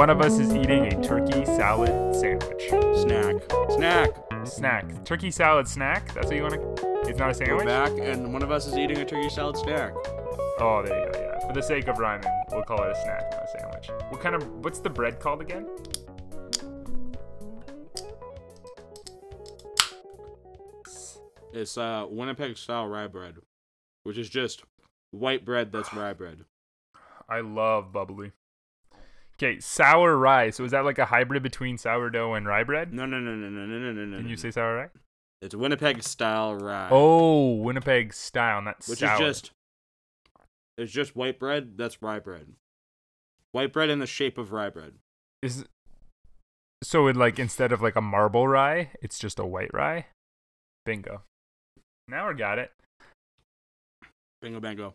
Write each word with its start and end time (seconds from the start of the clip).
one 0.00 0.08
of 0.08 0.22
us 0.22 0.38
is 0.38 0.54
eating 0.54 0.86
a 0.86 1.02
turkey 1.02 1.44
salad 1.44 2.16
sandwich. 2.16 2.70
Snack. 3.02 3.36
Snack. 3.68 4.10
Snack. 4.44 5.04
Turkey 5.04 5.30
salad 5.30 5.68
snack? 5.68 6.14
That's 6.14 6.28
what 6.28 6.36
you 6.36 6.42
want 6.42 6.54
to. 6.54 7.00
It's 7.06 7.18
not 7.18 7.24
a 7.24 7.26
We're 7.26 7.34
sandwich? 7.34 7.66
back, 7.66 7.92
and 7.98 8.32
one 8.32 8.42
of 8.42 8.50
us 8.50 8.66
is 8.66 8.78
eating 8.78 8.96
a 8.96 9.04
turkey 9.04 9.28
salad 9.28 9.58
snack. 9.58 9.92
Oh, 10.58 10.82
there 10.82 11.06
you 11.06 11.12
go, 11.12 11.20
yeah. 11.20 11.46
For 11.46 11.52
the 11.52 11.60
sake 11.60 11.86
of 11.86 11.98
rhyming, 11.98 12.32
we'll 12.50 12.62
call 12.62 12.82
it 12.82 12.92
a 12.92 13.02
snack, 13.02 13.30
not 13.30 13.42
a 13.44 13.58
sandwich. 13.58 13.90
What 14.08 14.22
kind 14.22 14.34
of. 14.34 14.64
What's 14.64 14.78
the 14.78 14.88
bread 14.88 15.20
called 15.20 15.42
again? 15.42 15.68
It's 21.52 21.76
uh, 21.76 22.06
Winnipeg 22.08 22.56
style 22.56 22.86
rye 22.88 23.06
bread, 23.06 23.34
which 24.04 24.16
is 24.16 24.30
just 24.30 24.62
white 25.10 25.44
bread 25.44 25.72
that's 25.72 25.92
rye 25.92 26.14
bread. 26.14 26.46
I 27.28 27.40
love 27.40 27.92
bubbly. 27.92 28.32
Okay, 29.42 29.58
sour 29.58 30.18
rye. 30.18 30.50
So 30.50 30.64
is 30.64 30.72
that 30.72 30.84
like 30.84 30.98
a 30.98 31.06
hybrid 31.06 31.42
between 31.42 31.78
sourdough 31.78 32.34
and 32.34 32.46
rye 32.46 32.62
bread? 32.62 32.92
No, 32.92 33.06
no, 33.06 33.18
no, 33.18 33.34
no, 33.34 33.48
no, 33.48 33.64
no, 33.64 33.92
no, 33.92 34.04
no. 34.04 34.16
Can 34.18 34.28
you 34.28 34.36
say 34.36 34.50
sour 34.50 34.76
rye? 34.76 34.88
It's 35.40 35.54
Winnipeg 35.54 36.02
style 36.02 36.54
rye. 36.56 36.88
Oh, 36.90 37.54
Winnipeg 37.54 38.12
style, 38.12 38.60
not 38.60 38.84
Which 38.86 38.98
sour. 38.98 39.14
is 39.14 39.18
just 39.18 39.50
it's 40.76 40.92
just 40.92 41.16
white 41.16 41.38
bread. 41.38 41.78
That's 41.78 42.02
rye 42.02 42.18
bread. 42.18 42.48
White 43.52 43.72
bread 43.72 43.88
in 43.88 43.98
the 43.98 44.06
shape 44.06 44.36
of 44.36 44.52
rye 44.52 44.68
bread. 44.68 44.92
Is 45.40 45.64
so 46.82 47.06
it 47.06 47.16
like 47.16 47.38
instead 47.38 47.72
of 47.72 47.80
like 47.80 47.96
a 47.96 48.02
marble 48.02 48.46
rye, 48.46 48.90
it's 49.00 49.18
just 49.18 49.38
a 49.38 49.46
white 49.46 49.72
rye. 49.72 50.06
Bingo. 50.84 51.22
Now 52.08 52.28
we 52.28 52.34
got 52.34 52.58
it. 52.58 52.72
Bingo, 54.42 54.60
bingo. 54.60 54.94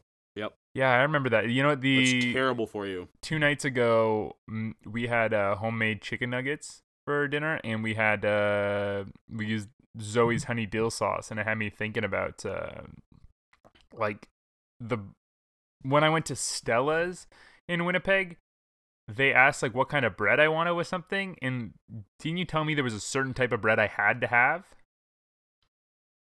Yeah, 0.75 0.91
I 0.91 0.97
remember 1.03 1.29
that. 1.29 1.49
You 1.49 1.63
know 1.63 1.69
what? 1.69 1.79
It's 1.83 2.11
The 2.11 2.33
terrible 2.33 2.67
for 2.67 2.85
you. 2.85 3.07
two 3.21 3.39
nights 3.39 3.63
ago, 3.63 4.35
mm, 4.51 4.73
we 4.85 5.07
had 5.07 5.33
uh, 5.33 5.55
homemade 5.55 6.01
chicken 6.01 6.29
nuggets 6.29 6.81
for 7.05 7.27
dinner, 7.29 7.61
and 7.63 7.81
we 7.81 7.93
had 7.95 8.25
uh, 8.25 9.05
we 9.33 9.45
used 9.47 9.69
Zoe's 10.01 10.43
honey 10.43 10.65
dill 10.65 10.91
sauce, 10.91 11.31
and 11.31 11.39
it 11.39 11.47
had 11.47 11.57
me 11.57 11.69
thinking 11.69 12.03
about 12.03 12.45
uh, 12.45 12.81
like 13.93 14.27
the 14.81 14.97
when 15.81 16.03
I 16.03 16.09
went 16.09 16.25
to 16.25 16.35
Stella's 16.35 17.25
in 17.69 17.85
Winnipeg. 17.85 18.35
They 19.07 19.31
asked 19.31 19.63
like 19.63 19.73
what 19.75 19.87
kind 19.87 20.03
of 20.03 20.17
bread 20.17 20.39
I 20.41 20.49
wanted 20.49 20.73
with 20.73 20.87
something, 20.87 21.37
and 21.41 21.73
didn't 22.19 22.37
you 22.39 22.45
tell 22.45 22.65
me 22.65 22.73
there 22.75 22.83
was 22.83 22.93
a 22.93 22.99
certain 22.99 23.33
type 23.33 23.53
of 23.53 23.61
bread 23.61 23.79
I 23.79 23.87
had 23.87 24.19
to 24.21 24.27
have? 24.27 24.65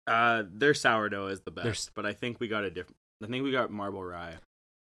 Uh, 0.05 0.43
their 0.51 0.73
sourdough 0.73 1.27
is 1.27 1.41
the 1.41 1.51
best, 1.51 1.63
There's- 1.63 1.91
but 1.95 2.05
I 2.05 2.11
think 2.11 2.41
we 2.41 2.49
got 2.49 2.65
a 2.65 2.69
different. 2.69 2.97
I 3.23 3.27
think 3.27 3.43
we 3.43 3.51
got 3.51 3.71
marble 3.71 4.03
rye, 4.03 4.35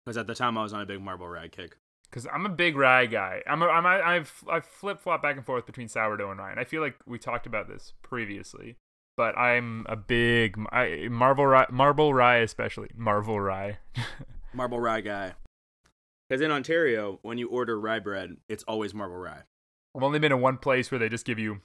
because 0.05 0.17
at 0.17 0.27
the 0.27 0.35
time 0.35 0.59
I 0.59 0.63
was 0.63 0.73
on 0.73 0.81
a 0.81 0.87
big 0.87 1.01
marble 1.01 1.29
rye 1.29 1.49
kick. 1.49 1.77
Because 2.11 2.27
I'm 2.33 2.47
a 2.47 2.51
big 2.51 2.77
rye 2.77 3.07
guy. 3.07 3.43
I'm 3.47 3.63
a, 3.63 3.67
I'm 3.67 3.85
a, 3.85 3.89
I've 3.89 4.45
I've 4.49 4.65
flip 4.65 5.01
flop 5.01 5.23
back 5.23 5.37
and 5.37 5.45
forth 5.45 5.67
between 5.67 5.89
sourdough 5.89 6.31
and 6.31 6.39
rye. 6.39 6.53
And 6.53 6.61
I 6.61 6.65
feel 6.65 6.81
like 6.81 6.97
we 7.07 7.19
talked 7.19 7.47
about 7.47 7.69
this 7.69 7.95
previously, 8.03 8.77
but 9.17 9.37
I'm 9.37 9.87
a 9.89 9.97
big 9.97 10.57
I, 10.71 11.09
marble 11.11 11.47
rye, 11.47 11.67
marble 11.71 12.15
rye 12.15 12.37
especially 12.37 12.91
marble 12.95 13.41
rye. 13.41 13.79
Marble 14.55 14.81
rye 14.81 15.03
guy. 15.03 15.35
Because 16.29 16.41
in 16.41 16.51
Ontario, 16.51 17.19
when 17.21 17.37
you 17.37 17.49
order 17.49 17.79
rye 17.79 17.99
bread, 17.99 18.39
it's 18.49 18.65
always 18.65 18.95
marble 18.95 19.17
rye. 19.17 19.43
I've 19.95 20.03
only 20.03 20.19
been 20.19 20.33
in 20.33 20.41
one 20.41 20.57
place 20.57 20.91
where 20.91 20.99
they 20.99 21.11
just 21.11 21.27
give 21.27 21.39
you 21.39 21.61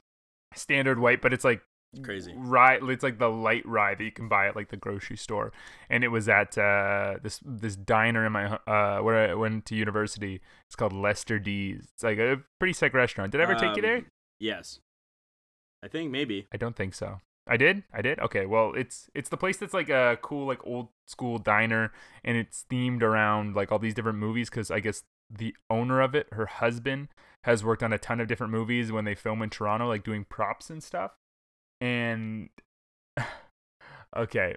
standard 0.56 1.00
white, 1.00 1.22
but 1.22 1.32
it's 1.32 1.46
like 1.46 1.62
crazy. 2.04 2.34
rye. 2.36 2.80
It's 2.82 3.04
like 3.04 3.20
the 3.20 3.30
light 3.30 3.66
rye 3.66 3.96
that 3.96 4.04
you 4.04 4.12
can 4.12 4.28
buy 4.28 4.48
at 4.48 4.56
like 4.56 4.70
the 4.70 4.78
grocery 4.78 5.18
store. 5.18 5.52
And 5.90 6.04
it 6.04 6.10
was 6.10 6.30
at 6.30 6.58
uh, 6.58 7.16
this 7.22 7.40
this 7.46 7.76
diner 7.76 8.26
in 8.26 8.32
my 8.32 8.58
uh, 8.68 9.02
where 9.02 9.30
I 9.30 9.34
went 9.34 9.66
to 9.68 9.76
university. 9.76 10.42
It's 10.68 10.76
called 10.76 10.94
Lester 10.94 11.40
D's. 11.40 11.90
It's 11.94 12.04
like 12.04 12.18
a 12.18 12.42
pretty 12.60 12.74
sick 12.74 12.94
restaurant. 12.94 13.32
Did 13.32 13.42
I 13.42 13.44
ever 13.44 13.56
take 13.56 13.76
you 13.76 13.82
there? 13.82 13.98
Um, 13.98 14.06
Yes. 14.40 14.80
I 15.84 15.88
think 15.88 16.12
maybe. 16.12 16.48
I 16.52 16.58
don't 16.58 16.76
think 16.76 16.96
so. 16.96 17.22
I 17.48 17.58
did. 17.58 17.84
I 17.94 18.02
did. 18.02 18.20
Okay. 18.20 18.46
Well, 18.46 18.74
it's 18.76 19.10
it's 19.14 19.30
the 19.30 19.38
place 19.38 19.58
that's 19.58 19.74
like 19.74 19.90
a 19.90 20.18
cool 20.22 20.48
like 20.48 20.66
old 20.66 20.90
school 21.08 21.38
diner, 21.38 21.92
and 22.24 22.38
it's 22.38 22.66
themed 22.72 23.02
around 23.02 23.56
like 23.56 23.72
all 23.72 23.80
these 23.80 23.94
different 23.94 24.20
movies. 24.20 24.50
Because 24.50 24.72
I 24.72 24.80
guess 24.80 25.04
the 25.30 25.56
owner 25.70 26.02
of 26.02 26.16
it, 26.16 26.28
her 26.34 26.46
husband, 26.46 27.10
has 27.44 27.64
worked 27.64 27.84
on 27.84 27.94
a 27.94 27.98
ton 27.98 28.20
of 28.20 28.28
different 28.28 28.52
movies 28.52 28.92
when 28.92 29.06
they 29.06 29.16
film 29.16 29.42
in 29.42 29.50
Toronto, 29.50 29.88
like 29.88 30.04
doing 30.04 30.26
props 30.26 30.70
and 30.70 30.84
stuff. 30.84 31.12
And 31.82 32.50
okay, 34.16 34.56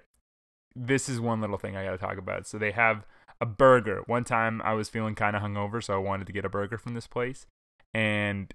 this 0.77 1.09
is 1.09 1.21
one 1.21 1.41
little 1.41 1.59
thing 1.59 1.77
I 1.77 1.85
got 1.85 1.93
to 1.93 1.99
talk 1.99 2.19
about. 2.19 2.47
So 2.47 2.59
they 2.59 2.73
have 2.73 3.07
a 3.41 3.47
burger. 3.47 4.03
One 4.07 4.25
time 4.25 4.61
I 4.63 4.75
was 4.75 4.89
feeling 4.89 5.15
kind 5.15 5.35
of 5.35 5.43
hungover, 5.43 5.83
so 5.83 5.95
I 5.95 5.99
wanted 5.99 6.27
to 6.29 6.33
get 6.33 6.45
a 6.45 6.49
burger 6.49 6.79
from 6.79 6.95
this 6.95 7.07
place, 7.07 7.47
and 7.93 8.53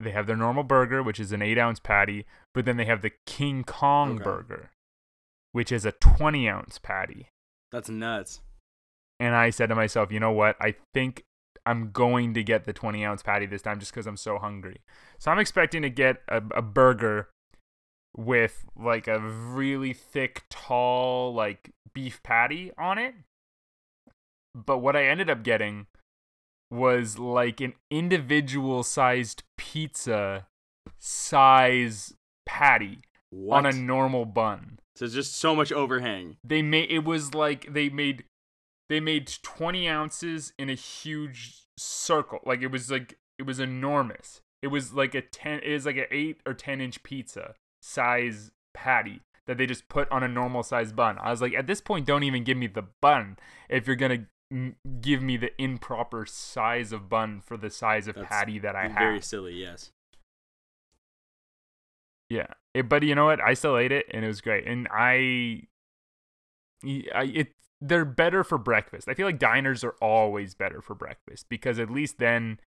they 0.00 0.10
have 0.10 0.26
their 0.26 0.36
normal 0.36 0.62
burger, 0.62 1.02
which 1.02 1.18
is 1.20 1.32
an 1.32 1.42
eight 1.42 1.58
ounce 1.58 1.80
patty, 1.80 2.26
but 2.54 2.64
then 2.64 2.76
they 2.76 2.84
have 2.84 3.02
the 3.02 3.12
King 3.26 3.64
Kong 3.64 4.16
Okay. 4.16 4.24
burger, 4.24 4.70
which 5.52 5.72
is 5.72 5.84
a 5.84 5.92
20 5.92 6.48
ounce 6.48 6.78
patty. 6.78 7.28
That's 7.72 7.88
nuts. 7.88 8.40
And 9.18 9.34
I 9.34 9.50
said 9.50 9.70
to 9.70 9.74
myself, 9.74 10.12
you 10.12 10.20
know 10.20 10.32
what? 10.32 10.56
I 10.60 10.74
think 10.92 11.24
I'm 11.64 11.90
going 11.90 12.34
to 12.34 12.44
get 12.44 12.64
the 12.64 12.72
20 12.74 13.04
ounce 13.04 13.22
patty 13.22 13.46
this 13.46 13.62
time 13.62 13.80
just 13.80 13.92
because 13.92 14.06
I'm 14.06 14.18
so 14.18 14.38
hungry. 14.38 14.82
So 15.18 15.30
I'm 15.30 15.38
expecting 15.38 15.80
to 15.82 15.90
get 15.90 16.18
a, 16.28 16.42
a 16.54 16.62
burger 16.62 17.30
with 18.16 18.64
like 18.76 19.06
a 19.08 19.18
really 19.20 19.92
thick, 19.92 20.44
tall, 20.50 21.34
like 21.34 21.70
beef 21.94 22.22
patty 22.22 22.72
on 22.78 22.98
it. 22.98 23.14
But 24.54 24.78
what 24.78 24.96
I 24.96 25.04
ended 25.04 25.28
up 25.28 25.42
getting 25.42 25.86
was 26.70 27.18
like 27.18 27.60
an 27.60 27.74
individual 27.90 28.82
sized 28.82 29.42
pizza 29.56 30.46
size 30.98 32.14
patty 32.44 32.98
What? 33.30 33.58
on 33.58 33.66
a 33.66 33.72
normal 33.72 34.24
bun 34.24 34.78
so 34.96 35.04
it's 35.04 35.14
just 35.14 35.36
so 35.36 35.54
much 35.54 35.70
overhang. 35.70 36.36
they 36.42 36.62
made 36.62 36.90
it 36.90 37.04
was 37.04 37.34
like 37.34 37.72
they 37.72 37.88
made 37.88 38.24
they 38.88 38.98
made 38.98 39.30
20 39.42 39.88
ounces 39.88 40.52
in 40.58 40.68
a 40.70 40.74
huge 40.74 41.62
circle 41.78 42.40
like 42.44 42.62
it 42.62 42.70
was 42.72 42.90
like 42.90 43.18
it 43.38 43.44
was 43.44 43.60
enormous 43.60 44.40
it 44.62 44.68
was 44.68 44.92
like 44.92 45.14
a 45.14 45.20
10 45.22 45.60
it 45.60 45.72
was 45.72 45.86
like 45.86 45.96
an 45.96 46.06
8 46.10 46.40
or 46.46 46.54
10 46.54 46.80
inch 46.80 47.02
pizza 47.02 47.54
size 47.86 48.50
patty 48.74 49.20
that 49.46 49.58
they 49.58 49.66
just 49.66 49.88
put 49.88 50.10
on 50.10 50.22
a 50.22 50.28
normal 50.28 50.62
size 50.62 50.92
bun 50.92 51.16
i 51.18 51.30
was 51.30 51.40
like 51.40 51.54
at 51.54 51.66
this 51.66 51.80
point 51.80 52.06
don't 52.06 52.24
even 52.24 52.44
give 52.44 52.58
me 52.58 52.66
the 52.66 52.84
bun 53.00 53.36
if 53.68 53.86
you're 53.86 53.96
gonna 53.96 54.26
give 55.00 55.22
me 55.22 55.36
the 55.36 55.50
improper 55.60 56.26
size 56.26 56.92
of 56.92 57.08
bun 57.08 57.40
for 57.44 57.56
the 57.56 57.70
size 57.70 58.06
of 58.06 58.14
That's 58.14 58.28
patty 58.28 58.58
that 58.58 58.76
i 58.76 58.82
Very 58.82 58.92
have 58.92 58.98
Very 58.98 59.22
silly, 59.22 59.54
yes. 59.54 59.90
Yeah, 62.28 62.46
it, 62.74 62.88
but 62.88 63.02
you 63.02 63.14
know 63.14 63.26
what? 63.26 63.40
I 63.40 63.54
still 63.54 63.76
ate 63.78 63.92
it, 63.92 64.06
and 64.10 64.24
it 64.24 64.28
was 64.28 64.40
great. 64.40 64.66
And 64.66 64.88
I, 64.90 65.62
I, 67.14 67.24
it 67.24 67.48
they're 67.80 68.04
better 68.04 68.42
for 68.42 68.58
breakfast. 68.58 69.08
I 69.08 69.14
feel 69.14 69.26
like 69.26 69.38
diners 69.38 69.84
are 69.84 69.94
always 70.00 70.54
better 70.54 70.80
for 70.80 70.94
breakfast 70.94 71.46
because 71.48 71.78
at 71.78 71.90
least 71.90 72.18
then 72.18 72.58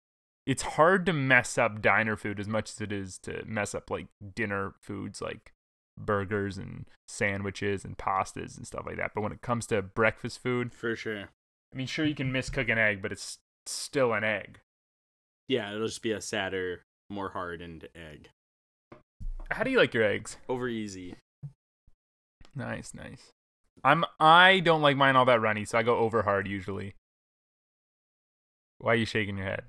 it's 0.48 0.62
hard 0.62 1.04
to 1.04 1.12
mess 1.12 1.58
up 1.58 1.82
diner 1.82 2.16
food 2.16 2.40
as 2.40 2.48
much 2.48 2.70
as 2.70 2.80
it 2.80 2.90
is 2.90 3.18
to 3.18 3.44
mess 3.44 3.74
up 3.74 3.90
like 3.90 4.06
dinner 4.34 4.72
foods 4.80 5.20
like 5.20 5.52
burgers 5.98 6.56
and 6.56 6.86
sandwiches 7.06 7.84
and 7.84 7.98
pastas 7.98 8.56
and 8.56 8.66
stuff 8.66 8.86
like 8.86 8.96
that. 8.96 9.10
But 9.14 9.20
when 9.20 9.32
it 9.32 9.42
comes 9.42 9.66
to 9.66 9.82
breakfast 9.82 10.42
food, 10.42 10.72
For 10.72 10.96
sure. 10.96 11.24
I 11.70 11.76
mean, 11.76 11.86
sure 11.86 12.06
you 12.06 12.14
can 12.14 12.32
miscook 12.32 12.72
an 12.72 12.78
egg, 12.78 13.02
but 13.02 13.12
it's 13.12 13.40
still 13.66 14.14
an 14.14 14.24
egg. 14.24 14.60
Yeah, 15.48 15.70
it'll 15.74 15.86
just 15.86 16.02
be 16.02 16.12
a 16.12 16.20
sadder, 16.22 16.80
more 17.10 17.28
hardened 17.28 17.88
egg. 17.94 18.30
How 19.50 19.64
do 19.64 19.70
you 19.70 19.76
like 19.76 19.92
your 19.92 20.04
eggs? 20.04 20.38
Over 20.48 20.66
easy. 20.66 21.16
Nice, 22.54 22.94
nice. 22.94 23.32
I'm 23.84 24.06
I 24.18 24.60
don't 24.60 24.80
like 24.80 24.96
mine 24.96 25.14
all 25.14 25.26
that 25.26 25.42
runny, 25.42 25.66
so 25.66 25.76
I 25.76 25.82
go 25.82 25.98
over 25.98 26.22
hard 26.22 26.48
usually. 26.48 26.94
Why 28.78 28.92
are 28.92 28.96
you 28.96 29.04
shaking 29.04 29.36
your 29.36 29.46
head? 29.46 29.64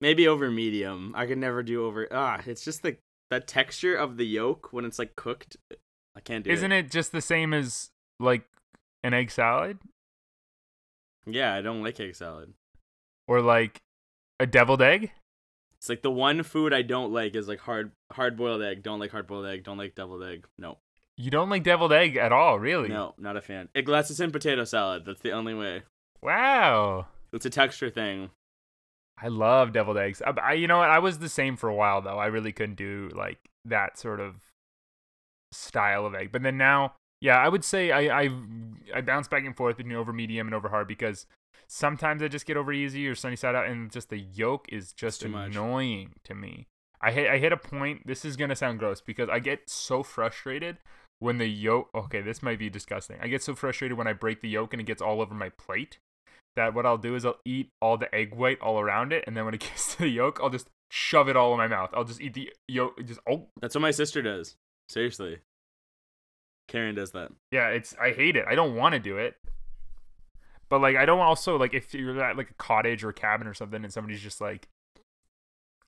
Maybe 0.00 0.28
over 0.28 0.50
medium. 0.50 1.12
I 1.16 1.26
could 1.26 1.38
never 1.38 1.62
do 1.62 1.86
over. 1.86 2.06
Ah, 2.10 2.40
it's 2.46 2.64
just 2.64 2.82
the 2.82 2.96
that 3.30 3.46
texture 3.48 3.94
of 3.96 4.16
the 4.18 4.26
yolk 4.26 4.72
when 4.72 4.84
it's 4.84 4.98
like 4.98 5.16
cooked. 5.16 5.56
I 6.16 6.20
can't 6.20 6.44
do 6.44 6.50
Isn't 6.50 6.72
it 6.72 6.90
just 6.90 7.12
the 7.12 7.20
same 7.20 7.52
as 7.52 7.90
like 8.20 8.44
an 9.04 9.12
egg 9.14 9.30
salad 9.30 9.78
Yeah, 11.26 11.54
I 11.54 11.60
don't 11.60 11.82
like 11.82 11.98
egg 12.00 12.14
salad. 12.14 12.52
or 13.28 13.40
like 13.40 13.80
a 14.40 14.46
deviled 14.46 14.82
egg? 14.82 15.10
It's 15.78 15.88
like 15.88 16.02
the 16.02 16.10
one 16.10 16.42
food 16.42 16.72
I 16.72 16.82
don't 16.82 17.12
like 17.12 17.34
is 17.36 17.48
like 17.48 17.60
hard 17.60 17.92
hard 18.12 18.36
boiled 18.36 18.62
egg. 18.62 18.82
Don't 18.82 18.98
like 19.00 19.10
hard 19.10 19.26
boiled 19.26 19.46
egg. 19.46 19.64
Don't 19.64 19.78
like 19.78 19.94
deviled 19.94 20.22
egg. 20.24 20.46
No, 20.58 20.78
You 21.16 21.30
don't 21.30 21.50
like 21.50 21.62
deviled 21.64 21.92
egg 21.92 22.16
at 22.16 22.32
all, 22.32 22.58
really? 22.58 22.88
no, 22.88 23.14
not 23.18 23.36
a 23.36 23.40
fan. 23.42 23.68
Unless 23.74 24.10
it's 24.10 24.20
in 24.20 24.30
potato 24.30 24.64
salad. 24.64 25.04
That's 25.04 25.20
the 25.20 25.32
only 25.32 25.54
way. 25.54 25.82
Wow. 26.22 27.06
It's 27.32 27.44
a 27.46 27.50
texture 27.50 27.90
thing. 27.90 28.30
I 29.20 29.28
love 29.28 29.72
deviled 29.72 29.96
eggs. 29.96 30.20
I, 30.20 30.30
I, 30.42 30.52
you 30.52 30.66
know 30.66 30.78
what? 30.78 30.90
I 30.90 30.98
was 30.98 31.18
the 31.18 31.28
same 31.28 31.56
for 31.56 31.68
a 31.68 31.74
while 31.74 32.02
though. 32.02 32.18
I 32.18 32.26
really 32.26 32.52
couldn't 32.52 32.76
do 32.76 33.10
like 33.14 33.38
that 33.64 33.98
sort 33.98 34.20
of 34.20 34.36
style 35.52 36.04
of 36.04 36.14
egg. 36.14 36.32
But 36.32 36.42
then 36.42 36.58
now, 36.58 36.94
yeah, 37.20 37.38
I 37.38 37.48
would 37.48 37.64
say 37.64 37.90
I 37.90 38.22
I 38.22 38.30
I 38.94 39.00
bounce 39.00 39.28
back 39.28 39.44
and 39.44 39.56
forth 39.56 39.78
between 39.78 39.96
over 39.96 40.12
medium 40.12 40.46
and 40.46 40.54
over 40.54 40.68
hard 40.68 40.86
because 40.86 41.26
Sometimes 41.68 42.22
I 42.22 42.28
just 42.28 42.46
get 42.46 42.56
over 42.56 42.72
easy 42.72 43.06
or 43.08 43.14
sunny 43.14 43.36
side 43.36 43.54
out, 43.54 43.66
and 43.66 43.90
just 43.90 44.08
the 44.08 44.18
yolk 44.18 44.66
is 44.68 44.92
just 44.92 45.22
too 45.22 45.28
much. 45.28 45.50
annoying 45.50 46.14
to 46.24 46.34
me. 46.34 46.66
I 47.00 47.10
hit 47.12 47.28
I 47.28 47.38
hit 47.38 47.52
a 47.52 47.56
point. 47.56 48.06
This 48.06 48.24
is 48.24 48.36
gonna 48.36 48.56
sound 48.56 48.78
gross 48.78 49.00
because 49.00 49.28
I 49.28 49.38
get 49.40 49.68
so 49.68 50.02
frustrated 50.02 50.78
when 51.18 51.38
the 51.38 51.48
yolk. 51.48 51.88
Okay, 51.94 52.20
this 52.20 52.42
might 52.42 52.58
be 52.58 52.70
disgusting. 52.70 53.18
I 53.20 53.28
get 53.28 53.42
so 53.42 53.54
frustrated 53.54 53.98
when 53.98 54.06
I 54.06 54.12
break 54.12 54.40
the 54.40 54.48
yolk 54.48 54.72
and 54.72 54.80
it 54.80 54.86
gets 54.86 55.02
all 55.02 55.20
over 55.20 55.34
my 55.34 55.48
plate. 55.50 55.98
That 56.56 56.74
what 56.74 56.86
I'll 56.86 56.98
do 56.98 57.14
is 57.14 57.24
I'll 57.26 57.38
eat 57.44 57.70
all 57.82 57.98
the 57.98 58.12
egg 58.14 58.34
white 58.34 58.60
all 58.60 58.80
around 58.80 59.12
it, 59.12 59.24
and 59.26 59.36
then 59.36 59.44
when 59.44 59.54
it 59.54 59.60
gets 59.68 59.94
to 59.96 60.02
the 60.02 60.08
yolk, 60.08 60.40
I'll 60.42 60.50
just 60.50 60.68
shove 60.90 61.28
it 61.28 61.36
all 61.36 61.52
in 61.52 61.58
my 61.58 61.68
mouth. 61.68 61.90
I'll 61.94 62.04
just 62.04 62.20
eat 62.20 62.34
the 62.34 62.52
yolk. 62.66 62.98
Just 63.04 63.20
oh 63.28 63.48
That's 63.60 63.74
what 63.74 63.82
my 63.82 63.90
sister 63.90 64.22
does. 64.22 64.56
Seriously. 64.88 65.38
Karen 66.68 66.94
does 66.96 67.12
that. 67.12 67.30
yeah, 67.52 67.68
it's 67.68 67.94
I 68.00 68.10
hate 68.12 68.36
it. 68.36 68.44
I 68.48 68.54
don't 68.54 68.74
want 68.74 68.94
to 68.94 68.98
do 68.98 69.18
it. 69.18 69.36
But 70.68 70.80
like 70.80 70.96
I 70.96 71.04
don't 71.06 71.20
also 71.20 71.56
like 71.56 71.74
if 71.74 71.94
you're 71.94 72.20
at 72.22 72.36
like 72.36 72.50
a 72.50 72.54
cottage 72.54 73.04
or 73.04 73.10
a 73.10 73.14
cabin 73.14 73.46
or 73.46 73.54
something 73.54 73.84
and 73.84 73.92
somebody's 73.92 74.20
just 74.20 74.40
like, 74.40 74.68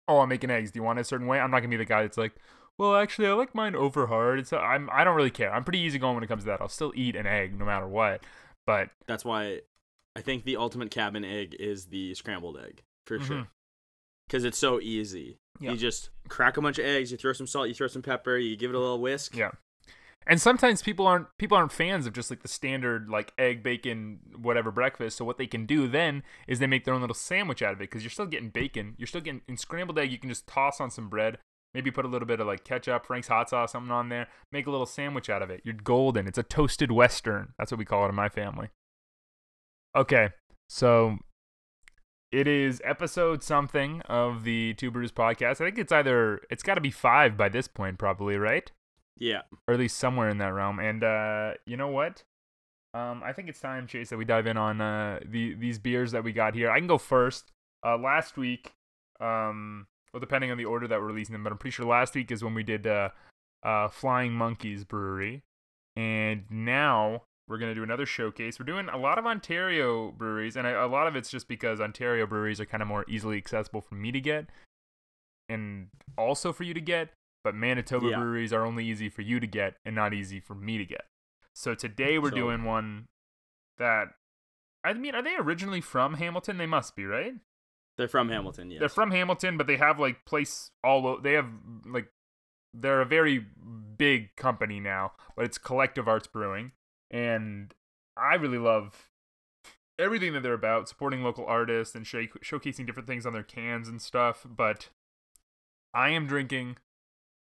"Oh, 0.07 0.21
I'm 0.21 0.29
making 0.29 0.51
eggs. 0.51 0.71
Do 0.71 0.79
you 0.79 0.85
want 0.85 0.99
it 0.99 1.03
a 1.03 1.05
certain 1.05 1.27
way?" 1.27 1.41
I'm 1.41 1.51
not 1.51 1.61
gonna 1.61 1.71
be 1.71 1.77
the 1.77 1.85
guy 1.85 2.03
that's 2.03 2.17
like, 2.19 2.35
"Well, 2.79 2.95
actually, 2.95 3.27
I 3.27 3.33
like 3.33 3.55
mine 3.57 3.75
over 3.75 4.07
hard." 4.07 4.39
It's 4.39 4.53
I'm 4.53 4.89
I 4.93 5.03
don't 5.03 5.17
really 5.17 5.31
care. 5.31 5.53
I'm 5.53 5.65
pretty 5.65 5.81
easygoing 5.81 6.15
when 6.15 6.23
it 6.23 6.29
comes 6.29 6.45
to 6.45 6.51
that. 6.51 6.61
I'll 6.61 6.69
still 6.69 6.93
eat 6.95 7.17
an 7.17 7.27
egg 7.27 7.59
no 7.59 7.65
matter 7.65 7.89
what. 7.89 8.23
But 8.67 8.91
That's 9.09 9.25
why 9.25 9.63
I 10.19 10.23
think 10.23 10.45
the 10.45 10.57
ultimate 10.57 10.91
cabin 10.91 11.25
egg 11.25 11.55
is 11.59 11.87
the 11.87 12.15
scrambled 12.15 12.59
egg 12.59 12.83
for 13.07 13.19
sure. 13.21 13.37
Mhm. 13.37 13.49
Because 14.27 14.45
it's 14.45 14.59
so 14.59 14.81
easy. 14.81 15.39
Yeah. 15.61 15.71
You 15.73 15.77
just 15.79 16.11
crack 16.29 16.57
a 16.57 16.61
bunch 16.61 16.79
of 16.79 16.85
eggs, 16.85 17.11
you 17.11 17.17
throw 17.17 17.33
some 17.33 17.47
salt, 17.47 17.69
you 17.69 17.75
throw 17.75 17.87
some 17.87 18.03
pepper, 18.03 18.37
you 18.37 18.57
give 18.57 18.71
it 18.71 18.75
a 18.77 18.79
little 18.79 19.01
whisk. 19.01 19.35
yeah. 19.37 19.51
And 20.27 20.39
sometimes 20.43 20.83
people 20.83 21.07
aren't 21.07 21.27
people 21.39 21.57
aren't 21.57 21.73
fans 21.73 22.05
of 22.05 22.13
just 22.13 22.29
like 22.29 22.43
the 22.43 22.49
standard 22.49 23.09
like 23.09 23.33
egg 23.39 23.63
bacon 23.63 24.19
whatever 24.37 24.71
breakfast. 24.71 25.17
So 25.17 25.25
what 25.25 25.39
they 25.39 25.47
can 25.47 25.65
do 25.65 25.89
then 25.89 26.23
is 26.47 26.59
they 26.59 26.67
make 26.67 26.85
their 26.85 26.93
own 26.93 27.01
little 27.01 27.15
sandwich 27.15 27.63
out 27.63 27.73
of 27.73 27.79
it 27.81 27.85
because 27.89 28.03
you're 28.03 28.11
still 28.11 28.27
getting 28.27 28.51
bacon. 28.51 28.95
You're 28.99 29.07
still 29.07 29.23
getting 29.23 29.41
in 29.49 29.57
scrambled 29.57 29.99
egg. 29.99 30.13
You 30.13 30.19
can 30.19 30.29
just 30.29 30.47
toss 30.47 30.83
on 30.83 30.91
some 30.91 31.09
bread, 31.09 31.39
maybe 31.73 31.91
put 31.91 32.05
a 32.05 32.09
little 32.09 32.27
bit 32.29 32.41
of 32.41 32.47
like 32.47 32.63
ketchup, 32.65 33.07
Frank's 33.07 33.29
hot 33.29 33.49
sauce, 33.49 33.73
something 33.73 33.91
on 33.93 34.11
there. 34.11 34.27
Make 34.53 34.67
a 34.67 34.71
little 34.71 34.85
sandwich 34.85 35.31
out 35.31 35.41
of 35.41 35.49
it. 35.49 35.63
You're 35.65 35.73
golden. 35.75 36.27
It's 36.27 36.37
a 36.37 36.43
toasted 36.43 36.93
western. 36.93 37.55
That's 37.59 37.71
what 37.73 37.79
we 37.79 37.87
call 37.87 38.05
it 38.05 38.11
in 38.11 38.15
my 38.15 38.29
family. 38.29 38.69
Okay, 39.97 40.31
so 40.69 41.19
it 42.31 42.47
is 42.47 42.83
episode 42.85 43.43
something 43.43 44.03
of 44.03 44.45
the 44.45 44.75
Two 44.75 44.91
Brews 44.91 45.13
podcast. 45.13 45.61
I 45.61 45.67
think 45.67 45.79
it's 45.79 45.93
either 45.93 46.43
it's 46.51 46.63
got 46.63 46.75
to 46.75 46.81
be 46.81 46.91
five 46.91 47.37
by 47.37 47.49
this 47.49 47.69
point, 47.69 47.99
probably, 47.99 48.37
right? 48.37 48.71
Yeah. 49.19 49.43
or 49.67 49.75
at 49.75 49.81
least 49.81 49.99
somewhere 49.99 50.29
in 50.29 50.39
that 50.39 50.53
realm. 50.53 50.79
And 50.79 51.03
uh, 51.03 51.55
you 51.67 51.77
know 51.77 51.89
what? 51.89 52.23
Um, 52.95 53.23
I 53.25 53.33
think 53.33 53.49
it's 53.49 53.61
time, 53.61 53.87
Chase, 53.87 54.11
that 54.11 54.17
we 54.17 54.25
dive 54.25 54.47
in 54.47 54.57
on 54.57 54.81
uh, 54.81 55.21
the 55.25 55.55
these 55.55 55.79
beers 55.79 56.13
that 56.13 56.25
we 56.25 56.33
got 56.33 56.55
here. 56.55 56.71
I 56.71 56.79
can 56.79 56.87
go 56.87 56.99
first. 56.99 57.53
Uh, 57.85 57.97
last 57.97 58.37
week, 58.37 58.73
um, 59.21 59.87
well, 60.13 60.21
depending 60.21 60.51
on 60.51 60.59
the 60.59 60.65
order 60.65 60.89
that 60.89 61.01
we're 61.01 61.07
releasing 61.07 61.33
them, 61.33 61.45
but 61.45 61.53
I'm 61.53 61.59
pretty 61.59 61.75
sure 61.75 61.87
last 61.87 62.15
week 62.15 62.33
is 62.33 62.43
when 62.43 62.55
we 62.55 62.65
did 62.65 62.87
uh, 62.87 63.11
uh, 63.63 63.89
Flying 63.89 64.33
Monkeys 64.33 64.85
Brewery, 64.85 65.45
and 65.97 66.45
now 66.51 67.23
we're 67.49 67.59
gonna 67.59 67.75
do 67.75 67.83
another 67.83 68.07
showcase. 68.07 68.59
We're 68.61 68.67
doing 68.67 68.89
a 68.89 68.97
lot 68.99 69.19
of 69.19 69.27
Ontario 69.27 70.11
breweries, 70.13 70.57
and 70.57 70.67
a, 70.67 70.85
a 70.85 70.87
lot 70.87 71.07
of 71.07 71.17
it's 71.17 71.31
just 71.31 71.49
because 71.49 71.81
Ontario 71.81 72.27
breweries 72.27 72.61
are 72.61 72.67
kind 72.67 72.83
of 72.83 72.89
more 72.89 73.05
easily 73.09 73.37
accessible 73.39 73.81
for 73.81 73.95
me 73.95 74.13
to 74.13 74.21
get, 74.21 74.47
and 75.49 75.89
also 76.17 76.53
for 76.53 76.65
you 76.65 76.75
to 76.75 76.81
get. 76.81 77.11
But 77.45 77.55
Manitoba 77.55 78.09
Yeah. 78.09 78.19
breweries 78.19 78.53
are 78.53 78.67
only 78.67 78.85
easy 78.85 79.09
for 79.09 79.23
you 79.23 79.41
to 79.41 79.47
get 79.47 79.77
and 79.85 79.95
not 79.95 80.13
easy 80.13 80.41
for 80.41 80.55
me 80.55 80.77
to 80.77 80.85
get. 80.85 81.07
So 81.55 81.75
today 81.75 82.19
we're 82.19 82.31
So- 82.31 82.37
doing 82.37 82.65
one 82.65 83.07
that 83.79 84.15
I 84.85 84.93
mean, 84.93 85.15
are 85.15 85.23
they 85.23 85.35
originally 85.37 85.81
from 85.81 86.15
Hamilton? 86.15 86.57
They 86.57 86.67
must 86.67 86.95
be, 86.95 87.05
right? 87.05 87.35
They're 87.97 88.07
from 88.09 88.29
Hamilton, 88.29 88.71
yes. 88.71 88.79
They're 88.81 88.89
from 88.89 89.11
Hamilton, 89.11 89.57
but 89.57 89.67
they 89.67 89.77
have 89.77 89.99
like 89.99 90.25
place 90.25 90.71
all 90.85 91.07
o- 91.07 91.21
they 91.21 91.33
have 91.33 91.49
like 91.85 92.09
they're 92.75 93.01
a 93.01 93.07
very 93.07 93.39
big 93.97 94.35
company 94.37 94.79
now, 94.79 95.13
but 95.35 95.45
it's 95.47 95.59
Collective 95.59 96.07
Arts 96.07 96.27
Brewing 96.29 96.73
and 97.11 97.75
I 98.17 98.35
really 98.35 98.59
love 98.59 99.09
everything 99.99 100.33
that 100.33 100.43
they're 100.43 100.55
about, 100.55 100.89
supporting 100.89 101.23
local 101.23 101.47
artists 101.47 101.95
and 101.95 102.07
show- 102.07 102.27
showcasing 102.43 102.87
different 102.87 103.09
things 103.09 103.27
on 103.27 103.33
their 103.33 103.43
cans 103.43 103.89
and 103.89 104.01
stuff, 104.01 104.47
but 104.49 104.89
I 105.93 106.11
am 106.11 106.27
drinking 106.27 106.77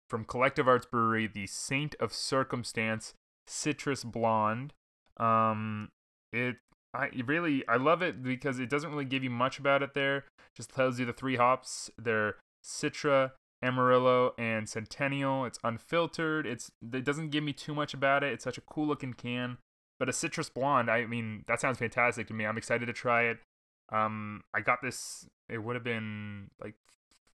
from 0.10 0.24
Collective 0.24 0.68
Arts 0.68 0.86
Brewery 0.86 1.28
the 1.28 1.48
Saint 1.48 1.96
of 2.00 2.14
Circumstance 2.14 3.14
Citrus 3.46 4.04
Blonde. 4.04 4.74
Um 5.18 5.90
it 6.32 6.58
I 6.94 7.10
really 7.26 7.68
I 7.68 7.78
love 7.78 8.02
it 8.02 8.24
because 8.24 8.60
it 8.60 8.70
doesn't 8.70 8.92
really 8.92 9.06
give 9.06 9.24
you 9.24 9.30
much 9.30 9.60
about 9.60 9.84
it 9.84 9.94
there. 9.94 10.26
Just 10.56 10.74
tells 10.74 11.00
you 11.00 11.06
the 11.06 11.14
three 11.14 11.36
hops. 11.36 11.92
They're 11.98 12.36
Citra, 12.64 13.32
Amarillo, 13.62 14.34
and 14.38 14.68
Centennial. 14.70 15.46
It's 15.46 15.60
unfiltered. 15.64 16.46
It's 16.46 16.72
it 16.94 17.04
doesn't 17.04 17.30
give 17.30 17.44
me 17.44 17.54
too 17.54 17.74
much 17.74 17.94
about 17.94 18.24
it. 18.24 18.34
It's 18.34 18.44
such 18.44 18.58
a 18.58 18.62
cool 18.62 18.88
looking 18.88 19.14
can. 19.14 19.58
But 20.00 20.10
a 20.10 20.14
citrus 20.14 20.50
blonde, 20.50 20.92
I 20.92 21.06
mean, 21.08 21.44
that 21.48 21.60
sounds 21.60 21.80
fantastic 21.80 22.28
to 22.28 22.34
me. 22.34 22.46
I'm 22.46 22.58
excited 22.58 22.86
to 22.86 22.94
try 22.94 23.24
it. 23.24 23.40
Um, 23.92 24.44
I 24.54 24.62
got 24.62 24.82
this. 24.84 25.28
It 25.50 25.60
would 25.60 25.76
have 25.76 25.84
been 25.84 26.52
like 26.62 26.76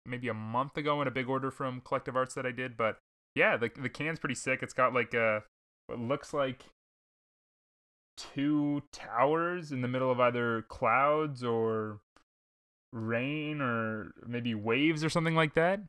maybe 0.06 0.30
a 0.30 0.34
month 0.34 0.78
ago 0.78 1.02
in 1.02 1.08
a 1.08 1.12
big 1.12 1.28
order 1.28 1.52
from 1.52 1.82
Collective 1.82 2.16
Arts 2.16 2.36
that 2.36 2.46
I 2.46 2.52
did. 2.52 2.78
But 2.78 3.00
yeah, 3.36 3.58
the 3.58 3.70
the 3.78 3.90
can's 3.90 4.20
pretty 4.20 4.36
sick. 4.36 4.64
It's 4.64 4.74
got 4.74 4.94
like 4.94 5.14
a 5.14 5.44
what 5.88 6.00
looks 6.00 6.34
like 6.34 6.66
two 8.16 8.84
towers 8.92 9.72
in 9.72 9.82
the 9.82 9.88
middle 9.88 10.12
of 10.12 10.20
either 10.20 10.64
clouds 10.70 11.44
or 11.44 12.00
rain 12.92 13.60
or 13.60 14.14
maybe 14.26 14.54
waves 14.54 15.04
or 15.04 15.10
something 15.10 15.36
like 15.36 15.56
that. 15.56 15.82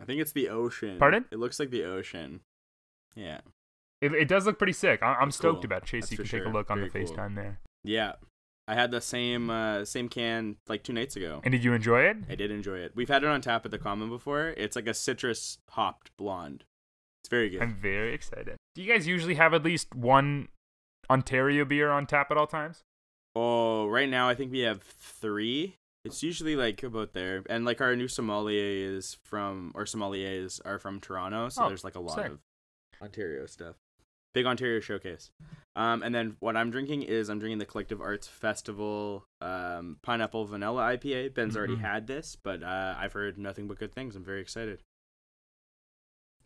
I 0.00 0.04
think 0.04 0.20
it's 0.20 0.32
the 0.32 0.48
ocean. 0.48 0.98
Pardon? 0.98 1.24
It 1.30 1.38
looks 1.38 1.58
like 1.58 1.70
the 1.70 1.84
ocean. 1.84 2.40
Yeah. 3.14 3.40
It, 4.00 4.12
it 4.12 4.28
does 4.28 4.46
look 4.46 4.58
pretty 4.58 4.72
sick. 4.72 5.02
I, 5.02 5.14
I'm 5.14 5.30
stoked 5.30 5.62
cool. 5.62 5.66
about 5.66 5.82
it. 5.82 5.86
Chase. 5.86 6.04
That's 6.04 6.12
you 6.12 6.18
can 6.18 6.26
take 6.26 6.40
a 6.42 6.44
sure. 6.44 6.52
look 6.52 6.70
on 6.70 6.78
Very 6.78 6.90
the 6.90 7.04
cool. 7.04 7.16
FaceTime 7.16 7.34
there. 7.34 7.60
Yeah. 7.82 8.12
I 8.68 8.74
had 8.74 8.90
the 8.90 9.00
same 9.00 9.48
uh, 9.48 9.86
same 9.86 10.10
can 10.10 10.56
like 10.68 10.84
two 10.84 10.92
nights 10.92 11.16
ago. 11.16 11.40
And 11.42 11.52
did 11.52 11.64
you 11.64 11.72
enjoy 11.72 12.02
it? 12.02 12.18
I 12.28 12.34
did 12.34 12.50
enjoy 12.50 12.78
it. 12.78 12.92
We've 12.94 13.08
had 13.08 13.24
it 13.24 13.28
on 13.28 13.40
tap 13.40 13.64
at 13.64 13.70
the 13.70 13.78
Common 13.78 14.10
before. 14.10 14.48
It's 14.58 14.76
like 14.76 14.86
a 14.86 14.92
citrus 14.92 15.58
hopped 15.70 16.14
blonde. 16.18 16.64
It's 17.22 17.30
very 17.30 17.48
good. 17.48 17.62
I'm 17.62 17.74
very 17.74 18.12
excited. 18.12 18.56
Do 18.74 18.82
you 18.82 18.92
guys 18.92 19.06
usually 19.06 19.36
have 19.36 19.54
at 19.54 19.64
least 19.64 19.94
one 19.94 20.48
Ontario 21.10 21.64
beer 21.64 21.90
on 21.90 22.06
tap 22.06 22.30
at 22.30 22.36
all 22.36 22.46
times? 22.46 22.82
Oh, 23.34 23.86
right 23.86 24.08
now 24.08 24.28
I 24.28 24.34
think 24.34 24.52
we 24.52 24.60
have 24.60 24.82
three. 24.82 25.76
It's 26.08 26.22
usually 26.22 26.56
like 26.56 26.82
about 26.82 27.12
there, 27.12 27.42
and 27.48 27.64
like 27.64 27.80
our 27.80 27.94
new 27.96 28.08
sommelier 28.08 28.88
is 28.96 29.16
from, 29.24 29.72
or 29.74 29.84
sommeliers 29.84 30.60
are 30.64 30.78
from 30.78 31.00
Toronto, 31.00 31.48
so 31.48 31.64
Oh, 31.64 31.68
there's 31.68 31.84
like 31.84 31.94
a 31.94 32.00
lot 32.00 32.16
sick. 32.16 32.32
of 32.32 32.38
Ontario 33.00 33.46
stuff. 33.46 33.76
Big 34.34 34.44
Ontario 34.46 34.80
showcase. 34.80 35.30
Um, 35.74 36.02
and 36.02 36.14
then 36.14 36.36
what 36.40 36.56
I'm 36.56 36.70
drinking 36.70 37.02
is 37.02 37.28
I'm 37.28 37.38
drinking 37.38 37.58
the 37.58 37.66
Collective 37.66 38.00
Arts 38.00 38.28
Festival 38.28 39.24
um, 39.40 39.98
Pineapple 40.02 40.44
Vanilla 40.44 40.82
IPA. 40.82 41.34
Ben's 41.34 41.56
already 41.56 41.76
Mhm. 41.76 41.80
had 41.80 42.06
this, 42.06 42.36
but 42.36 42.62
uh, 42.62 42.94
I've 42.98 43.12
heard 43.14 43.38
nothing 43.38 43.68
but 43.68 43.78
good 43.78 43.92
things. 43.94 44.16
I'm 44.16 44.24
very 44.24 44.40
excited. 44.40 44.82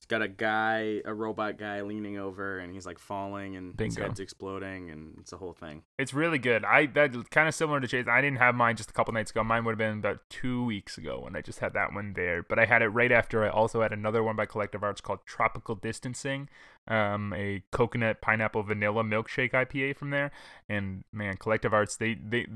It's 0.03 0.09
got 0.09 0.21
a 0.21 0.27
guy, 0.27 1.01
a 1.05 1.15
robot 1.15 1.59
guy, 1.59 1.81
leaning 1.83 2.19
over, 2.19 2.59
and 2.59 2.75
he's 2.75 2.85
like 2.85 2.99
falling, 2.99 3.55
and 3.55 3.79
his 3.79 3.97
head's 3.97 4.19
exploding, 4.19 4.91
and 4.91 5.15
it's 5.21 5.33
a 5.33 5.37
whole 5.37 5.53
thing. 5.53 5.85
It's 5.97 6.13
really 6.13 6.41
good. 6.41 6.65
I 6.65 6.87
that 6.87 7.31
kind 7.31 7.47
of 7.47 7.55
similar 7.55 7.79
to 7.79 7.87
Chase. 7.87 8.09
I 8.11 8.21
didn't 8.21 8.39
have 8.39 8.57
mine 8.57 8.75
just 8.75 8.91
a 8.91 8.93
couple 8.93 9.15
nights 9.15 9.31
ago. 9.31 9.45
Mine 9.45 9.65
would 9.65 9.71
have 9.71 9.79
been 9.79 10.01
about 10.01 10.19
two 10.29 10.65
weeks 10.65 10.99
ago 10.99 11.21
when 11.21 11.37
I 11.37 11.41
just 11.41 11.61
had 11.61 11.73
that 11.75 11.93
one 11.93 12.15
there. 12.15 12.43
But 12.43 12.59
I 12.59 12.65
had 12.67 12.83
it 12.83 12.89
right 12.89 13.13
after 13.13 13.45
I 13.45 13.51
also 13.51 13.81
had 13.81 13.93
another 13.93 14.25
one 14.25 14.35
by 14.35 14.45
Collective 14.45 14.83
Arts 14.83 15.01
called 15.01 15.21
Tropical 15.25 15.77
Distancing, 15.77 16.49
um, 16.89 17.33
a 17.33 17.63
coconut 17.71 18.21
pineapple 18.21 18.65
vanilla 18.65 19.05
milkshake 19.05 19.53
IPA 19.53 19.97
from 19.97 20.11
there. 20.11 20.33
And 20.69 21.05
man, 21.13 21.37
Collective 21.37 21.73
Arts 21.73 21.97
they 21.97 22.15
they 22.15 22.49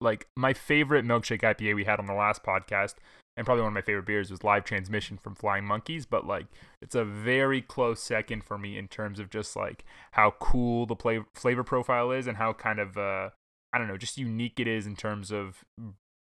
like 0.00 0.26
my 0.34 0.54
favorite 0.54 1.04
milkshake 1.04 1.42
IPA 1.42 1.74
we 1.74 1.84
had 1.84 1.98
on 1.98 2.06
the 2.06 2.14
last 2.14 2.42
podcast, 2.42 2.94
and 3.40 3.46
probably 3.46 3.62
one 3.62 3.68
of 3.68 3.74
my 3.74 3.80
favorite 3.80 4.04
beers 4.04 4.30
was 4.30 4.44
Live 4.44 4.64
Transmission 4.64 5.16
from 5.16 5.34
Flying 5.34 5.64
Monkeys. 5.64 6.04
But 6.04 6.26
like, 6.26 6.44
it's 6.82 6.94
a 6.94 7.06
very 7.06 7.62
close 7.62 8.02
second 8.02 8.44
for 8.44 8.58
me 8.58 8.76
in 8.76 8.86
terms 8.86 9.18
of 9.18 9.30
just 9.30 9.56
like 9.56 9.82
how 10.12 10.32
cool 10.32 10.84
the 10.84 10.94
play- 10.94 11.24
flavor 11.32 11.64
profile 11.64 12.10
is 12.10 12.26
and 12.26 12.36
how 12.36 12.52
kind 12.52 12.78
of 12.78 12.98
uh, 12.98 13.30
I 13.72 13.78
don't 13.78 13.88
know, 13.88 13.96
just 13.96 14.18
unique 14.18 14.60
it 14.60 14.68
is 14.68 14.86
in 14.86 14.94
terms 14.94 15.30
of 15.30 15.64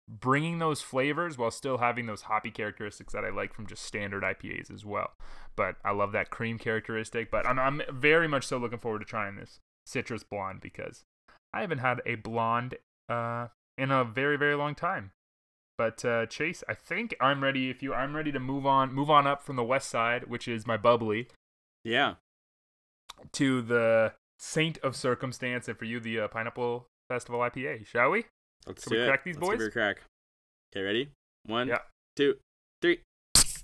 bringing 0.07 0.59
those 0.59 0.81
flavors 0.81 1.38
while 1.38 1.51
still 1.51 1.79
having 1.79 2.05
those 2.05 2.21
hoppy 2.21 2.51
characteristics 2.51 3.11
that 3.11 3.25
I 3.25 3.31
like 3.31 3.53
from 3.53 3.67
just 3.67 3.83
standard 3.83 4.23
IPAs 4.23 4.73
as 4.73 4.85
well. 4.85 5.11
But 5.57 5.75
I 5.83 5.91
love 5.91 6.13
that 6.13 6.29
cream 6.29 6.57
characteristic. 6.57 7.29
But 7.29 7.45
I'm 7.45 7.59
I'm 7.59 7.81
very 7.91 8.29
much 8.29 8.45
so 8.45 8.57
looking 8.57 8.79
forward 8.79 8.99
to 8.99 9.05
trying 9.05 9.35
this 9.35 9.59
citrus 9.85 10.23
blonde 10.23 10.61
because 10.61 11.03
I 11.53 11.59
haven't 11.59 11.79
had 11.79 12.01
a 12.05 12.15
blonde 12.15 12.75
uh 13.09 13.47
in 13.77 13.91
a 13.91 14.05
very 14.05 14.38
very 14.38 14.55
long 14.55 14.73
time. 14.73 15.11
But 15.79 16.03
uh, 16.03 16.25
Chase, 16.25 16.62
I 16.67 16.74
think 16.74 17.15
I'm 17.21 17.41
ready. 17.41 17.69
If 17.69 17.81
you, 17.81 17.93
I'm 17.93 18.13
ready 18.13 18.33
to 18.33 18.39
move 18.39 18.65
on, 18.65 18.93
move 18.93 19.09
on 19.09 19.25
up 19.25 19.41
from 19.41 19.55
the 19.55 19.63
west 19.63 19.89
side, 19.89 20.25
which 20.25 20.45
is 20.45 20.67
my 20.67 20.75
bubbly, 20.75 21.29
Yeah. 21.86 22.15
to 23.31 23.62
the 23.62 24.12
Saint 24.38 24.77
of 24.79 24.93
Circumstance, 24.98 25.69
and 25.69 25.77
for 25.79 25.86
you, 25.86 26.01
the 26.01 26.19
uh, 26.19 26.27
pineapple 26.27 26.88
Festival 27.09 27.39
IPA, 27.39 27.86
shall 27.88 28.09
we? 28.12 28.25
Let's 28.67 28.83
Can 28.83 28.98
we 28.98 29.03
it. 29.03 29.07
crack 29.07 29.24
these 29.24 29.36
Let's 29.38 29.48
give 29.51 29.57
boys? 29.57 29.62
her 29.62 29.67
a 29.69 29.71
crack. 29.71 30.01
Okay, 30.75 30.83
ready? 30.83 31.12
One, 31.45 31.69
Yeah. 31.69 31.77
two, 32.17 32.36
three. 32.81 33.00
It's 33.38 33.63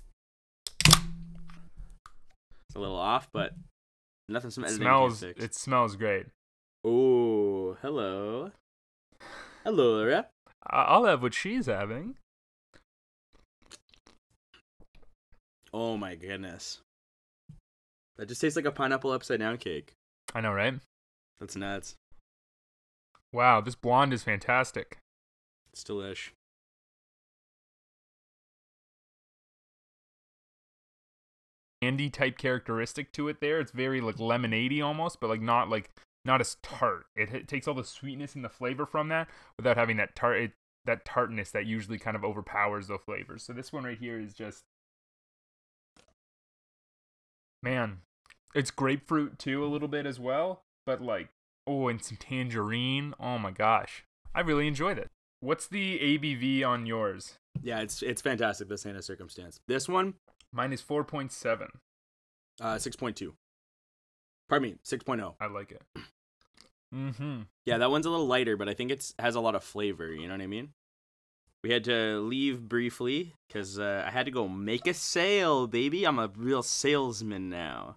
a 2.74 2.78
little 2.78 2.96
off, 2.96 3.28
but 3.30 3.52
nothing 4.30 4.50
from 4.50 4.64
editing 4.64 4.80
smells. 4.80 5.22
It 5.22 5.54
smells 5.54 5.96
great. 5.96 6.28
Oh, 6.82 7.76
hello. 7.82 8.52
Hello, 9.64 9.96
Laura. 9.98 10.28
I'll 10.68 11.04
have 11.04 11.22
what 11.22 11.34
she's 11.34 11.66
having. 11.66 12.16
Oh 15.72 15.96
my 15.96 16.14
goodness. 16.14 16.80
That 18.16 18.28
just 18.28 18.40
tastes 18.40 18.56
like 18.56 18.64
a 18.64 18.72
pineapple 18.72 19.10
upside 19.10 19.40
down 19.40 19.58
cake. 19.58 19.92
I 20.34 20.40
know, 20.40 20.52
right? 20.52 20.74
That's 21.38 21.56
nuts. 21.56 21.94
Wow, 23.32 23.60
this 23.60 23.74
blonde 23.74 24.12
is 24.12 24.22
fantastic. 24.22 24.98
It's 25.72 25.84
delish. 25.84 26.30
Candy 31.82 32.08
type 32.08 32.38
characteristic 32.38 33.12
to 33.12 33.28
it. 33.28 33.40
There, 33.40 33.60
it's 33.60 33.72
very 33.72 34.00
like 34.00 34.16
lemonadey 34.16 34.82
almost, 34.82 35.20
but 35.20 35.28
like 35.28 35.42
not 35.42 35.68
like 35.68 35.90
not 36.26 36.40
as 36.40 36.56
tart. 36.62 37.06
It, 37.14 37.32
it 37.32 37.48
takes 37.48 37.66
all 37.66 37.74
the 37.74 37.84
sweetness 37.84 38.34
and 38.34 38.44
the 38.44 38.48
flavor 38.48 38.84
from 38.84 39.08
that 39.08 39.28
without 39.56 39.76
having 39.76 39.96
that 39.96 40.14
tart 40.14 40.38
it, 40.40 40.52
that 40.84 41.04
tartness 41.04 41.50
that 41.52 41.66
usually 41.66 41.98
kind 41.98 42.16
of 42.16 42.24
overpowers 42.24 42.88
the 42.88 42.98
flavors. 42.98 43.42
So 43.42 43.52
this 43.52 43.72
one 43.72 43.84
right 43.84 43.98
here 43.98 44.20
is 44.20 44.34
just 44.34 44.64
man, 47.62 47.98
it's 48.54 48.70
grapefruit 48.70 49.38
too 49.38 49.64
a 49.64 49.66
little 49.66 49.88
bit 49.88 50.06
as 50.06 50.20
well, 50.20 50.62
but 50.84 51.00
like 51.00 51.28
oh, 51.66 51.88
and 51.88 52.02
some 52.02 52.16
tangerine. 52.18 53.14
Oh 53.18 53.38
my 53.38 53.50
gosh, 53.50 54.04
I 54.34 54.40
really 54.40 54.68
enjoyed 54.68 54.98
it. 54.98 55.10
What's 55.40 55.66
the 55.66 55.98
ABV 55.98 56.66
on 56.66 56.86
yours? 56.86 57.38
Yeah, 57.62 57.80
it's 57.80 58.02
it's 58.02 58.22
fantastic. 58.22 58.68
This 58.68 58.86
ain't 58.86 58.96
a 58.96 59.02
circumstance. 59.02 59.60
This 59.66 59.88
one, 59.88 60.14
Mine 60.52 60.72
is 60.72 60.80
four 60.80 61.04
point 61.04 61.32
seven. 61.32 61.68
uh, 62.60 62.78
six 62.78 62.96
point 62.96 63.16
two. 63.16 63.34
Pardon 64.48 64.70
me, 64.70 64.76
six 64.82 65.04
oh. 65.08 65.34
I 65.40 65.46
like 65.46 65.72
it. 65.72 65.82
Mm-hmm. 66.94 67.42
Yeah, 67.64 67.78
that 67.78 67.90
one's 67.90 68.06
a 68.06 68.10
little 68.10 68.26
lighter, 68.26 68.56
but 68.56 68.68
I 68.68 68.74
think 68.74 68.90
it 68.90 69.12
has 69.18 69.34
a 69.34 69.40
lot 69.40 69.54
of 69.54 69.64
flavor. 69.64 70.12
You 70.12 70.28
know 70.28 70.34
what 70.34 70.42
I 70.42 70.46
mean? 70.46 70.70
We 71.64 71.72
had 71.72 71.84
to 71.84 72.20
leave 72.20 72.68
briefly 72.68 73.34
because 73.48 73.78
uh, 73.78 74.04
I 74.06 74.10
had 74.10 74.26
to 74.26 74.30
go 74.30 74.46
make 74.46 74.86
a 74.86 74.94
sale, 74.94 75.66
baby. 75.66 76.04
I'm 76.04 76.18
a 76.18 76.30
real 76.36 76.62
salesman 76.62 77.48
now. 77.48 77.96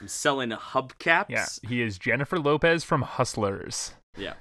I'm 0.00 0.08
selling 0.08 0.50
hubcaps. 0.50 1.26
Yeah, 1.28 1.46
he 1.66 1.82
is 1.82 1.98
Jennifer 1.98 2.38
Lopez 2.38 2.84
from 2.84 3.02
Hustlers. 3.02 3.94
Yeah. 4.16 4.34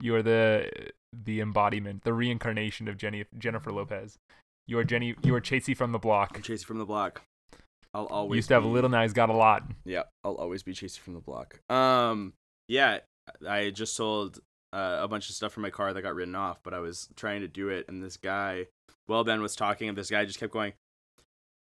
You 0.00 0.14
are 0.14 0.22
the 0.22 0.70
the 1.12 1.40
embodiment, 1.40 2.02
the 2.02 2.12
reincarnation 2.12 2.88
of 2.88 2.96
Jenny 2.96 3.24
Jennifer 3.38 3.72
Lopez. 3.72 4.18
You 4.66 4.78
are 4.78 4.84
Jenny. 4.84 5.14
You 5.22 5.34
are 5.34 5.40
Chasey 5.40 5.76
from 5.76 5.92
the 5.92 5.98
I'm 5.98 6.02
block. 6.02 6.38
Chasey 6.42 6.64
from 6.64 6.78
the 6.78 6.84
block. 6.84 7.22
I'll 7.94 8.06
always 8.06 8.38
Used 8.38 8.48
to 8.48 8.54
have 8.54 8.64
a 8.64 8.68
little, 8.68 8.90
now 8.90 9.02
he's 9.02 9.12
got 9.12 9.30
a 9.30 9.34
lot. 9.34 9.62
Yeah, 9.84 10.02
I'll 10.24 10.34
always 10.34 10.62
be 10.62 10.72
chasing 10.72 11.02
from 11.02 11.14
the 11.14 11.20
block. 11.20 11.60
Um, 11.70 12.32
yeah, 12.68 12.98
I 13.48 13.70
just 13.70 13.94
sold 13.94 14.40
uh, 14.72 14.98
a 15.00 15.08
bunch 15.08 15.28
of 15.28 15.36
stuff 15.36 15.52
from 15.52 15.62
my 15.62 15.70
car 15.70 15.92
that 15.92 16.02
got 16.02 16.14
written 16.14 16.34
off, 16.34 16.58
but 16.62 16.74
I 16.74 16.80
was 16.80 17.08
trying 17.16 17.40
to 17.42 17.48
do 17.48 17.68
it, 17.68 17.86
and 17.88 18.02
this 18.02 18.16
guy, 18.16 18.66
well, 19.06 19.22
Ben 19.22 19.40
was 19.40 19.54
talking, 19.54 19.88
and 19.88 19.96
this 19.96 20.10
guy 20.10 20.24
just 20.24 20.40
kept 20.40 20.52
going, 20.52 20.72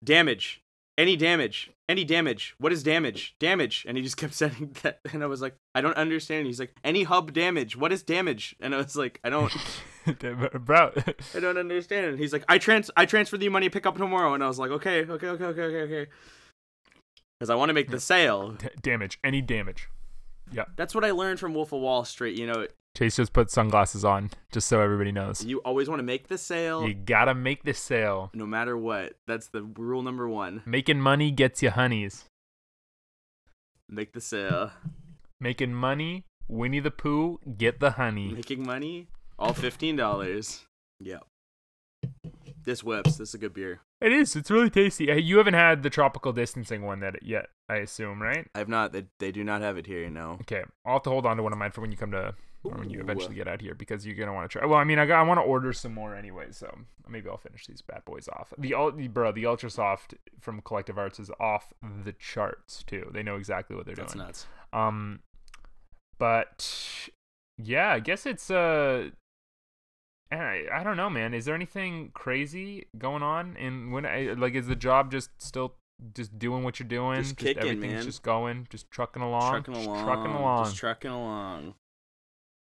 damage, 0.04 0.62
any 0.96 1.16
damage, 1.16 1.70
any 1.88 2.04
damage. 2.04 2.54
What 2.58 2.72
is 2.72 2.82
damage? 2.82 3.34
Damage, 3.40 3.84
and 3.88 3.96
he 3.96 4.02
just 4.02 4.16
kept 4.16 4.34
saying 4.34 4.76
that, 4.82 5.00
and 5.12 5.24
I 5.24 5.26
was 5.26 5.42
like, 5.42 5.56
I 5.74 5.80
don't 5.80 5.96
understand. 5.96 6.46
He's 6.46 6.60
like, 6.60 6.74
any 6.84 7.02
hub 7.02 7.32
damage. 7.32 7.76
What 7.76 7.92
is 7.92 8.02
damage? 8.04 8.54
And 8.60 8.74
I 8.74 8.78
was 8.78 8.94
like, 8.94 9.18
I 9.24 9.30
don't, 9.30 9.52
Bro, 10.60 10.92
I 11.34 11.40
don't 11.40 11.58
understand. 11.58 12.06
And 12.06 12.18
he's 12.18 12.32
like, 12.32 12.44
I 12.48 12.58
trans, 12.58 12.90
I 12.96 13.06
transfer 13.06 13.36
the 13.36 13.48
money, 13.48 13.68
pick 13.68 13.86
up 13.86 13.96
tomorrow, 13.98 14.34
and 14.34 14.42
I 14.42 14.48
was 14.48 14.58
like, 14.58 14.70
okay, 14.70 15.00
okay, 15.04 15.26
okay, 15.28 15.44
okay, 15.44 15.62
okay, 15.62 15.82
okay. 15.82 16.10
Because 17.38 17.50
I 17.50 17.54
want 17.54 17.70
to 17.70 17.74
make 17.74 17.90
the 17.90 18.00
sale. 18.00 18.50
D- 18.52 18.68
damage, 18.82 19.18
any 19.24 19.40
damage. 19.40 19.88
Yeah. 20.52 20.64
That's 20.76 20.94
what 20.94 21.04
I 21.04 21.12
learned 21.12 21.38
from 21.40 21.54
Wolf 21.54 21.72
of 21.72 21.80
Wall 21.80 22.04
Street. 22.04 22.36
You 22.38 22.46
know, 22.46 22.66
Chase 22.96 23.16
just 23.16 23.32
put 23.32 23.50
sunglasses 23.50 24.04
on, 24.04 24.30
just 24.52 24.68
so 24.68 24.80
everybody 24.80 25.12
knows. 25.12 25.44
you 25.44 25.58
always 25.58 25.88
want 25.88 26.00
to 26.00 26.04
make 26.04 26.26
the 26.28 26.36
sale 26.36 26.86
You 26.86 26.92
gotta 26.94 27.34
make 27.34 27.62
the 27.62 27.72
sale. 27.72 28.30
no 28.34 28.46
matter 28.46 28.76
what. 28.76 29.14
That's 29.26 29.46
the 29.48 29.62
rule 29.62 30.02
number 30.02 30.28
one. 30.28 30.62
Making 30.66 31.00
money 31.00 31.30
gets 31.30 31.62
you 31.62 31.70
honeys. 31.70 32.24
Make 33.88 34.12
the 34.12 34.20
sale. 34.20 34.72
Making 35.40 35.72
money, 35.74 36.24
Winnie 36.48 36.80
the 36.80 36.90
Pooh, 36.90 37.38
get 37.56 37.80
the 37.80 37.92
honey. 37.92 38.32
Making 38.32 38.64
money, 38.66 39.06
all 39.40 39.54
fifteen 39.54 39.96
dollars. 39.96 40.66
Yep. 41.00 41.24
This 42.64 42.84
whips. 42.84 43.16
This 43.16 43.30
is 43.30 43.34
a 43.34 43.38
good 43.38 43.54
beer. 43.54 43.80
It 44.00 44.12
is. 44.12 44.36
It's 44.36 44.50
really 44.50 44.70
tasty. 44.70 45.06
Hey, 45.06 45.20
You 45.20 45.38
haven't 45.38 45.54
had 45.54 45.82
the 45.82 45.90
tropical 45.90 46.32
distancing 46.32 46.82
one 46.82 47.00
that 47.00 47.22
yet, 47.22 47.46
I 47.68 47.76
assume, 47.76 48.22
right? 48.22 48.46
I've 48.54 48.68
not. 48.68 48.92
They, 48.92 49.06
they 49.18 49.32
do 49.32 49.42
not 49.44 49.62
have 49.62 49.76
it 49.76 49.86
here. 49.86 50.08
No. 50.10 50.38
Okay, 50.42 50.62
I'll 50.86 50.94
have 50.94 51.02
to 51.04 51.10
hold 51.10 51.26
on 51.26 51.36
to 51.38 51.42
one 51.42 51.52
of 51.52 51.58
mine 51.58 51.70
for 51.70 51.80
when 51.80 51.90
you 51.90 51.96
come 51.96 52.10
to, 52.12 52.34
or 52.64 52.72
when 52.72 52.90
you 52.90 53.00
eventually 53.00 53.34
get 53.34 53.48
out 53.48 53.60
here, 53.60 53.74
because 53.74 54.06
you're 54.06 54.14
gonna 54.14 54.32
want 54.32 54.50
to 54.50 54.58
try. 54.58 54.66
Well, 54.66 54.78
I 54.78 54.84
mean, 54.84 54.98
I 54.98 55.06
got, 55.06 55.20
I 55.20 55.22
want 55.22 55.38
to 55.38 55.42
order 55.42 55.72
some 55.72 55.94
more 55.94 56.14
anyway, 56.14 56.48
so 56.50 56.70
maybe 57.08 57.28
I'll 57.28 57.38
finish 57.38 57.66
these 57.66 57.82
bad 57.82 58.04
boys 58.04 58.28
off. 58.28 58.52
The 58.58 58.74
ul- 58.74 58.92
bro, 58.92 59.32
the 59.32 59.46
Ultra 59.46 59.70
Soft 59.70 60.14
from 60.38 60.60
Collective 60.62 60.98
Arts 60.98 61.18
is 61.18 61.30
off 61.40 61.72
the 62.04 62.12
charts 62.12 62.82
too. 62.82 63.10
They 63.12 63.22
know 63.22 63.36
exactly 63.36 63.74
what 63.74 63.86
they're 63.86 63.94
That's 63.94 64.12
doing. 64.12 64.24
That's 64.26 64.46
nuts. 64.72 64.74
Um, 64.74 65.20
but 66.18 67.08
yeah, 67.58 67.90
I 67.90 68.00
guess 68.00 68.26
it's 68.26 68.50
uh. 68.50 69.10
I, 70.32 70.64
I 70.72 70.82
don't 70.84 70.96
know, 70.96 71.10
man. 71.10 71.34
Is 71.34 71.44
there 71.44 71.54
anything 71.54 72.10
crazy 72.14 72.86
going 72.96 73.22
on? 73.22 73.56
And 73.58 73.92
when 73.92 74.06
I 74.06 74.34
like, 74.36 74.54
is 74.54 74.66
the 74.68 74.76
job 74.76 75.10
just 75.10 75.30
still 75.38 75.74
just 76.14 76.38
doing 76.38 76.62
what 76.62 76.78
you're 76.78 76.88
doing? 76.88 77.22
Just 77.22 77.36
kicking, 77.36 77.62
everything's 77.62 77.92
man. 77.94 78.04
just 78.04 78.22
going, 78.22 78.66
just 78.70 78.90
trucking 78.90 79.22
along, 79.22 79.50
trucking 79.64 79.74
just 79.74 79.86
along. 79.88 80.04
trucking 80.04 80.32
along. 80.32 80.64
Just 80.64 80.76
trucking 80.76 81.10
along. 81.10 81.74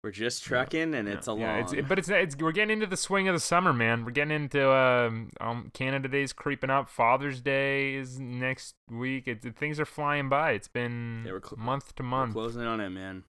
We're 0.05 0.12
just 0.12 0.45
trucking, 0.45 0.95
and 0.95 1.09
it's 1.09 1.27
Yeah, 1.27 1.33
along. 1.33 1.41
yeah, 1.41 1.59
it's, 1.59 1.75
but 1.88 1.99
it's 1.99 2.09
it's 2.09 2.37
we're 2.37 2.53
getting 2.53 2.71
into 2.75 2.87
the 2.87 2.97
swing 2.97 3.27
of 3.27 3.35
the 3.35 3.41
summer, 3.41 3.73
man. 3.73 4.05
We're 4.05 4.12
getting 4.12 4.31
into 4.45 4.71
um, 4.73 5.31
um 5.41 5.71
Canada 5.75 6.09
Day's 6.09 6.33
creeping 6.33 6.71
up. 6.71 6.88
Father's 6.88 7.41
Day 7.41 7.95
is 7.97 8.21
next 8.21 8.77
week. 8.88 9.27
It, 9.27 9.45
it- 9.45 9.57
things 9.57 9.81
are 9.81 9.85
flying 9.85 10.29
by. 10.29 10.53
It's 10.53 10.69
been 10.69 11.25
Yeah, 11.27 11.33
cl- 11.45 11.57
month 11.61 11.97
to 11.97 12.05
month. 12.05 12.35
closing 12.35 12.62
on 12.62 12.81
it, 12.81 12.91
man. 12.91 13.25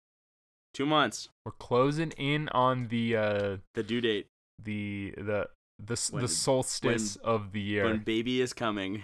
Two 0.79 0.85
months. 0.85 1.27
We're 1.43 1.51
closing 1.51 2.11
in 2.11 2.47
on 2.53 2.87
the 2.87 3.13
uh 3.13 3.57
The 3.73 3.83
due 3.83 3.99
date. 3.99 4.27
the 4.63 5.13
the 5.17 5.49
the 5.77 6.09
When- 6.09 6.21
the 6.21 6.27
solstice 6.29 7.17
of 7.17 7.51
the 7.51 7.59
year 7.59 7.83
When 7.83 7.95
when, 7.95 8.03
baby 8.03 8.39
is 8.39 8.53
coming. 8.53 9.03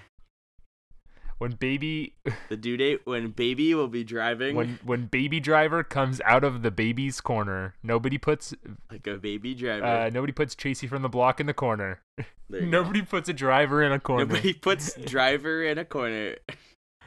When 1.37 1.51
baby 1.51 2.13
The 2.49 2.55
due 2.55 2.77
date 2.77 3.01
when 3.03 3.31
baby 3.31 3.75
will 3.75 3.89
be 3.89 4.05
driving 4.05 4.55
when 4.55 4.79
when 4.85 5.07
baby 5.07 5.41
driver 5.41 5.83
comes 5.83 6.21
out 6.23 6.45
of 6.45 6.61
the 6.61 6.71
baby's 6.71 7.19
corner. 7.19 7.75
Nobody 7.83 8.17
puts 8.17 8.53
like 8.89 9.05
a 9.05 9.17
baby 9.17 9.53
driver. 9.53 9.85
uh 9.85 10.09
nobody 10.09 10.31
puts 10.31 10.55
Chasey 10.55 10.87
from 10.87 11.01
the 11.01 11.09
block 11.09 11.41
in 11.41 11.45
the 11.45 11.53
corner. 11.53 11.99
You 12.17 12.23
go. 12.51 12.59
Nobody 12.77 13.01
puts 13.01 13.27
a 13.27 13.33
driver 13.33 13.83
in 13.83 13.91
a 13.91 13.99
corner. 13.99 14.23
Nobody 14.25 14.53
puts 14.53 14.93
driver 15.05 15.61
in 15.61 15.77
a 15.77 15.83
corner. 15.83 16.37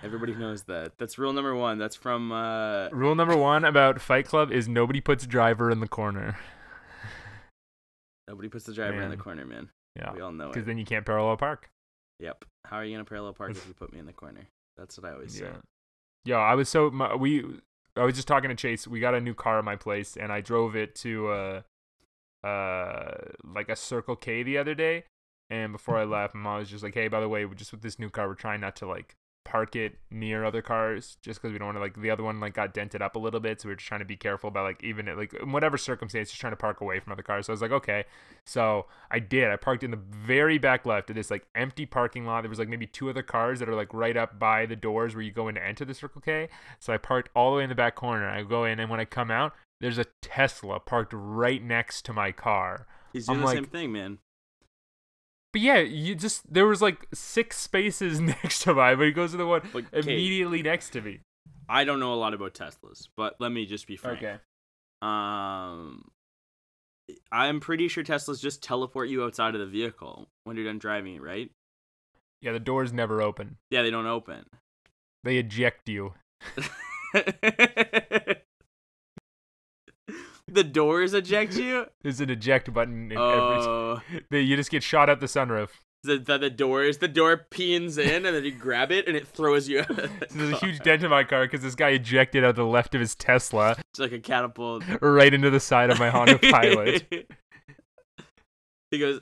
Everybody 0.02 0.34
knows 0.34 0.62
that. 0.64 0.92
That's 0.98 1.18
rule 1.18 1.32
number 1.32 1.54
one. 1.54 1.78
That's 1.78 1.96
from 1.96 2.30
uh 2.30 2.88
Rule 2.90 3.14
number 3.14 3.36
one 3.36 3.64
about 3.64 4.00
Fight 4.00 4.26
Club 4.26 4.52
is 4.52 4.68
nobody 4.68 5.00
puts 5.00 5.26
driver 5.26 5.70
in 5.70 5.80
the 5.80 5.88
corner. 5.88 6.36
nobody 8.28 8.48
puts 8.48 8.64
the 8.64 8.72
driver 8.74 9.00
in 9.00 9.10
the 9.10 9.16
corner, 9.16 9.44
man. 9.44 9.70
Yeah, 9.96 10.12
We 10.12 10.20
all 10.20 10.30
know 10.32 10.46
it. 10.46 10.52
because 10.52 10.66
then 10.66 10.78
you 10.78 10.84
can't 10.84 11.04
parallel 11.04 11.36
park. 11.36 11.70
Yep. 12.20 12.44
How 12.66 12.76
are 12.76 12.84
you 12.84 12.94
gonna 12.94 13.04
parallel 13.04 13.32
park 13.32 13.50
if 13.52 13.66
you 13.66 13.74
put 13.74 13.92
me 13.92 13.98
in 13.98 14.06
the 14.06 14.12
corner? 14.12 14.46
That's 14.76 14.96
what 14.98 15.10
I 15.10 15.14
always 15.14 15.34
say. 15.36 15.46
Yeah. 15.46 15.56
Yo, 16.24 16.36
I 16.38 16.54
was 16.54 16.68
so 16.68 16.90
my, 16.90 17.14
we. 17.14 17.44
I 17.96 18.04
was 18.04 18.14
just 18.14 18.28
talking 18.28 18.48
to 18.50 18.54
Chase. 18.54 18.86
We 18.86 19.00
got 19.00 19.14
a 19.14 19.20
new 19.20 19.34
car 19.34 19.58
at 19.58 19.64
my 19.64 19.74
place, 19.74 20.16
and 20.16 20.30
I 20.30 20.40
drove 20.40 20.76
it 20.76 20.94
to 20.96 21.28
uh, 21.28 22.46
uh, 22.46 23.14
like 23.44 23.68
a 23.68 23.74
Circle 23.74 24.14
K 24.16 24.44
the 24.44 24.58
other 24.58 24.74
day. 24.74 25.04
And 25.50 25.72
before 25.72 25.96
I 25.98 26.04
left, 26.04 26.34
my 26.34 26.40
mom 26.42 26.58
was 26.60 26.70
just 26.70 26.84
like, 26.84 26.94
"Hey, 26.94 27.08
by 27.08 27.18
the 27.20 27.28
way, 27.28 27.44
just 27.56 27.72
with 27.72 27.82
this 27.82 27.98
new 27.98 28.10
car, 28.10 28.28
we're 28.28 28.34
trying 28.34 28.60
not 28.60 28.76
to 28.76 28.86
like 28.86 29.16
park 29.48 29.74
it 29.74 29.96
near 30.10 30.44
other 30.44 30.60
cars, 30.60 31.16
just 31.22 31.40
because 31.40 31.52
we 31.52 31.58
don't 31.58 31.68
want 31.68 31.76
to 31.76 31.80
like 31.80 32.00
the 32.00 32.10
other 32.10 32.22
one 32.22 32.38
like 32.38 32.52
got 32.52 32.74
dented 32.74 33.00
up 33.00 33.16
a 33.16 33.18
little 33.18 33.40
bit, 33.40 33.60
so 33.60 33.68
we 33.68 33.72
are 33.72 33.76
just 33.76 33.88
trying 33.88 34.00
to 34.00 34.04
be 34.06 34.16
careful 34.16 34.48
about 34.48 34.64
like 34.64 34.84
even 34.84 35.06
like 35.16 35.32
in 35.32 35.52
whatever 35.52 35.78
circumstance, 35.78 36.28
just 36.28 36.40
trying 36.40 36.52
to 36.52 36.56
park 36.56 36.80
away 36.82 37.00
from 37.00 37.12
other 37.12 37.22
cars." 37.22 37.46
So 37.46 37.52
I 37.52 37.54
was 37.54 37.62
like, 37.62 37.72
"Okay." 37.72 38.04
So 38.44 38.86
I 39.10 39.18
did. 39.18 39.50
I 39.50 39.56
parked 39.56 39.82
in 39.82 39.90
the 39.90 39.96
very 39.96 40.58
back 40.58 40.84
left 40.84 41.08
of 41.10 41.16
this 41.16 41.30
like 41.30 41.46
empty 41.54 41.86
parking 41.86 42.26
lot. 42.26 42.42
There 42.42 42.50
was 42.50 42.58
like 42.58 42.68
maybe 42.68 42.86
two 42.86 43.08
other 43.08 43.22
cars 43.22 43.58
that 43.60 43.68
are 43.68 43.74
like 43.74 43.92
right 43.94 44.16
up 44.16 44.38
by 44.38 44.66
the 44.66 44.76
doors 44.76 45.14
where 45.14 45.22
you 45.22 45.32
go 45.32 45.48
in 45.48 45.54
to 45.54 45.64
enter 45.66 45.84
the 45.84 45.94
Circle 45.94 46.20
K. 46.20 46.48
So 46.78 46.92
I 46.92 46.98
parked 46.98 47.30
all 47.34 47.50
the 47.52 47.56
way 47.58 47.62
in 47.64 47.68
the 47.70 47.74
back 47.74 47.94
corner. 47.94 48.28
I 48.28 48.42
go 48.42 48.64
in, 48.64 48.78
and 48.78 48.90
when 48.90 49.00
I 49.00 49.06
come 49.06 49.30
out, 49.30 49.54
there's 49.80 49.98
a 49.98 50.04
Tesla 50.22 50.78
parked 50.78 51.12
right 51.14 51.62
next 51.62 52.04
to 52.06 52.12
my 52.12 52.32
car. 52.32 52.86
He's 53.12 53.26
doing 53.26 53.36
I'm 53.36 53.40
the 53.40 53.46
like- 53.46 53.56
same 53.56 53.64
thing, 53.64 53.92
man. 53.92 54.18
But 55.58 55.64
yeah, 55.64 55.78
you 55.78 56.14
just 56.14 56.52
there 56.52 56.68
was 56.68 56.80
like 56.80 57.08
six 57.12 57.58
spaces 57.58 58.20
next 58.20 58.62
to 58.62 58.74
mine, 58.74 58.96
but 58.96 59.06
he 59.06 59.12
goes 59.12 59.32
to 59.32 59.38
the 59.38 59.46
one 59.46 59.68
But, 59.72 59.86
immediately 59.92 60.62
next 60.62 60.90
to 60.90 61.00
me. 61.00 61.18
I 61.68 61.82
don't 61.82 61.98
know 61.98 62.14
a 62.14 62.14
lot 62.14 62.32
about 62.32 62.54
Teslas, 62.54 63.08
but 63.16 63.34
let 63.40 63.50
me 63.50 63.66
just 63.66 63.88
be 63.88 63.96
frank. 63.96 64.18
Okay. 64.18 64.36
Um, 65.02 66.12
I'm 67.32 67.58
pretty 67.58 67.88
sure 67.88 68.04
Teslas 68.04 68.40
just 68.40 68.62
teleport 68.62 69.08
you 69.08 69.24
outside 69.24 69.56
of 69.56 69.60
the 69.60 69.66
vehicle 69.66 70.28
when 70.44 70.56
you're 70.56 70.64
done 70.64 70.78
driving 70.78 71.16
it, 71.16 71.22
right? 71.22 71.50
Yeah, 72.40 72.52
the 72.52 72.60
doors 72.60 72.92
never 72.92 73.20
open. 73.20 73.56
Yeah, 73.72 73.82
they 73.82 73.90
don't 73.90 74.06
open. 74.06 74.44
They 75.24 75.38
eject 75.38 75.88
you. 75.88 76.14
the 80.48 80.64
doors 80.64 81.14
eject 81.14 81.54
you. 81.56 81.86
There's 82.02 82.20
an 82.20 82.30
eject 82.30 82.72
button 82.72 83.10
in 83.12 83.18
Oh, 83.18 84.00
every. 84.30 84.40
You 84.42 84.56
just 84.56 84.70
get 84.70 84.82
shot 84.82 85.08
out 85.10 85.20
the 85.20 85.26
sunroof. 85.26 85.68
the, 86.04 86.18
the 86.18 86.38
the 86.38 86.50
doors. 86.50 86.98
The 86.98 87.08
door 87.08 87.46
peens 87.50 87.98
in, 87.98 88.24
and 88.26 88.34
then 88.36 88.44
you 88.44 88.52
grab 88.52 88.90
it, 88.92 89.06
and 89.08 89.16
it 89.16 89.26
throws 89.26 89.68
you. 89.68 89.80
out 89.80 89.88
the 89.88 90.10
There's 90.30 90.52
a 90.52 90.56
huge 90.56 90.78
dent 90.80 91.02
in 91.02 91.10
my 91.10 91.24
car 91.24 91.44
because 91.44 91.62
this 91.62 91.74
guy 91.74 91.90
ejected 91.90 92.44
out 92.44 92.56
the 92.56 92.64
left 92.64 92.94
of 92.94 93.00
his 93.00 93.14
Tesla 93.14 93.76
It's 93.90 93.98
like 93.98 94.12
a 94.12 94.18
catapult. 94.20 94.84
right 95.00 95.32
into 95.32 95.50
the 95.50 95.60
side 95.60 95.90
of 95.90 95.98
my 95.98 96.10
Honda 96.10 96.38
Pilot. 96.38 97.04
he 98.90 98.98
goes. 98.98 99.20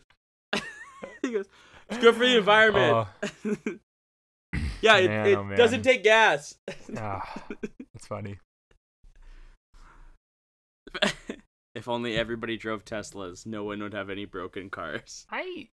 he 1.22 1.32
goes. 1.32 1.46
It's 1.88 1.98
good 2.00 2.14
for 2.14 2.26
the 2.26 2.36
environment. 2.38 3.08
Oh, 3.44 3.56
yeah, 4.82 4.96
it, 4.98 5.08
Man, 5.08 5.26
it 5.26 5.36
oh, 5.38 5.56
doesn't 5.56 5.82
take 5.82 6.02
gas. 6.04 6.56
ah, 6.96 7.22
that's 7.94 8.06
funny. 8.06 8.38
if 11.74 11.88
only 11.88 12.16
everybody 12.16 12.56
drove 12.56 12.84
Teslas, 12.84 13.46
no 13.46 13.64
one 13.64 13.82
would 13.82 13.94
have 13.94 14.10
any 14.10 14.24
broken 14.24 14.70
cars. 14.70 15.26
I 15.30 15.68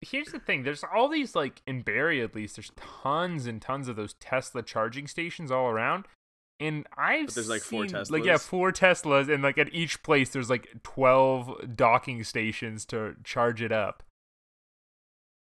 here's 0.00 0.28
the 0.28 0.38
thing. 0.38 0.62
There's 0.62 0.84
all 0.94 1.08
these 1.08 1.34
like 1.34 1.62
in 1.66 1.82
Barrie 1.82 2.22
at 2.22 2.34
least. 2.34 2.56
There's 2.56 2.72
tons 2.76 3.46
and 3.46 3.60
tons 3.60 3.88
of 3.88 3.96
those 3.96 4.14
Tesla 4.14 4.62
charging 4.62 5.06
stations 5.06 5.50
all 5.50 5.66
around. 5.66 6.06
And 6.60 6.86
I've 6.96 7.26
But 7.26 7.34
there's, 7.34 7.48
like, 7.48 7.62
four 7.62 7.88
seen- 7.88 8.04
Like 8.10 8.24
yeah, 8.24 8.36
four 8.36 8.70
Teslas, 8.70 9.32
and 9.32 9.42
like 9.42 9.58
at 9.58 9.74
each 9.74 10.02
place 10.04 10.30
there's 10.30 10.48
like 10.48 10.68
twelve 10.84 11.76
docking 11.76 12.22
stations 12.22 12.84
to 12.86 13.16
charge 13.24 13.60
it 13.60 13.72
up. 13.72 14.04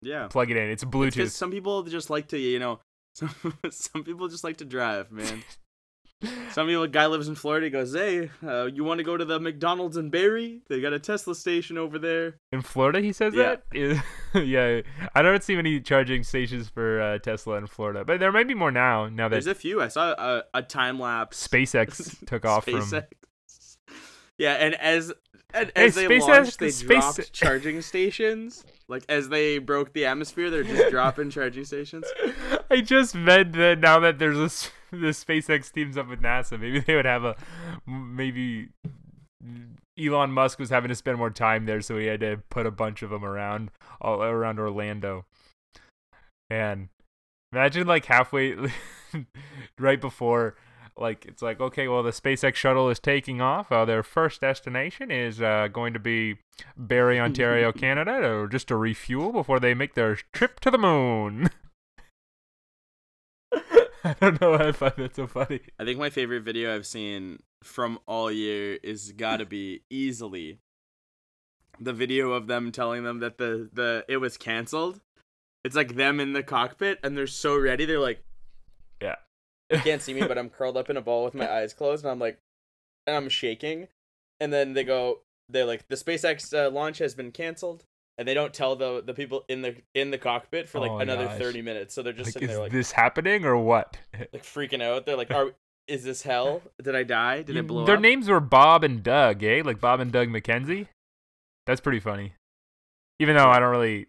Yeah. 0.00 0.26
Plug 0.28 0.50
it 0.50 0.56
in. 0.56 0.68
It's 0.70 0.84
Bluetooth. 0.84 1.30
some 1.30 1.50
people 1.50 1.82
just 1.84 2.10
like 2.10 2.28
to, 2.28 2.38
you 2.38 2.58
know, 2.58 2.80
some, 3.14 3.30
some 3.70 4.04
people 4.04 4.28
just 4.28 4.44
like 4.44 4.58
to 4.58 4.64
drive, 4.64 5.10
man. 5.10 5.42
Some 6.52 6.66
people, 6.68 6.86
guy 6.86 7.06
lives 7.06 7.28
in 7.28 7.34
Florida. 7.34 7.66
He 7.66 7.70
goes, 7.70 7.94
"Hey, 7.94 8.30
uh, 8.46 8.66
you 8.66 8.84
want 8.84 8.98
to 8.98 9.04
go 9.04 9.16
to 9.16 9.24
the 9.24 9.40
McDonald's 9.40 9.96
in 9.96 10.10
Barrie? 10.10 10.60
They 10.68 10.80
got 10.80 10.92
a 10.92 10.98
Tesla 10.98 11.34
station 11.34 11.78
over 11.78 11.98
there." 11.98 12.36
In 12.52 12.62
Florida, 12.62 13.00
he 13.00 13.12
says 13.12 13.34
Yeah. 13.34 13.56
that. 13.72 14.02
yeah, 14.44 14.80
I 15.14 15.22
don't 15.22 15.42
see 15.42 15.56
many 15.56 15.80
charging 15.80 16.22
stations 16.22 16.68
for 16.68 17.00
uh, 17.00 17.18
Tesla 17.18 17.56
in 17.56 17.66
Florida, 17.66 18.04
but 18.04 18.20
there 18.20 18.30
might 18.32 18.46
be 18.48 18.54
more 18.54 18.70
now. 18.70 19.08
Now 19.08 19.28
that 19.28 19.34
There's 19.34 19.46
a 19.46 19.54
few. 19.54 19.80
I 19.82 19.88
saw 19.88 20.12
a, 20.12 20.44
a 20.54 20.62
time 20.62 20.98
lapse. 21.00 21.46
SpaceX 21.46 22.24
took 22.26 22.44
off 22.44 22.64
from. 22.64 22.74
SpaceX. 22.74 23.04
Yeah, 24.38 24.52
and 24.54 24.74
as 24.76 25.12
and 25.54 25.70
Hey, 25.76 25.86
as 25.86 25.94
they 25.94 26.06
SpaceX- 26.06 26.20
launched, 26.28 26.58
they 26.58 26.70
Space- 26.70 26.86
dropped 27.16 27.32
charging 27.32 27.82
stations. 27.82 28.64
Like 28.88 29.04
as 29.08 29.28
they 29.28 29.58
broke 29.58 29.92
the 29.92 30.06
atmosphere, 30.06 30.50
they're 30.50 30.64
just 30.64 30.90
dropping 30.90 31.30
charging 31.30 31.64
stations. 31.64 32.04
I 32.72 32.80
just 32.80 33.14
meant 33.14 33.52
that 33.52 33.80
now 33.80 34.00
that 34.00 34.18
there's 34.18 34.38
this 34.38 34.70
this 34.90 35.22
SpaceX 35.22 35.70
teams 35.70 35.98
up 35.98 36.08
with 36.08 36.22
NASA, 36.22 36.58
maybe 36.58 36.80
they 36.80 36.94
would 36.96 37.04
have 37.04 37.22
a 37.22 37.36
maybe 37.86 38.70
Elon 39.98 40.32
Musk 40.32 40.58
was 40.58 40.70
having 40.70 40.88
to 40.88 40.94
spend 40.94 41.18
more 41.18 41.28
time 41.28 41.66
there, 41.66 41.82
so 41.82 41.98
he 41.98 42.06
had 42.06 42.20
to 42.20 42.38
put 42.48 42.64
a 42.64 42.70
bunch 42.70 43.02
of 43.02 43.10
them 43.10 43.26
around 43.26 43.70
all 44.00 44.22
around 44.22 44.58
Orlando. 44.58 45.26
And 46.48 46.88
imagine 47.52 47.86
like 47.86 48.06
halfway, 48.06 48.56
right 49.78 50.00
before, 50.00 50.56
like 50.96 51.26
it's 51.26 51.42
like 51.42 51.60
okay, 51.60 51.88
well 51.88 52.02
the 52.02 52.10
SpaceX 52.10 52.54
shuttle 52.54 52.88
is 52.88 52.98
taking 52.98 53.42
off. 53.42 53.70
Uh, 53.70 53.84
their 53.84 54.02
first 54.02 54.40
destination 54.40 55.10
is 55.10 55.42
uh, 55.42 55.68
going 55.70 55.92
to 55.92 55.98
be 55.98 56.36
Barrie, 56.74 57.20
Ontario, 57.20 57.70
Canada, 57.72 58.12
or 58.32 58.48
just 58.48 58.68
to 58.68 58.76
refuel 58.76 59.30
before 59.30 59.60
they 59.60 59.74
make 59.74 59.92
their 59.92 60.16
trip 60.32 60.58
to 60.60 60.70
the 60.70 60.78
moon. 60.78 61.50
I 64.04 64.14
don't 64.20 64.40
know 64.40 64.52
why 64.52 64.68
I 64.68 64.72
find 64.72 64.94
that 64.96 65.14
so 65.16 65.26
funny. 65.26 65.60
I 65.78 65.84
think 65.84 65.98
my 65.98 66.10
favorite 66.10 66.42
video 66.42 66.74
I've 66.74 66.86
seen 66.86 67.40
from 67.62 67.98
all 68.06 68.30
year 68.30 68.78
is 68.82 69.12
gotta 69.12 69.46
be 69.46 69.82
easily 69.90 70.58
the 71.80 71.92
video 71.92 72.32
of 72.32 72.46
them 72.48 72.72
telling 72.72 73.04
them 73.04 73.20
that 73.20 73.38
the 73.38 73.68
the 73.72 74.04
it 74.08 74.16
was 74.18 74.36
canceled. 74.36 75.00
It's 75.64 75.76
like 75.76 75.94
them 75.94 76.18
in 76.20 76.32
the 76.32 76.42
cockpit 76.42 76.98
and 77.04 77.16
they're 77.16 77.26
so 77.28 77.56
ready. 77.56 77.84
They're 77.84 78.00
like, 78.00 78.22
Yeah. 79.00 79.16
you 79.70 79.78
can't 79.78 80.02
see 80.02 80.12
me, 80.14 80.22
but 80.26 80.36
I'm 80.36 80.50
curled 80.50 80.76
up 80.76 80.90
in 80.90 80.96
a 80.96 81.00
ball 81.02 81.24
with 81.24 81.34
my 81.34 81.50
eyes 81.50 81.72
closed, 81.72 82.04
and 82.04 82.10
I'm 82.10 82.18
like, 82.18 82.38
and 83.06 83.16
I'm 83.16 83.28
shaking. 83.28 83.86
And 84.40 84.52
then 84.52 84.72
they 84.72 84.82
go, 84.82 85.20
they're 85.48 85.64
like, 85.64 85.86
the 85.88 85.94
SpaceX 85.94 86.52
uh, 86.52 86.68
launch 86.70 86.98
has 86.98 87.14
been 87.14 87.30
canceled, 87.30 87.84
and 88.18 88.26
they 88.28 88.34
don't 88.34 88.52
tell 88.52 88.76
the 88.76 89.02
the 89.04 89.14
people 89.14 89.44
in 89.48 89.62
the 89.62 89.76
in 89.94 90.10
the 90.10 90.18
cockpit 90.18 90.68
for 90.68 90.78
like 90.80 90.90
Oh 90.90 90.98
another 90.98 91.26
gosh. 91.26 91.38
thirty 91.38 91.62
minutes. 91.62 91.94
So 91.94 92.02
they're 92.02 92.12
just 92.12 92.28
Like, 92.28 92.32
sitting 92.34 92.48
there 92.48 92.58
like, 92.58 92.72
this 92.72 92.92
happening 92.92 93.44
or 93.44 93.56
what? 93.56 93.96
like 94.32 94.42
freaking 94.44 94.82
out. 94.82 95.06
They're 95.06 95.16
like, 95.16 95.30
are 95.34 95.52
is 95.88 96.04
this 96.04 96.22
hell? 96.22 96.62
Did 96.82 96.94
I 96.94 97.02
die? 97.02 97.42
Did 97.42 97.54
You- 97.56 97.60
it 97.60 97.66
blow 97.66 97.84
Their 97.84 97.96
up? 97.96 98.02
names 98.02 98.28
were 98.28 98.40
Bob 98.40 98.84
and 98.84 99.02
Doug, 99.02 99.42
eh? 99.42 99.62
Like 99.64 99.80
Bob 99.80 100.00
and 100.00 100.12
Doug 100.12 100.28
McKenzie. 100.28 100.88
That's 101.66 101.80
pretty 101.80 102.00
funny. 102.00 102.34
Even 103.18 103.36
though 103.36 103.48
I 103.48 103.58
don't 103.60 103.70
really. 103.70 104.06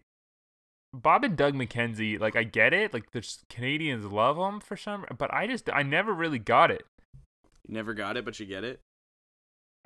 Bob 0.92 1.24
and 1.24 1.36
Doug 1.36 1.54
McKenzie, 1.54 2.20
like 2.20 2.36
I 2.36 2.44
get 2.44 2.72
it, 2.72 2.94
like 2.94 3.10
the 3.10 3.26
Canadians 3.48 4.04
love 4.06 4.36
them 4.36 4.60
for 4.60 4.76
some, 4.76 5.04
but 5.18 5.32
I 5.34 5.48
just 5.48 5.68
I 5.72 5.82
never 5.82 6.12
really 6.12 6.38
got 6.38 6.70
it. 6.70 6.84
You 7.66 7.74
never 7.74 7.94
got 7.94 8.16
it, 8.16 8.24
but 8.24 8.38
you 8.38 8.46
get 8.46 8.62
it. 8.62 8.78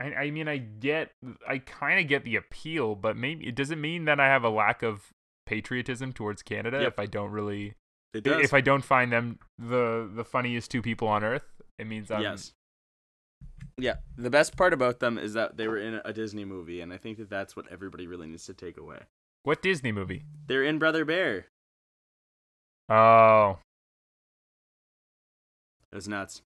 I, 0.01 0.15
I 0.15 0.31
mean, 0.31 0.47
I 0.49 0.59
get, 0.59 1.11
I 1.47 1.59
kind 1.59 1.99
of 2.01 2.07
get 2.09 2.25
the 2.25 2.37
appeal, 2.37 2.95
but 2.95 3.17
maybe 3.17 3.47
it 3.49 3.55
doesn't 3.57 3.81
mean 3.81 4.05
that 4.05 4.21
I 4.21 4.27
have 4.27 4.45
a 4.45 4.49
lack 4.51 4.83
of 4.83 5.13
patriotism 5.47 6.13
towards 6.13 6.43
Canada 6.43 6.79
Yep. 6.81 6.93
if 6.93 6.99
I 7.01 7.07
don't 7.07 7.31
really, 7.33 7.75
It 8.15 8.23
does. 8.23 8.45
if 8.45 8.55
I 8.55 8.61
don't 8.61 8.85
find 8.85 9.11
them 9.13 9.39
the 9.59 10.09
the 10.15 10.25
funniest 10.25 10.71
two 10.71 10.83
people 10.83 11.09
on 11.09 11.25
earth. 11.25 11.43
It 11.79 11.87
means 11.87 12.11
I'm 12.11 12.23
yes. 12.23 12.53
Yeah, 13.77 13.97
the 14.17 14.31
best 14.31 14.57
part 14.57 14.73
about 14.73 14.99
them 15.01 15.19
is 15.19 15.35
that 15.35 15.57
they 15.57 15.69
were 15.69 15.79
in 15.79 16.01
a 16.05 16.13
Disney 16.13 16.45
movie, 16.45 16.81
and 16.81 16.93
I 16.93 16.97
think 16.97 17.19
that 17.19 17.31
that's 17.31 17.55
what 17.57 17.67
everybody 17.71 18.07
really 18.09 18.27
needs 18.27 18.45
to 18.47 18.55
take 18.55 18.77
away. 18.77 18.99
What 19.45 19.63
Disney 19.63 19.93
movie? 19.93 20.25
They're 20.49 20.65
in 20.65 20.79
Brother 20.79 21.05
Bear. 21.05 21.47
Oh, 22.89 23.59
It 25.93 25.97
was 25.97 26.09
nuts. 26.09 26.43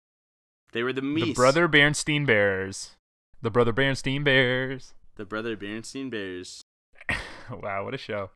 They 0.72 0.82
were 0.82 0.92
the 0.92 1.00
the 1.00 1.32
Brother 1.32 1.68
Bernstein 1.68 2.26
Bears. 2.26 2.96
The 3.42 3.50
Brother 3.50 3.72
Bernstein 3.72 4.22
Bears. 4.22 4.92
The 5.16 5.24
Brother 5.24 5.56
Bernstein 5.56 6.10
Bears. 6.10 6.62
wow, 7.50 7.84
what 7.84 7.94
a 7.94 7.98
show. 7.98 8.30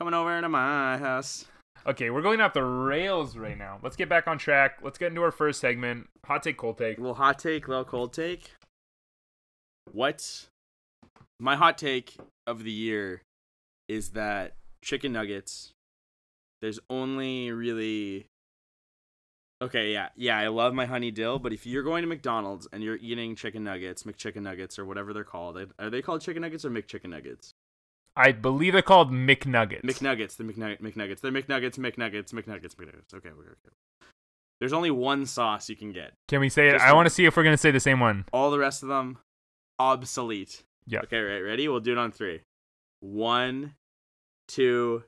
Coming 0.00 0.14
over 0.14 0.40
to 0.40 0.48
my 0.48 0.98
house. 0.98 1.46
Okay, 1.86 2.10
we're 2.10 2.22
going 2.22 2.40
off 2.40 2.52
the 2.52 2.64
rails 2.64 3.36
right 3.36 3.56
now. 3.56 3.78
Let's 3.84 3.94
get 3.94 4.08
back 4.08 4.26
on 4.26 4.36
track. 4.36 4.78
Let's 4.82 4.98
get 4.98 5.08
into 5.08 5.22
our 5.22 5.30
first 5.30 5.60
segment. 5.60 6.08
Hot 6.26 6.42
take, 6.42 6.56
cold 6.56 6.78
take. 6.78 6.98
little 6.98 7.14
hot 7.14 7.38
take, 7.38 7.68
little 7.68 7.84
cold 7.84 8.12
take. 8.12 8.50
What? 9.92 10.48
My 11.38 11.54
hot 11.54 11.78
take 11.78 12.16
of 12.48 12.64
the 12.64 12.72
year 12.72 13.22
is 13.88 14.10
that 14.10 14.54
chicken 14.82 15.12
nuggets. 15.12 15.70
There's 16.60 16.80
only 16.90 17.52
really. 17.52 18.26
Okay, 19.62 19.92
yeah, 19.92 20.08
yeah, 20.16 20.38
I 20.38 20.48
love 20.48 20.72
my 20.72 20.86
honey 20.86 21.10
dill, 21.10 21.38
but 21.38 21.52
if 21.52 21.66
you're 21.66 21.82
going 21.82 22.02
to 22.02 22.08
McDonald's 22.08 22.66
and 22.72 22.82
you're 22.82 22.96
eating 22.96 23.36
chicken 23.36 23.62
nuggets, 23.62 24.04
McChicken 24.04 24.42
nuggets, 24.42 24.78
or 24.78 24.86
whatever 24.86 25.12
they're 25.12 25.22
called, 25.22 25.58
are 25.78 25.90
they 25.90 26.00
called 26.00 26.22
chicken 26.22 26.42
nuggets 26.42 26.64
or 26.64 26.70
McChicken 26.70 27.10
nuggets? 27.10 27.52
I 28.16 28.32
believe 28.32 28.72
they're 28.72 28.82
called 28.82 29.12
McNuggets. 29.12 29.82
McNuggets, 29.82 30.36
the 30.36 30.44
McNugget, 30.44 30.80
McNuggets, 30.80 31.20
they're 31.20 31.30
McNuggets, 31.30 31.76
McNuggets, 31.76 32.32
McNuggets, 32.32 32.74
McNuggets. 32.74 33.14
Okay, 33.14 33.28
okay, 33.28 33.48
okay. 33.48 33.74
There's 34.60 34.72
only 34.72 34.90
one 34.90 35.26
sauce 35.26 35.68
you 35.68 35.76
can 35.76 35.92
get. 35.92 36.12
Can 36.28 36.40
we 36.40 36.48
say 36.48 36.68
it? 36.68 36.80
I 36.80 36.92
want 36.92 37.06
to 37.06 37.10
see 37.10 37.24
if 37.24 37.36
we're 37.36 37.44
gonna 37.44 37.56
say 37.56 37.70
the 37.70 37.80
same 37.80 38.00
one. 38.00 38.26
All 38.32 38.50
the 38.50 38.58
rest 38.58 38.82
of 38.82 38.88
them 38.88 39.18
obsolete. 39.78 40.62
Yeah. 40.86 41.00
Okay, 41.00 41.18
right, 41.18 41.40
ready? 41.40 41.66
We'll 41.66 41.80
do 41.80 41.92
it 41.92 41.98
on 41.98 42.12
three. 42.12 42.42
One, 43.00 43.74
two, 44.48 45.04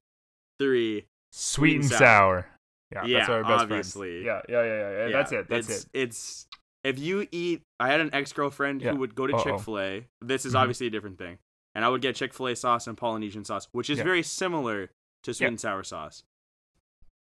three. 0.59 1.07
Sweet 1.31 1.75
and 1.77 1.85
and 1.85 1.93
sour. 1.93 2.47
Yeah, 2.93 3.05
Yeah, 3.05 3.19
that's 3.19 3.29
our 3.31 3.43
best 3.43 3.63
obviously. 3.63 4.25
friends. 4.25 4.45
Yeah, 4.49 4.57
yeah, 4.63 4.65
yeah, 4.65 4.91
yeah. 4.91 5.07
yeah. 5.07 5.13
That's 5.13 5.33
it. 5.33 5.49
That's 5.49 5.69
it's, 5.69 5.85
it. 5.85 5.89
It's 5.95 6.47
if 6.85 6.99
you 6.99 7.27
eat. 7.31 7.63
I 7.81 7.89
had 7.89 8.01
an 8.01 8.11
ex 8.13 8.33
girlfriend 8.33 8.83
Yeah. 8.83 8.93
who 8.93 8.99
would 8.99 9.15
go 9.15 9.27
to 9.27 9.39
Chick 9.43 9.61
Fil 9.61 9.79
A. 9.79 10.07
This 10.21 10.45
is 10.45 10.55
Mhm. 10.55 10.59
obviously 10.61 10.87
a 10.87 10.91
different 10.91 11.19
thing, 11.19 11.39
and 11.75 11.85
I 11.85 11.89
would 11.89 12.03
get 12.03 12.17
Chick 12.17 12.35
Fil 12.35 12.49
A 12.49 12.57
sauce 12.57 12.87
and 12.87 12.97
Polynesian 12.97 13.45
sauce, 13.45 13.69
which 13.73 13.89
is 13.91 13.99
Yeah. 13.99 14.05
very 14.05 14.23
similar 14.23 14.91
to 15.23 15.35
sweet 15.35 15.47
and 15.47 15.61
sour 15.61 15.83
sauce. 15.85 16.25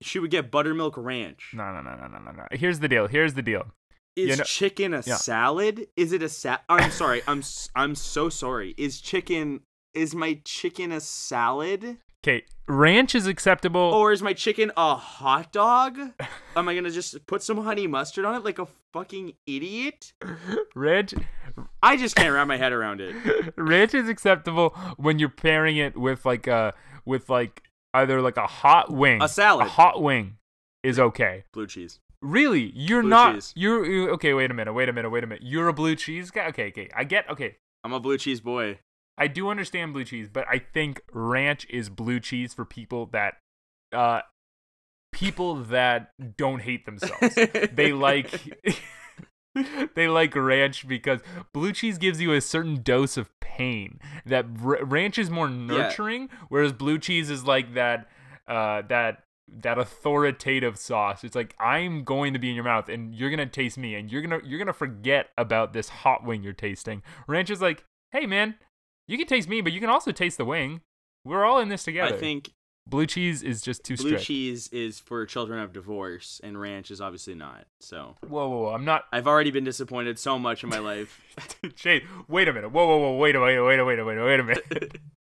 She 0.02 0.18
would 0.20 0.32
get 0.32 0.50
buttermilk 0.50 0.96
ranch. 0.98 1.52
No, 1.54 1.72
no, 1.74 1.82
no, 1.82 1.96
no, 1.96 2.08
no, 2.08 2.18
no, 2.20 2.32
no. 2.32 2.48
Here's 2.52 2.80
the 2.80 2.88
deal. 2.88 3.08
Here's 3.08 3.36
the 3.36 3.42
deal. 3.44 3.72
Is 4.16 4.30
You 4.32 4.36
know- 4.38 4.44
chicken 4.44 4.94
a 4.94 5.04
salad? 5.04 5.88
Is 5.96 6.12
it 6.12 6.22
a 6.24 6.30
sa? 6.30 6.58
I'm 6.68 6.92
sorry. 6.92 7.22
I'm 7.28 7.44
I'm 7.76 7.96
so 7.96 8.28
sorry. 8.30 8.74
Is 8.78 9.00
chicken? 9.00 9.62
Is 9.94 10.16
my 10.16 10.40
chicken 10.44 10.92
a 10.92 11.00
salad? 11.00 11.98
Okay, 12.24 12.46
ranch 12.68 13.16
is 13.16 13.26
acceptable. 13.26 13.82
Or 13.82 14.12
is 14.12 14.22
my 14.22 14.34
chicken 14.34 14.72
a 14.78 14.96
hot 14.96 15.52
dog? 15.52 15.98
Am 16.56 16.70
I 16.70 16.76
gonna 16.76 16.92
just 16.92 17.26
put 17.26 17.42
some 17.42 17.58
honey 17.58 17.88
mustard 17.88 18.26
on 18.26 18.36
it 18.36 18.44
like 18.44 18.60
a 18.60 18.68
fucking 18.94 19.34
idiot? 19.48 20.14
ranch 20.76 21.16
I 21.82 21.98
just 21.98 22.16
can't 22.16 22.32
wrap 22.32 22.48
my 22.48 22.58
head 22.58 22.74
around 22.74 23.02
it. 23.02 23.16
ranch 23.58 23.96
is 23.96 24.08
acceptable 24.08 24.70
when 24.98 25.18
you're 25.18 25.30
pairing 25.30 25.78
it 25.78 25.98
with 25.98 26.24
like 26.24 26.46
a 26.46 26.76
with 27.06 27.28
like 27.28 27.64
either 27.96 28.22
like 28.22 28.38
a 28.38 28.48
hot 28.48 28.92
wing. 28.92 29.22
A 29.22 29.28
salad. 29.28 29.66
A 29.66 29.70
hot 29.70 30.04
wing 30.04 30.38
is 30.84 31.00
okay. 31.00 31.46
Blue 31.54 31.66
cheese. 31.66 32.00
Really? 32.22 32.72
You're 32.76 33.02
Blue 33.02 33.10
not 33.10 33.34
cheese. 33.34 33.54
you're 33.56 33.84
you, 33.84 34.10
okay, 34.12 34.36
wait 34.36 34.52
a 34.52 34.54
minute. 34.54 34.74
Wait 34.74 34.90
a 34.90 34.94
minute. 34.94 35.10
Wait 35.10 35.24
a 35.24 35.28
minute. 35.28 35.44
You're 35.44 35.70
a 35.70 35.74
blue 35.74 35.96
cheese 35.96 36.30
guy? 36.30 36.48
Okay, 36.50 36.68
okay. 36.68 36.88
I 36.96 37.04
get 37.04 37.28
okay. 37.32 37.58
I'm 37.84 37.94
a 37.94 38.00
blue 38.00 38.20
cheese 38.20 38.42
boy. 38.42 38.78
I 39.22 39.28
do 39.28 39.50
understand 39.50 39.94
blue 39.94 40.04
cheese, 40.04 40.30
but 40.34 40.48
I 40.50 40.58
think 40.58 41.00
ranch 41.14 41.68
is 41.70 41.90
blue 41.90 42.20
cheese 42.20 42.56
for 42.56 42.66
people 42.66 43.06
that 43.14 43.36
uh 43.94 44.22
people 45.12 45.56
that 45.56 46.10
don't 46.38 46.60
hate 46.60 46.88
themselves. 46.88 47.36
they 47.72 47.94
like 47.94 48.32
they 49.96 50.08
like 50.08 50.36
ranch 50.36 50.88
because 50.88 51.20
blue 51.54 51.72
cheese 51.72 52.00
gives 52.00 52.20
you 52.20 52.34
a 52.34 52.42
certain 52.42 52.82
dose 52.82 53.16
of 53.16 53.30
pain. 53.42 54.00
That 54.26 54.48
r- 54.66 54.84
ranch 54.84 55.20
is 55.20 55.30
more 55.30 55.48
nurturing, 55.48 56.30
whereas 56.50 56.74
blue 56.74 56.98
cheese 56.98 57.30
is 57.30 57.44
like 57.46 57.76
that 57.76 58.10
uh 58.48 58.82
that 58.90 59.20
that 59.48 59.78
authoritative 59.78 60.80
sauce. 60.80 61.24
It's 61.24 61.36
like 61.36 61.54
I'm 61.60 62.04
going 62.04 62.34
to 62.34 62.40
be 62.40 62.50
in 62.50 62.56
your 62.56 62.64
mouth 62.64 62.90
and 62.90 63.14
you're 63.14 63.30
going 63.30 63.38
to 63.38 63.46
taste 63.46 63.78
me 63.78 63.94
and 63.94 64.12
you're 64.12 64.24
going 64.24 64.42
to 64.42 64.48
you're 64.48 64.58
going 64.58 64.66
to 64.66 64.74
forget 64.74 65.30
about 65.38 65.74
this 65.74 65.90
hot 65.90 66.26
wing 66.26 66.42
you're 66.42 66.54
tasting. 66.54 67.04
Ranch 67.28 67.52
is 67.52 67.62
like, 67.62 67.84
"Hey 68.12 68.26
man, 68.26 68.56
you 69.08 69.18
can 69.18 69.28
taste 69.28 69.50
me, 69.50 69.62
but 69.62 69.72
you 69.72 69.80
can 69.80 69.90
also 69.90 70.12
taste 70.12 70.38
the 70.38 70.46
wing. 70.46 70.82
We're 71.24 71.46
all 71.46 71.60
in 71.60 71.70
this 71.70 71.84
together." 71.84 72.16
I 72.16 72.18
think 72.18 72.52
blue 72.88 73.06
cheese 73.06 73.44
is 73.44 73.62
just 73.62 73.84
too 73.84 73.96
blue 73.96 74.10
strict. 74.10 74.26
cheese 74.26 74.68
is 74.70 75.00
for 75.00 75.26
children 75.26 75.60
of 75.60 75.74
divorce, 75.74 76.42
and 76.44 76.60
ranch 76.60 76.92
is 76.92 77.02
obviously 77.02 77.36
not. 77.36 77.66
So 77.80 78.18
Whoa, 78.28 78.50
whoa, 78.50 78.58
whoa! 78.64 78.74
I'm 78.74 78.86
not. 78.86 79.06
I've 79.12 79.28
already 79.28 79.52
been 79.52 79.64
disappointed 79.64 80.20
so 80.20 80.40
much 80.40 80.64
in 80.64 80.70
my 80.70 80.80
life. 80.80 81.22
Shade, 81.76 82.04
wait 82.28 82.48
a 82.48 82.54
minute. 82.54 82.70
Whoa, 82.70 82.86
whoa, 82.86 82.98
whoa! 82.98 83.18
Wait 83.18 83.36
a 83.36 83.40
minute, 83.40 83.64
wait 83.64 83.80
a 83.80 83.82
a 83.82 83.86
wait 83.86 84.00
a 84.00 84.04
a 84.04 84.26
wait 84.26 84.40
a 84.40 84.44
minute. 84.44 84.98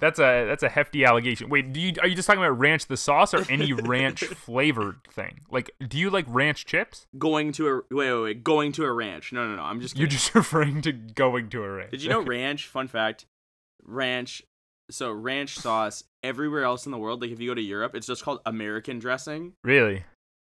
That's 0.00 0.20
a 0.20 0.46
that's 0.46 0.62
a 0.62 0.68
hefty 0.68 1.04
allegation. 1.04 1.48
Wait, 1.48 1.72
do 1.72 1.80
you 1.80 1.92
are 2.00 2.06
you 2.06 2.14
just 2.14 2.26
talking 2.26 2.42
about 2.42 2.58
ranch 2.58 2.86
the 2.86 2.96
sauce 2.96 3.34
or 3.34 3.44
any 3.50 3.72
ranch 3.74 4.22
flavored 4.24 5.00
thing? 5.10 5.40
Like, 5.50 5.72
do 5.86 5.98
you 5.98 6.08
like 6.08 6.24
ranch 6.28 6.66
chips? 6.66 7.06
going 7.18 7.50
to 7.52 7.68
a 7.68 7.74
wait, 7.90 8.12
wait, 8.12 8.22
wait, 8.22 8.44
going 8.44 8.70
to 8.72 8.84
a 8.84 8.92
ranch. 8.92 9.32
No, 9.32 9.48
no, 9.48 9.56
no. 9.56 9.62
I'm 9.62 9.80
just. 9.80 9.96
You're 9.96 10.06
just 10.06 10.34
referring 10.34 10.82
to 10.82 10.92
going 10.92 11.48
to 11.50 11.64
a 11.64 11.70
ranch. 11.70 11.90
Did 11.90 12.02
you 12.02 12.10
know 12.10 12.20
ranch? 12.20 12.68
Fun 12.68 12.86
fact: 12.86 13.26
ranch. 13.82 14.42
So 14.90 15.12
ranch 15.12 15.58
sauce 15.58 16.04
everywhere 16.22 16.64
else 16.64 16.86
in 16.86 16.92
the 16.92 16.98
world, 16.98 17.20
like 17.20 17.30
if 17.30 17.40
you 17.40 17.50
go 17.50 17.54
to 17.54 17.60
Europe, 17.60 17.94
it's 17.94 18.06
just 18.06 18.22
called 18.22 18.40
American 18.46 18.98
dressing. 18.98 19.52
Really? 19.62 20.04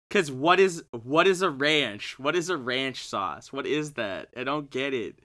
Cause 0.09 0.31
what 0.31 0.59
is 0.59 0.83
what 0.91 1.27
is 1.27 1.41
a 1.41 1.49
ranch? 1.49 2.17
What 2.19 2.35
is 2.35 2.49
a 2.49 2.57
ranch 2.57 3.07
sauce? 3.07 3.53
What 3.53 3.65
is 3.65 3.93
that? 3.93 4.29
I 4.35 4.43
don't 4.43 4.69
get 4.69 4.93
it. 4.93 5.19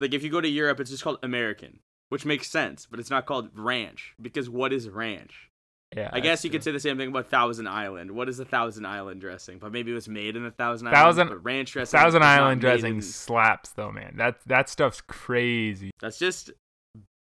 Like 0.00 0.14
if 0.14 0.22
you 0.22 0.30
go 0.30 0.40
to 0.40 0.48
Europe, 0.48 0.80
it's 0.80 0.90
just 0.90 1.04
called 1.04 1.18
American, 1.22 1.78
which 2.14 2.24
makes 2.24 2.48
sense, 2.48 2.86
but 2.88 3.00
it's 3.00 3.10
not 3.10 3.26
called 3.26 3.48
ranch 3.56 4.14
because 4.22 4.48
what 4.48 4.72
is 4.72 4.88
ranch? 4.88 5.50
Yeah. 5.96 6.10
I 6.12 6.20
guess 6.20 6.44
you 6.44 6.50
could 6.50 6.62
say 6.62 6.70
the 6.70 6.78
same 6.78 6.96
thing 6.96 7.08
about 7.08 7.28
Thousand 7.28 7.66
Island. 7.66 8.12
What 8.12 8.28
is 8.28 8.38
a 8.38 8.44
Thousand 8.44 8.86
Island 8.86 9.20
dressing? 9.20 9.58
But 9.58 9.72
maybe 9.72 9.90
it 9.90 9.94
was 9.94 10.08
made 10.08 10.36
in 10.36 10.46
a 10.46 10.52
Thousand 10.52 10.90
Thousand- 10.92 11.26
Island. 11.26 11.44
Ranch 11.44 11.72
dressing. 11.72 11.98
Thousand 11.98 12.22
Island 12.22 12.60
dressing 12.60 12.94
in- 12.94 13.02
slaps 13.26 13.70
though, 13.70 13.90
man. 13.90 14.14
That 14.16 14.36
that 14.46 14.68
stuff's 14.68 15.00
crazy. 15.00 15.90
That's 16.00 16.16
just 16.20 16.52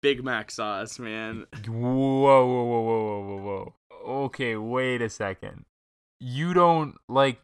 Big 0.02 0.24
Mac 0.24 0.52
sauce, 0.52 1.00
man. 1.00 1.48
Whoa, 1.68 2.46
whoa, 2.46 2.46
whoa, 2.46 2.64
whoa, 2.64 2.82
whoa, 2.82 3.22
whoa, 3.22 3.74
whoa. 4.06 4.24
Okay, 4.26 4.56
wait 4.56 5.02
a 5.02 5.10
second. 5.10 5.66
You 6.22 6.54
don't 6.54 6.96
like. 7.10 7.40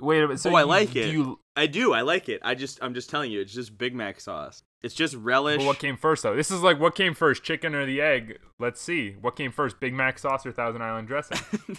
Wait 0.00 0.18
a 0.18 0.22
minute. 0.26 0.40
So 0.40 0.50
Oh, 0.50 0.56
I 0.56 0.62
you- 0.62 0.66
like 0.66 0.92
do 0.92 1.00
it. 1.00 1.12
You, 1.12 1.40
I 1.54 1.66
do. 1.66 1.92
I 1.92 2.00
like 2.02 2.28
it. 2.28 2.40
I 2.44 2.54
just. 2.56 2.80
I'm 2.82 2.92
just 2.94 3.08
telling 3.08 3.30
you. 3.30 3.40
It's 3.40 3.52
just 3.54 3.78
Big 3.78 3.94
Mac 3.94 4.20
sauce. 4.20 4.62
It's 4.86 4.94
just 4.94 5.16
relish. 5.16 5.58
but 5.58 5.66
what 5.66 5.80
came 5.80 5.96
first 5.96 6.22
though? 6.22 6.36
This 6.36 6.52
is 6.52 6.62
like 6.62 6.78
what 6.78 6.94
came 6.94 7.12
first, 7.12 7.42
chicken 7.42 7.74
or 7.74 7.84
the 7.84 8.00
egg? 8.00 8.38
Let's 8.60 8.80
see. 8.80 9.16
What 9.20 9.34
came 9.34 9.50
first, 9.50 9.80
Big 9.80 9.92
Mac 9.92 10.16
sauce 10.16 10.46
or 10.46 10.52
Thousand 10.52 10.80
Island 10.80 11.08
dressing? 11.08 11.38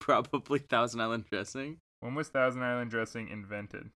Probably 0.00 0.58
Thousand 0.58 1.00
Island 1.00 1.26
dressing. 1.30 1.76
when 2.00 2.16
was 2.16 2.28
Thousand 2.28 2.64
Island 2.64 2.90
dressing 2.90 3.28
invented? 3.28 3.90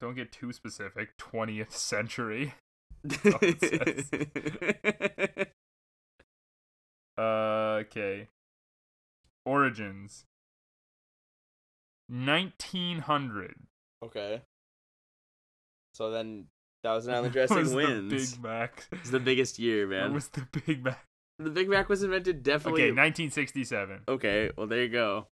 Don't 0.00 0.16
get 0.16 0.32
too 0.32 0.52
specific. 0.52 1.16
20th 1.16 1.70
century. 1.72 2.54
Uh, 7.18 7.80
okay. 7.80 8.28
Origins. 9.46 10.24
1900. 12.08 13.54
okay. 14.04 14.42
So 15.96 16.10
then 16.10 16.44
Thousand 16.84 17.14
Island 17.14 17.32
dressing 17.32 17.56
was 17.56 17.74
wins. 17.74 18.10
The 18.10 18.36
Big 18.36 18.42
Mac. 18.44 18.86
It's 18.92 19.10
the 19.10 19.20
biggest 19.20 19.58
year, 19.58 19.86
man. 19.86 20.00
What 20.00 20.06
man. 20.08 20.14
was 20.14 20.28
the 20.28 20.46
Big 20.66 20.84
Mac? 20.84 21.04
The 21.38 21.50
Big 21.50 21.68
Mac 21.68 21.88
was 21.88 22.02
invented 22.02 22.42
definitely. 22.42 22.82
Okay, 22.82 22.90
1967. 22.90 24.02
okay, 24.08 24.50
well 24.56 24.66
there 24.66 24.82
you 24.82 24.88
go. 24.88 25.26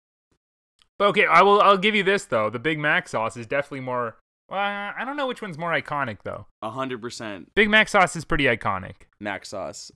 But 0.99 1.09
okay, 1.09 1.25
I 1.27 1.41
will. 1.43 1.61
I'll 1.63 1.79
give 1.79 1.95
you 1.95 2.03
this 2.03 2.27
though. 2.27 2.51
The 2.51 2.59
Big 2.59 2.79
Mac 2.79 3.09
sauce 3.09 3.37
is 3.37 3.47
definitely 3.47 3.81
more. 3.81 4.19
Well, 4.51 4.59
I 4.59 5.05
don't 5.05 5.17
know 5.17 5.27
which 5.29 5.41
one's 5.41 5.57
more 5.57 5.71
iconic 5.73 6.19
though. 6.25 6.47
A 6.61 6.71
hundred 6.71 7.01
percent 7.01 7.55
Big 7.55 7.71
Mac 7.71 7.89
sauce 7.89 8.15
is 8.17 8.25
pretty 8.27 8.45
iconic. 8.45 9.07
Mac 9.19 9.47
sauce. 9.47 9.91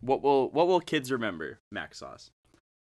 What 0.00 0.22
will 0.22 0.50
what 0.50 0.68
will 0.68 0.80
kids 0.80 1.10
remember? 1.10 1.58
Mac 1.72 1.94
sauce. 1.94 2.30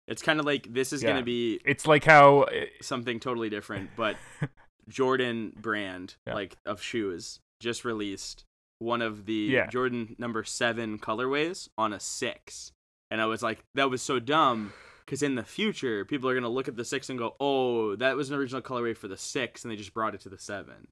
It's 0.06 0.22
kind 0.22 0.38
of 0.38 0.46
like 0.46 0.72
this 0.72 0.92
is 0.92 1.02
Yeah. 1.02 1.10
gonna 1.10 1.24
be 1.24 1.60
It's 1.64 1.86
like 1.86 2.04
how 2.04 2.42
eh, 2.42 2.66
something 2.80 3.18
totally 3.18 3.50
different, 3.50 3.90
but 3.96 4.16
Jordan 4.88 5.52
brand 5.56 6.16
Yeah. 6.26 6.34
like 6.34 6.56
of 6.66 6.82
shoes 6.82 7.40
just 7.60 7.84
released 7.84 8.44
one 8.78 9.00
of 9.02 9.26
the 9.26 9.32
Yeah. 9.34 9.66
Jordan 9.68 10.16
number 10.18 10.42
seven 10.44 10.98
colorways 10.98 11.68
on 11.78 11.92
a 11.92 12.00
six, 12.00 12.72
and 13.10 13.20
I 13.20 13.26
was 13.26 13.42
like, 13.42 13.64
that 13.74 13.90
was 13.90 14.02
so 14.02 14.18
dumb 14.18 14.72
because 15.04 15.22
in 15.22 15.34
the 15.36 15.44
future 15.44 16.04
people 16.04 16.28
are 16.28 16.34
gonna 16.34 16.48
look 16.48 16.66
at 16.68 16.76
the 16.76 16.84
six 16.84 17.08
and 17.08 17.18
go, 17.18 17.36
oh, 17.38 17.94
that 17.96 18.16
was 18.16 18.30
an 18.30 18.36
original 18.36 18.62
colorway 18.62 18.96
for 18.96 19.06
the 19.08 19.16
six, 19.16 19.62
and 19.64 19.70
they 19.70 19.76
just 19.76 19.94
brought 19.94 20.14
it 20.14 20.20
to 20.22 20.28
the 20.28 20.38
seven, 20.38 20.88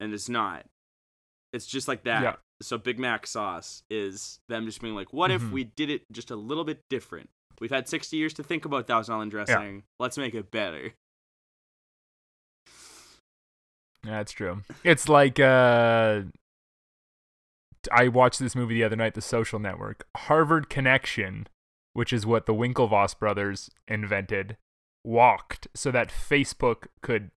and 0.00 0.12
it's 0.14 0.28
not. 0.28 0.66
It's 1.52 1.66
just 1.66 1.86
like 1.88 2.04
that. 2.04 2.22
Yeah. 2.22 2.36
So 2.62 2.78
Big 2.78 2.98
Mac 2.98 3.26
sauce 3.26 3.82
is 3.90 4.40
them 4.48 4.64
just 4.66 4.80
being 4.80 4.94
like, 4.94 5.12
what 5.12 5.30
if 5.30 5.42
Mhm. 5.42 5.50
we 5.52 5.64
did 5.64 5.90
it 5.90 6.10
just 6.10 6.30
a 6.30 6.36
little 6.36 6.64
bit 6.64 6.80
different? 6.88 7.30
We've 7.60 7.70
had 7.70 7.88
60 7.88 8.16
years 8.16 8.34
to 8.34 8.42
think 8.42 8.64
about 8.64 8.86
Thousand 8.86 9.14
Island 9.14 9.30
dressing. 9.30 9.84
Let's 10.00 10.18
make 10.18 10.34
it 10.34 10.50
better. 10.50 10.94
That's 14.04 14.32
true. 14.32 14.62
It's 14.82 15.08
like 15.08 15.40
uh 15.40 16.22
I 17.92 18.08
watched 18.08 18.40
this 18.40 18.56
movie 18.56 18.74
the 18.74 18.84
other 18.84 18.96
night, 18.96 19.14
The 19.14 19.20
Social 19.20 19.58
Network. 19.58 20.06
Harvard 20.16 20.70
Connection, 20.70 21.46
which 21.92 22.12
is 22.12 22.24
what 22.24 22.46
the 22.46 22.54
Winklevoss 22.54 23.18
brothers 23.18 23.70
invented, 23.86 24.56
walked 25.04 25.68
so 25.74 25.90
that 25.90 26.08
Facebook 26.08 26.86
could 27.02 27.30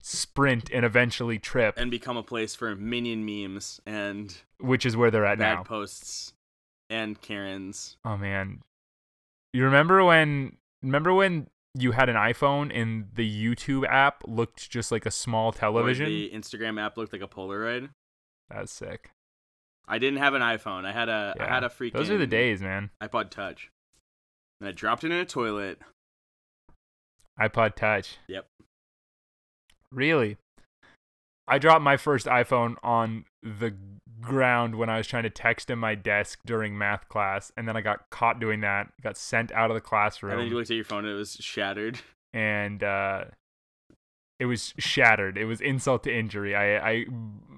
sprint 0.00 0.70
and 0.72 0.84
eventually 0.84 1.38
trip, 1.38 1.74
and 1.76 1.90
become 1.90 2.16
a 2.16 2.22
place 2.22 2.54
for 2.54 2.74
minion 2.74 3.24
memes 3.24 3.80
and 3.86 4.36
which 4.58 4.84
is 4.86 4.96
where 4.96 5.10
they're 5.10 5.26
at 5.26 5.38
bad 5.38 5.54
now. 5.56 5.62
posts 5.62 6.32
and 6.90 7.20
Karens. 7.20 7.96
Oh 8.04 8.16
man. 8.16 8.62
You 9.52 9.64
remember 9.64 10.02
when 10.02 10.56
remember 10.82 11.12
when 11.14 11.48
you 11.74 11.92
had 11.92 12.08
an 12.08 12.16
iPhone 12.16 12.70
and 12.74 13.08
the 13.14 13.28
YouTube 13.28 13.86
app 13.88 14.22
looked 14.26 14.70
just 14.70 14.92
like 14.92 15.06
a 15.06 15.10
small 15.10 15.48
Or 15.48 15.52
television? 15.52 16.06
the 16.06 16.30
Instagram 16.30 16.80
app 16.80 16.96
looked 16.96 17.12
like 17.12 17.22
a 17.22 17.28
Polaroid. 17.28 17.90
That's 18.50 18.72
sick. 18.72 19.10
I 19.88 19.98
didn't 19.98 20.18
have 20.18 20.34
an 20.34 20.42
iPhone. 20.42 20.84
I 20.84 20.92
had 20.92 21.08
a 21.08 21.34
I 21.38 21.42
Yeah. 21.44 21.54
had 21.54 21.64
a 21.64 21.68
freaking 21.68 21.94
Those 21.94 22.10
are 22.10 22.18
the 22.18 22.26
days, 22.26 22.60
man. 22.62 22.90
iPod 23.02 23.30
Touch. 23.30 23.70
And 24.60 24.68
I 24.68 24.72
dropped 24.72 25.02
it 25.04 25.10
in 25.10 25.18
a 25.18 25.24
toilet. 25.24 25.80
iPod 27.40 27.74
Touch. 27.74 28.18
Yep. 28.28 28.46
Really? 29.90 30.36
I 31.48 31.58
dropped 31.58 31.82
my 31.82 31.96
first 31.96 32.26
iPhone 32.26 32.76
on 32.82 33.24
the 33.42 33.74
ground 34.22 34.76
when 34.76 34.88
I 34.88 34.96
was 34.96 35.06
trying 35.06 35.24
to 35.24 35.30
text 35.30 35.70
in 35.70 35.78
my 35.78 35.94
desk 35.94 36.40
during 36.46 36.78
math 36.78 37.08
class, 37.08 37.52
and 37.56 37.68
then 37.68 37.76
I 37.76 37.80
got 37.80 38.10
caught 38.10 38.40
doing 38.40 38.60
that. 38.60 38.88
Got 39.02 39.16
sent 39.16 39.52
out 39.52 39.70
of 39.70 39.74
the 39.74 39.80
classroom, 39.80 40.32
And 40.32 40.40
then 40.40 40.48
you 40.48 40.54
looked 40.54 40.70
at 40.70 40.76
your 40.76 40.84
phone 40.84 41.04
and 41.04 41.14
it 41.14 41.16
was 41.16 41.36
shattered. 41.40 42.00
and 42.32 42.82
uh, 42.82 43.24
it 44.38 44.46
was 44.46 44.74
shattered. 44.78 45.36
It 45.36 45.44
was 45.44 45.60
insult 45.60 46.04
to 46.04 46.14
injury. 46.14 46.54
I 46.54 46.90
I 46.90 47.06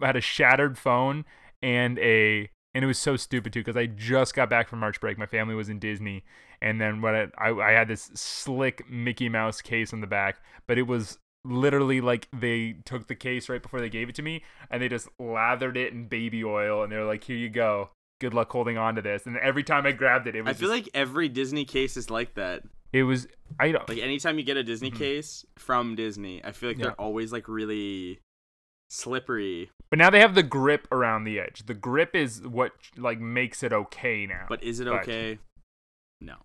had 0.02 0.16
a 0.16 0.20
shattered 0.20 0.76
phone 0.76 1.24
and 1.62 1.98
a 1.98 2.50
and 2.74 2.82
it 2.82 2.86
was 2.86 2.98
so 2.98 3.16
stupid 3.16 3.52
too 3.52 3.60
because 3.60 3.76
I 3.76 3.86
just 3.86 4.34
got 4.34 4.50
back 4.50 4.68
from 4.68 4.80
March 4.80 5.00
break. 5.00 5.16
My 5.16 5.26
family 5.26 5.54
was 5.54 5.68
in 5.68 5.78
Disney, 5.78 6.24
and 6.60 6.80
then 6.80 7.00
when 7.00 7.14
I, 7.14 7.50
I 7.50 7.70
I 7.70 7.72
had 7.72 7.88
this 7.88 8.10
slick 8.14 8.90
Mickey 8.90 9.28
Mouse 9.28 9.62
case 9.62 9.92
on 9.92 10.00
the 10.00 10.06
back, 10.06 10.36
but 10.66 10.76
it 10.76 10.86
was 10.86 11.18
literally 11.44 12.00
like 12.00 12.28
they 12.32 12.76
took 12.84 13.06
the 13.06 13.14
case 13.14 13.48
right 13.48 13.62
before 13.62 13.80
they 13.80 13.88
gave 13.90 14.08
it 14.08 14.14
to 14.14 14.22
me 14.22 14.42
and 14.70 14.80
they 14.82 14.88
just 14.88 15.08
lathered 15.18 15.76
it 15.76 15.92
in 15.92 16.06
baby 16.08 16.42
oil 16.44 16.82
and 16.82 16.90
they're 16.92 17.04
like, 17.04 17.24
"Here 17.24 17.36
you 17.36 17.48
go. 17.50 17.90
Good 18.20 18.32
luck 18.34 18.50
holding 18.50 18.78
on 18.78 18.94
to 18.94 19.02
this." 19.02 19.26
And 19.26 19.36
every 19.38 19.62
time 19.62 19.86
I 19.86 19.92
grabbed 19.92 20.26
it, 20.26 20.34
it 20.34 20.42
was 20.42 20.50
I 20.56 20.58
feel 20.58 20.70
just- 20.70 20.84
like 20.86 20.90
every 20.94 21.28
Disney 21.28 21.64
case 21.64 21.96
is 21.96 22.10
like 22.10 22.34
that. 22.34 22.62
it 22.92 23.02
was 23.02 23.26
I 23.58 23.72
don't 23.72 23.88
Like 23.88 23.98
anytime 23.98 24.38
you 24.38 24.44
get 24.44 24.56
a 24.56 24.62
Disney 24.62 24.90
Mhm. 24.90 24.96
case 24.98 25.44
from 25.58 25.94
Disney, 25.96 26.42
I 26.44 26.52
feel 26.52 26.70
like 26.70 26.78
Yeah. 26.78 26.84
they're 26.84 27.00
always 27.00 27.32
like 27.32 27.48
really 27.48 28.20
slippery. 28.88 29.70
But 29.90 29.98
now 29.98 30.10
they 30.10 30.20
have 30.20 30.34
the 30.34 30.42
grip 30.42 30.86
around 30.92 31.24
the 31.24 31.38
edge. 31.40 31.66
The 31.66 31.74
grip 31.74 32.14
is 32.14 32.42
what 32.46 32.72
like 32.96 33.18
makes 33.20 33.62
it 33.62 33.72
okay 33.72 34.26
now. 34.26 34.46
But 34.48 34.62
is 34.62 34.80
it 34.80 34.84
But- 34.86 35.02
okay? 35.02 35.38
No. 36.20 36.36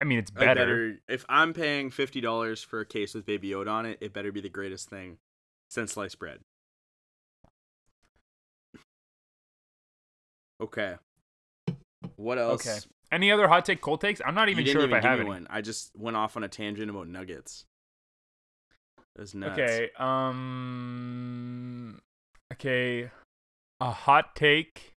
I 0.00 0.04
mean, 0.04 0.18
it's 0.18 0.30
better. 0.30 0.54
better 0.54 0.98
if 1.08 1.24
I'm 1.28 1.52
paying 1.52 1.90
fifty 1.90 2.20
dollars 2.20 2.62
for 2.62 2.80
a 2.80 2.86
case 2.86 3.14
with 3.14 3.24
Baby 3.24 3.50
Yoda 3.50 3.70
on 3.70 3.86
it, 3.86 3.98
it 4.00 4.12
better 4.12 4.30
be 4.30 4.40
the 4.40 4.48
greatest 4.48 4.90
thing 4.90 5.18
since 5.70 5.92
sliced 5.92 6.18
bread. 6.18 6.40
Okay. 10.60 10.96
What 12.16 12.38
else? 12.38 12.66
Okay. 12.66 12.78
Any 13.12 13.30
other 13.30 13.46
hot 13.46 13.64
take, 13.64 13.80
cold 13.80 14.00
takes? 14.00 14.20
I'm 14.24 14.34
not 14.34 14.48
even 14.48 14.64
sure 14.64 14.82
even 14.82 14.96
if 14.96 15.04
I 15.04 15.08
have 15.08 15.26
one. 15.26 15.46
I 15.48 15.60
just 15.60 15.90
went 15.96 16.16
off 16.16 16.36
on 16.36 16.44
a 16.44 16.48
tangent 16.48 16.90
about 16.90 17.08
nuggets. 17.08 17.64
Was 19.16 19.34
nuts. 19.34 19.58
Okay. 19.58 19.90
Um. 19.98 22.00
Okay. 22.52 23.10
A 23.80 23.90
hot 23.90 24.34
take. 24.34 24.94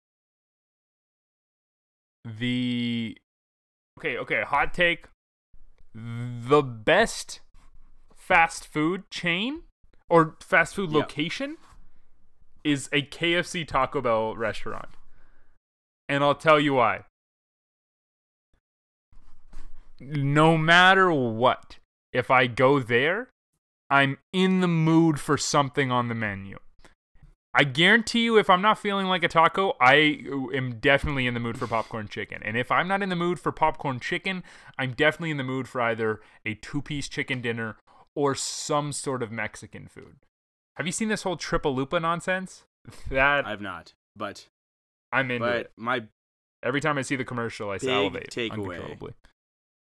The. 2.24 3.16
Okay. 3.98 4.16
Okay. 4.16 4.42
Hot 4.46 4.72
take. 4.72 5.06
The 5.92 6.62
best 6.62 7.40
fast 8.14 8.64
food 8.64 9.10
chain 9.10 9.62
or 10.08 10.36
fast 10.40 10.76
food 10.76 10.92
Yeah. 10.92 10.98
location 10.98 11.56
is 12.62 12.88
a 12.92 13.02
KFC 13.02 13.64
Taco 13.66 14.00
Bell 14.00 14.36
restaurant. 14.36 14.90
And 16.08 16.22
I'll 16.22 16.36
tell 16.36 16.60
you 16.60 16.74
why. 16.74 17.04
No 19.98 20.56
matter 20.56 21.10
what, 21.10 21.78
if 22.12 22.30
I 22.30 22.46
go 22.46 22.78
there, 22.78 23.30
I'm 23.90 24.18
in 24.32 24.60
the 24.60 24.68
mood 24.68 25.18
for 25.18 25.36
something 25.36 25.90
on 25.90 26.06
the 26.06 26.14
menu. 26.14 26.58
I 27.58 27.64
guarantee 27.64 28.22
you, 28.22 28.38
if 28.38 28.48
I'm 28.48 28.62
not 28.62 28.78
feeling 28.78 29.08
like 29.08 29.24
a 29.24 29.28
taco, 29.28 29.76
I 29.80 30.24
uh, 30.30 30.56
am 30.56 30.78
definitely 30.78 31.26
in 31.26 31.34
the 31.34 31.40
mood 31.40 31.58
for 31.58 31.66
popcorn 31.66 32.06
chicken. 32.06 32.40
And 32.44 32.56
if 32.56 32.70
I'm 32.70 32.86
not 32.86 33.02
in 33.02 33.08
the 33.08 33.16
mood 33.16 33.40
for 33.40 33.50
popcorn 33.50 33.98
chicken, 33.98 34.44
I'm 34.78 34.92
definitely 34.92 35.32
in 35.32 35.38
the 35.38 35.44
mood 35.44 35.66
for 35.66 35.80
either 35.80 36.20
a 36.46 36.54
two 36.54 36.80
piece 36.80 37.08
chicken 37.08 37.40
dinner 37.40 37.76
or 38.14 38.36
some 38.36 38.92
sort 38.92 39.24
of 39.24 39.32
Mexican 39.32 39.88
food. 39.88 40.18
Have 40.76 40.86
you 40.86 40.92
seen 40.92 41.08
this 41.08 41.24
whole 41.24 41.36
triple 41.36 41.74
lupa 41.74 41.98
nonsense? 41.98 42.64
That 43.10 43.44
I've 43.44 43.60
not, 43.60 43.92
but 44.14 44.46
I'm 45.12 45.30
into 45.32 45.44
but 45.44 45.56
it. 45.56 45.72
my 45.76 46.04
Every 46.62 46.80
time 46.80 46.96
I 46.96 47.02
see 47.02 47.16
the 47.16 47.24
commercial, 47.24 47.70
I 47.70 47.78
salivate 47.78 48.30
takeaway. 48.30 48.52
uncontrollably. 48.52 49.14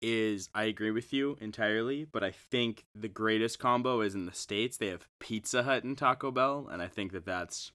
Is 0.02 0.48
I 0.54 0.64
agree 0.64 0.90
with 0.90 1.12
you 1.12 1.36
entirely, 1.40 2.04
but 2.04 2.22
I 2.22 2.30
think 2.30 2.84
the 2.94 3.08
greatest 3.08 3.58
combo 3.58 4.00
is 4.00 4.14
in 4.14 4.26
the 4.26 4.32
states. 4.32 4.76
They 4.76 4.88
have 4.88 5.08
Pizza 5.20 5.62
Hut 5.62 5.84
and 5.84 5.96
Taco 5.96 6.30
Bell, 6.30 6.68
and 6.70 6.82
I 6.82 6.88
think 6.88 7.12
that 7.12 7.24
that's 7.24 7.72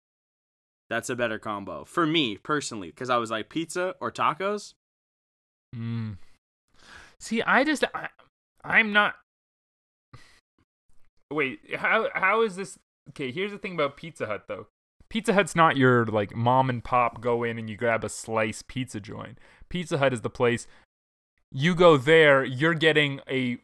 that's 0.90 1.10
a 1.10 1.16
better 1.16 1.40
combo 1.40 1.86
for 1.86 2.06
me 2.06 2.38
personally 2.38 2.90
because 2.90 3.10
I 3.10 3.18
was 3.18 3.32
like 3.32 3.50
pizza 3.50 3.96
or 4.00 4.12
tacos. 4.12 4.74
Mm. 5.76 6.18
See, 7.20 7.42
I 7.42 7.64
just 7.64 7.84
I, 7.94 8.08
I'm 8.64 8.92
not. 8.92 9.16
Wait, 11.32 11.60
how 11.76 12.10
how 12.14 12.42
is 12.42 12.56
this? 12.56 12.78
Okay, 13.10 13.32
here's 13.32 13.52
the 13.52 13.58
thing 13.58 13.74
about 13.74 13.98
Pizza 13.98 14.26
Hut 14.26 14.44
though. 14.48 14.68
Pizza 15.10 15.34
Hut's 15.34 15.56
not 15.56 15.76
your 15.76 16.06
like 16.06 16.36
mom 16.36 16.70
and 16.70 16.84
pop 16.84 17.22
go 17.22 17.44
in 17.44 17.58
and 17.58 17.70
you 17.70 17.76
grab 17.76 18.04
a 18.04 18.10
slice 18.10 18.62
pizza 18.62 19.00
joint. 19.00 19.38
Pizza 19.70 19.98
Hut 19.98 20.14
is 20.14 20.22
the 20.22 20.30
place 20.30 20.68
you 21.52 21.76
go 21.76 21.98
there, 21.98 22.44
you're 22.44 22.74
getting 22.74 23.20
a 23.30 23.60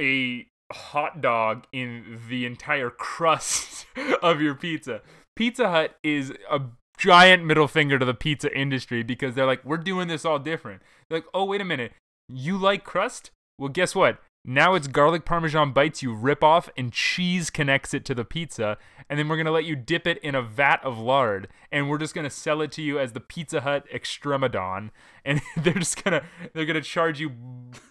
a 0.00 0.46
hot 0.72 1.20
dog 1.20 1.64
in 1.72 2.20
the 2.28 2.44
entire 2.44 2.90
crust 2.90 3.86
of 4.22 4.40
your 4.40 4.54
pizza. 4.54 5.00
Pizza 5.36 5.70
Hut 5.70 5.96
is 6.02 6.32
a 6.50 6.60
giant 6.98 7.44
middle 7.44 7.68
finger 7.68 7.98
to 7.98 8.04
the 8.04 8.14
pizza 8.14 8.54
industry 8.56 9.02
because 9.02 9.34
they're 9.34 9.46
like, 9.46 9.64
we're 9.64 9.76
doing 9.76 10.08
this 10.08 10.24
all 10.24 10.38
different. 10.38 10.82
They're 11.08 11.18
like, 11.18 11.28
oh 11.32 11.44
wait 11.44 11.60
a 11.60 11.64
minute, 11.64 11.92
you 12.28 12.58
like 12.58 12.84
crust? 12.84 13.30
Well, 13.58 13.68
guess 13.68 13.94
what? 13.94 14.20
Now 14.44 14.74
it's 14.74 14.86
garlic 14.86 15.24
parmesan 15.24 15.72
bites 15.72 16.02
you 16.02 16.14
rip 16.14 16.42
off 16.42 16.70
and 16.76 16.92
cheese 16.92 17.50
connects 17.50 17.92
it 17.92 18.04
to 18.06 18.14
the 18.14 18.24
pizza. 18.24 18.78
And 19.10 19.18
then 19.18 19.28
we're 19.28 19.36
going 19.36 19.46
to 19.46 19.52
let 19.52 19.64
you 19.64 19.76
dip 19.76 20.06
it 20.06 20.18
in 20.18 20.34
a 20.34 20.42
vat 20.42 20.82
of 20.82 20.98
lard. 20.98 21.48
And 21.70 21.90
we're 21.90 21.98
just 21.98 22.14
going 22.14 22.24
to 22.24 22.30
sell 22.30 22.62
it 22.62 22.72
to 22.72 22.82
you 22.82 22.98
as 22.98 23.12
the 23.12 23.20
Pizza 23.20 23.60
Hut 23.62 23.86
Extremadon. 23.92 24.90
And 25.24 25.42
they're 25.58 25.74
just 25.74 26.02
going 26.02 26.18
to, 26.18 26.26
they're 26.54 26.64
going 26.64 26.74
to 26.74 26.80
charge 26.80 27.20
you 27.20 27.28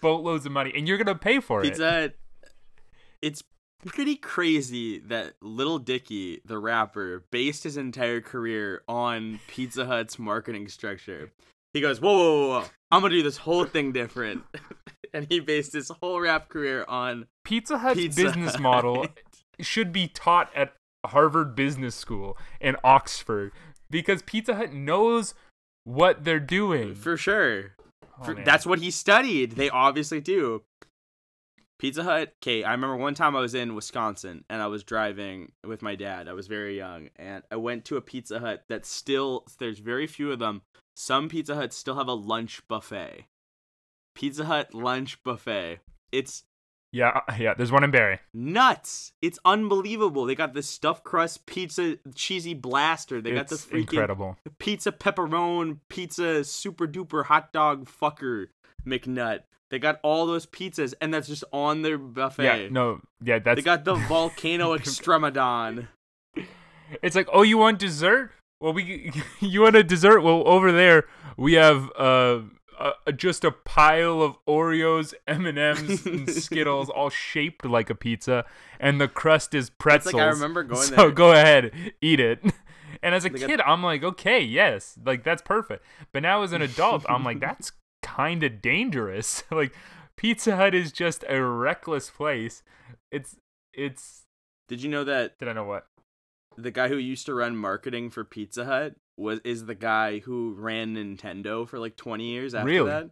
boatloads 0.00 0.44
of 0.44 0.50
money. 0.50 0.72
And 0.74 0.88
you're 0.88 0.96
going 0.96 1.06
to 1.06 1.14
pay 1.14 1.38
for 1.38 1.60
it. 1.60 1.64
Pizza 1.64 1.86
it. 1.86 2.00
Hut. 2.00 2.14
It's 3.22 3.44
pretty 3.86 4.16
crazy 4.16 4.98
that 4.98 5.34
Little 5.40 5.78
Dicky, 5.78 6.40
the 6.44 6.58
rapper, 6.58 7.24
based 7.30 7.64
his 7.64 7.76
entire 7.76 8.20
career 8.20 8.82
on 8.88 9.40
Pizza 9.46 9.86
Hut's 9.86 10.18
marketing 10.18 10.68
structure. 10.68 11.32
He 11.72 11.80
goes, 11.80 12.00
whoa, 12.00 12.16
whoa, 12.16 12.38
whoa, 12.40 12.60
whoa. 12.60 12.66
I'm 12.90 13.02
gonna 13.02 13.14
do 13.14 13.22
this 13.22 13.36
whole 13.36 13.64
thing 13.64 13.92
different, 13.92 14.42
and 15.14 15.26
he 15.28 15.40
based 15.40 15.72
his 15.72 15.90
whole 16.00 16.20
rap 16.20 16.48
career 16.48 16.84
on 16.88 17.26
Pizza 17.44 17.78
Hut's 17.78 17.96
Pizza 17.98 18.24
business 18.24 18.52
Hut. 18.52 18.60
model 18.60 19.06
should 19.60 19.92
be 19.92 20.08
taught 20.08 20.50
at 20.54 20.74
Harvard 21.06 21.54
Business 21.54 21.94
School 21.94 22.36
and 22.60 22.76
Oxford 22.84 23.52
because 23.90 24.22
Pizza 24.22 24.54
Hut 24.56 24.72
knows 24.72 25.34
what 25.84 26.24
they're 26.24 26.40
doing. 26.40 26.94
For 26.94 27.16
sure. 27.16 27.76
Oh, 28.20 28.24
For- 28.24 28.34
that's 28.34 28.66
what 28.66 28.80
he 28.80 28.90
studied. 28.90 29.52
They 29.52 29.70
obviously 29.70 30.20
do. 30.20 30.62
Pizza 31.78 32.02
Hut. 32.02 32.34
Okay, 32.42 32.64
I 32.64 32.72
remember 32.72 32.96
one 32.96 33.14
time 33.14 33.36
I 33.36 33.40
was 33.40 33.54
in 33.54 33.76
Wisconsin 33.76 34.44
and 34.50 34.60
I 34.60 34.66
was 34.66 34.82
driving 34.82 35.52
with 35.64 35.80
my 35.80 35.94
dad. 35.94 36.28
I 36.28 36.32
was 36.32 36.48
very 36.48 36.76
young, 36.76 37.08
and 37.16 37.44
I 37.52 37.56
went 37.56 37.84
to 37.86 37.96
a 37.96 38.00
Pizza 38.00 38.40
Hut 38.40 38.64
that 38.68 38.84
still. 38.84 39.44
There's 39.58 39.78
very 39.78 40.06
few 40.08 40.32
of 40.32 40.40
them. 40.40 40.62
Some 40.96 41.28
Pizza 41.28 41.54
Huts 41.54 41.76
still 41.76 41.94
have 41.94 42.08
a 42.08 42.14
lunch 42.14 42.62
buffet. 42.66 43.26
Pizza 44.18 44.44
Hut 44.44 44.74
lunch 44.74 45.22
buffet. 45.22 45.78
It's 46.10 46.42
yeah, 46.90 47.20
uh, 47.28 47.34
yeah. 47.38 47.54
There's 47.54 47.70
one 47.70 47.84
in 47.84 47.92
Barrie. 47.92 48.18
nuts. 48.34 49.12
It's 49.22 49.38
unbelievable. 49.44 50.24
They 50.24 50.34
got 50.34 50.54
the 50.54 50.62
stuffed 50.62 51.04
crust 51.04 51.46
pizza 51.46 51.98
cheesy 52.16 52.54
blaster. 52.54 53.20
They 53.20 53.32
got 53.32 53.46
the 53.46 53.54
freaking 53.54 53.92
incredible. 53.92 54.36
pizza 54.58 54.90
pepperoni, 54.90 55.78
pizza 55.88 56.42
super 56.42 56.88
duper 56.88 57.26
hot 57.26 57.52
dog 57.52 57.88
fucker 57.88 58.46
McNut. 58.84 59.42
They 59.70 59.78
got 59.78 60.00
all 60.02 60.26
those 60.26 60.46
pizzas, 60.46 60.94
and 61.00 61.14
that's 61.14 61.28
just 61.28 61.44
on 61.52 61.82
their 61.82 61.98
buffet. 61.98 62.42
Yeah, 62.42 62.68
no, 62.70 63.00
yeah. 63.22 63.38
That's 63.38 63.58
they 63.58 63.62
got 63.62 63.84
the 63.84 63.94
volcano 64.08 64.76
extremadon. 64.76 65.86
It's 67.02 67.14
like, 67.14 67.28
oh, 67.32 67.42
you 67.42 67.58
want 67.58 67.78
dessert? 67.78 68.32
Well, 68.60 68.72
we 68.72 69.12
you 69.40 69.60
want 69.60 69.76
a 69.76 69.84
dessert? 69.84 70.22
Well, 70.22 70.42
over 70.44 70.72
there 70.72 71.04
we 71.36 71.52
have 71.52 71.90
uh, 71.96 72.40
uh 72.78 73.12
just 73.12 73.44
a 73.44 73.50
pile 73.50 74.22
of 74.22 74.36
Oreos, 74.46 75.14
M 75.26 75.46
and 75.46 75.58
M's, 75.58 76.06
and 76.06 76.28
Skittles, 76.44 76.88
all 76.88 77.10
shaped 77.10 77.64
like 77.64 77.90
a 77.90 77.94
pizza, 77.94 78.44
and 78.80 79.00
the 79.00 79.08
crust 79.08 79.54
is 79.54 79.70
pretzels. 79.70 80.14
like 80.14 80.22
I 80.22 80.26
remember 80.28 80.62
going 80.62 80.82
so 80.82 80.94
there. 80.96 81.10
go 81.24 81.32
ahead, 81.32 81.72
eat 82.00 82.20
it. 82.20 82.42
And 83.00 83.14
as 83.14 83.24
a 83.24 83.28
They 83.28 83.38
got- 83.38 83.46
kid, 83.48 83.60
I'm 83.60 83.82
like, 83.84 84.02
okay, 84.02 84.40
yes, 84.42 84.98
like 85.04 85.22
that's 85.22 85.42
perfect. 85.42 85.84
But 86.12 86.22
now 86.22 86.42
as 86.42 86.52
an 86.52 86.62
adult, 86.62 87.04
I'm 87.08 87.22
like, 87.22 87.38
that's 87.38 87.70
kind 88.02 88.42
of 88.42 88.60
dangerous. 88.60 89.44
like 89.52 89.72
Pizza 90.16 90.56
Hut 90.56 90.74
is 90.74 90.90
just 90.90 91.24
a 91.28 91.40
reckless 91.40 92.10
place. 92.10 92.64
It's 93.12 93.36
it's. 93.72 94.22
Did 94.66 94.82
you 94.82 94.88
know 94.88 95.04
that 95.04 95.38
Did 95.38 95.48
I 95.48 95.52
know 95.52 95.64
what? 95.64 95.86
the 96.56 96.72
guy 96.72 96.88
who 96.88 96.96
used 96.96 97.24
to 97.26 97.34
run 97.34 97.56
marketing 97.56 98.10
for 98.10 98.24
Pizza 98.24 98.64
Hut 98.64 98.96
was 99.18 99.40
is 99.44 99.66
the 99.66 99.74
guy 99.74 100.20
who 100.20 100.54
ran 100.56 100.94
Nintendo 100.94 101.68
for 101.68 101.78
like 101.78 101.96
20 101.96 102.24
years 102.24 102.54
after 102.54 102.66
Really? 102.68 102.88
that? 102.90 103.10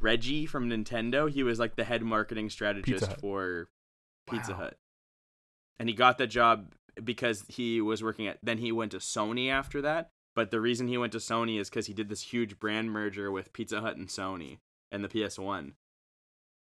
Reggie 0.00 0.46
from 0.46 0.68
Nintendo, 0.70 1.30
he 1.30 1.42
was 1.42 1.58
like 1.58 1.76
the 1.76 1.84
head 1.84 2.02
marketing 2.02 2.50
strategist 2.50 3.06
Hut. 3.06 3.20
for 3.20 3.68
Pizza 4.28 4.52
Wow. 4.52 4.58
Hut. 4.58 4.78
And 5.78 5.88
he 5.88 5.94
got 5.94 6.18
that 6.18 6.28
job 6.28 6.72
because 7.02 7.44
he 7.48 7.80
was 7.80 8.02
working 8.02 8.26
at 8.26 8.38
then 8.42 8.58
he 8.58 8.72
went 8.72 8.90
to 8.92 8.98
Sony 8.98 9.50
after 9.50 9.80
that. 9.82 10.10
But 10.34 10.50
the 10.50 10.60
reason 10.60 10.86
he 10.88 10.98
went 10.98 11.12
to 11.12 11.18
Sony 11.18 11.58
is 11.60 11.68
because 11.68 11.86
he 11.86 11.92
did 11.94 12.08
this 12.08 12.22
huge 12.22 12.58
brand 12.58 12.90
merger 12.92 13.30
with 13.30 13.52
Pizza 13.52 13.80
Hut 13.80 13.96
and 13.96 14.08
Sony 14.08 14.58
and 14.92 15.02
the 15.04 15.08
PS1. 15.08 15.72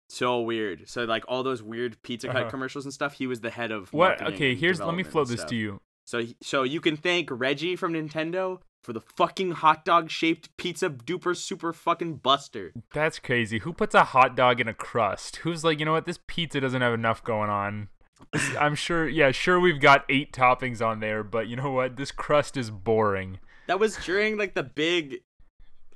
So 0.08 0.40
weird. 0.40 0.88
So 0.88 1.04
like 1.04 1.24
all 1.28 1.42
those 1.42 1.62
weird 1.62 2.00
Pizza 2.02 2.28
Hut 2.28 2.42
Uh-huh. 2.42 2.50
commercials 2.50 2.84
and 2.84 2.94
stuff, 2.94 3.14
he 3.14 3.26
was 3.26 3.40
the 3.40 3.50
head 3.50 3.70
of 3.72 3.92
What? 3.92 4.22
Okay, 4.22 4.54
here's 4.54 4.80
let 4.80 4.94
me 4.94 5.02
flow 5.02 5.24
this 5.24 5.40
stuff. 5.40 5.50
to 5.50 5.56
you. 5.56 5.80
So 6.04 6.22
so 6.42 6.62
you 6.62 6.80
can 6.80 6.96
thank 6.96 7.28
Reggie 7.30 7.76
from 7.76 7.92
Nintendo 7.94 8.60
for 8.82 8.92
the 8.92 9.00
fucking 9.00 9.52
hot 9.52 9.84
dog 9.84 10.10
shaped 10.10 10.54
pizza 10.58 10.90
duper 10.90 11.34
super 11.36 11.72
fucking 11.72 12.16
buster. 12.16 12.72
That's 12.92 13.18
crazy. 13.18 13.60
Who 13.60 13.72
puts 13.72 13.94
a 13.94 14.04
hot 14.04 14.36
dog 14.36 14.60
in 14.60 14.68
a 14.68 14.74
crust? 14.74 15.36
Who's 15.36 15.64
like, 15.64 15.78
you 15.78 15.86
know 15.86 15.92
what? 15.92 16.04
This 16.06 16.18
pizza 16.26 16.60
doesn't 16.60 16.82
have 16.82 16.92
enough 16.92 17.24
going 17.24 17.48
on. 17.50 17.88
I'm 18.58 18.74
sure. 18.74 19.08
Yeah, 19.08 19.30
sure. 19.32 19.58
We've 19.58 19.80
got 19.80 20.04
eight 20.08 20.32
toppings 20.32 20.84
on 20.84 21.00
there, 21.00 21.22
but 21.24 21.48
you 21.48 21.56
know 21.56 21.70
what? 21.70 21.96
This 21.96 22.12
crust 22.12 22.56
is 22.56 22.70
boring. 22.70 23.38
That 23.66 23.80
was 23.80 23.96
during 23.96 24.36
like 24.36 24.54
the 24.54 24.62
big. 24.62 25.20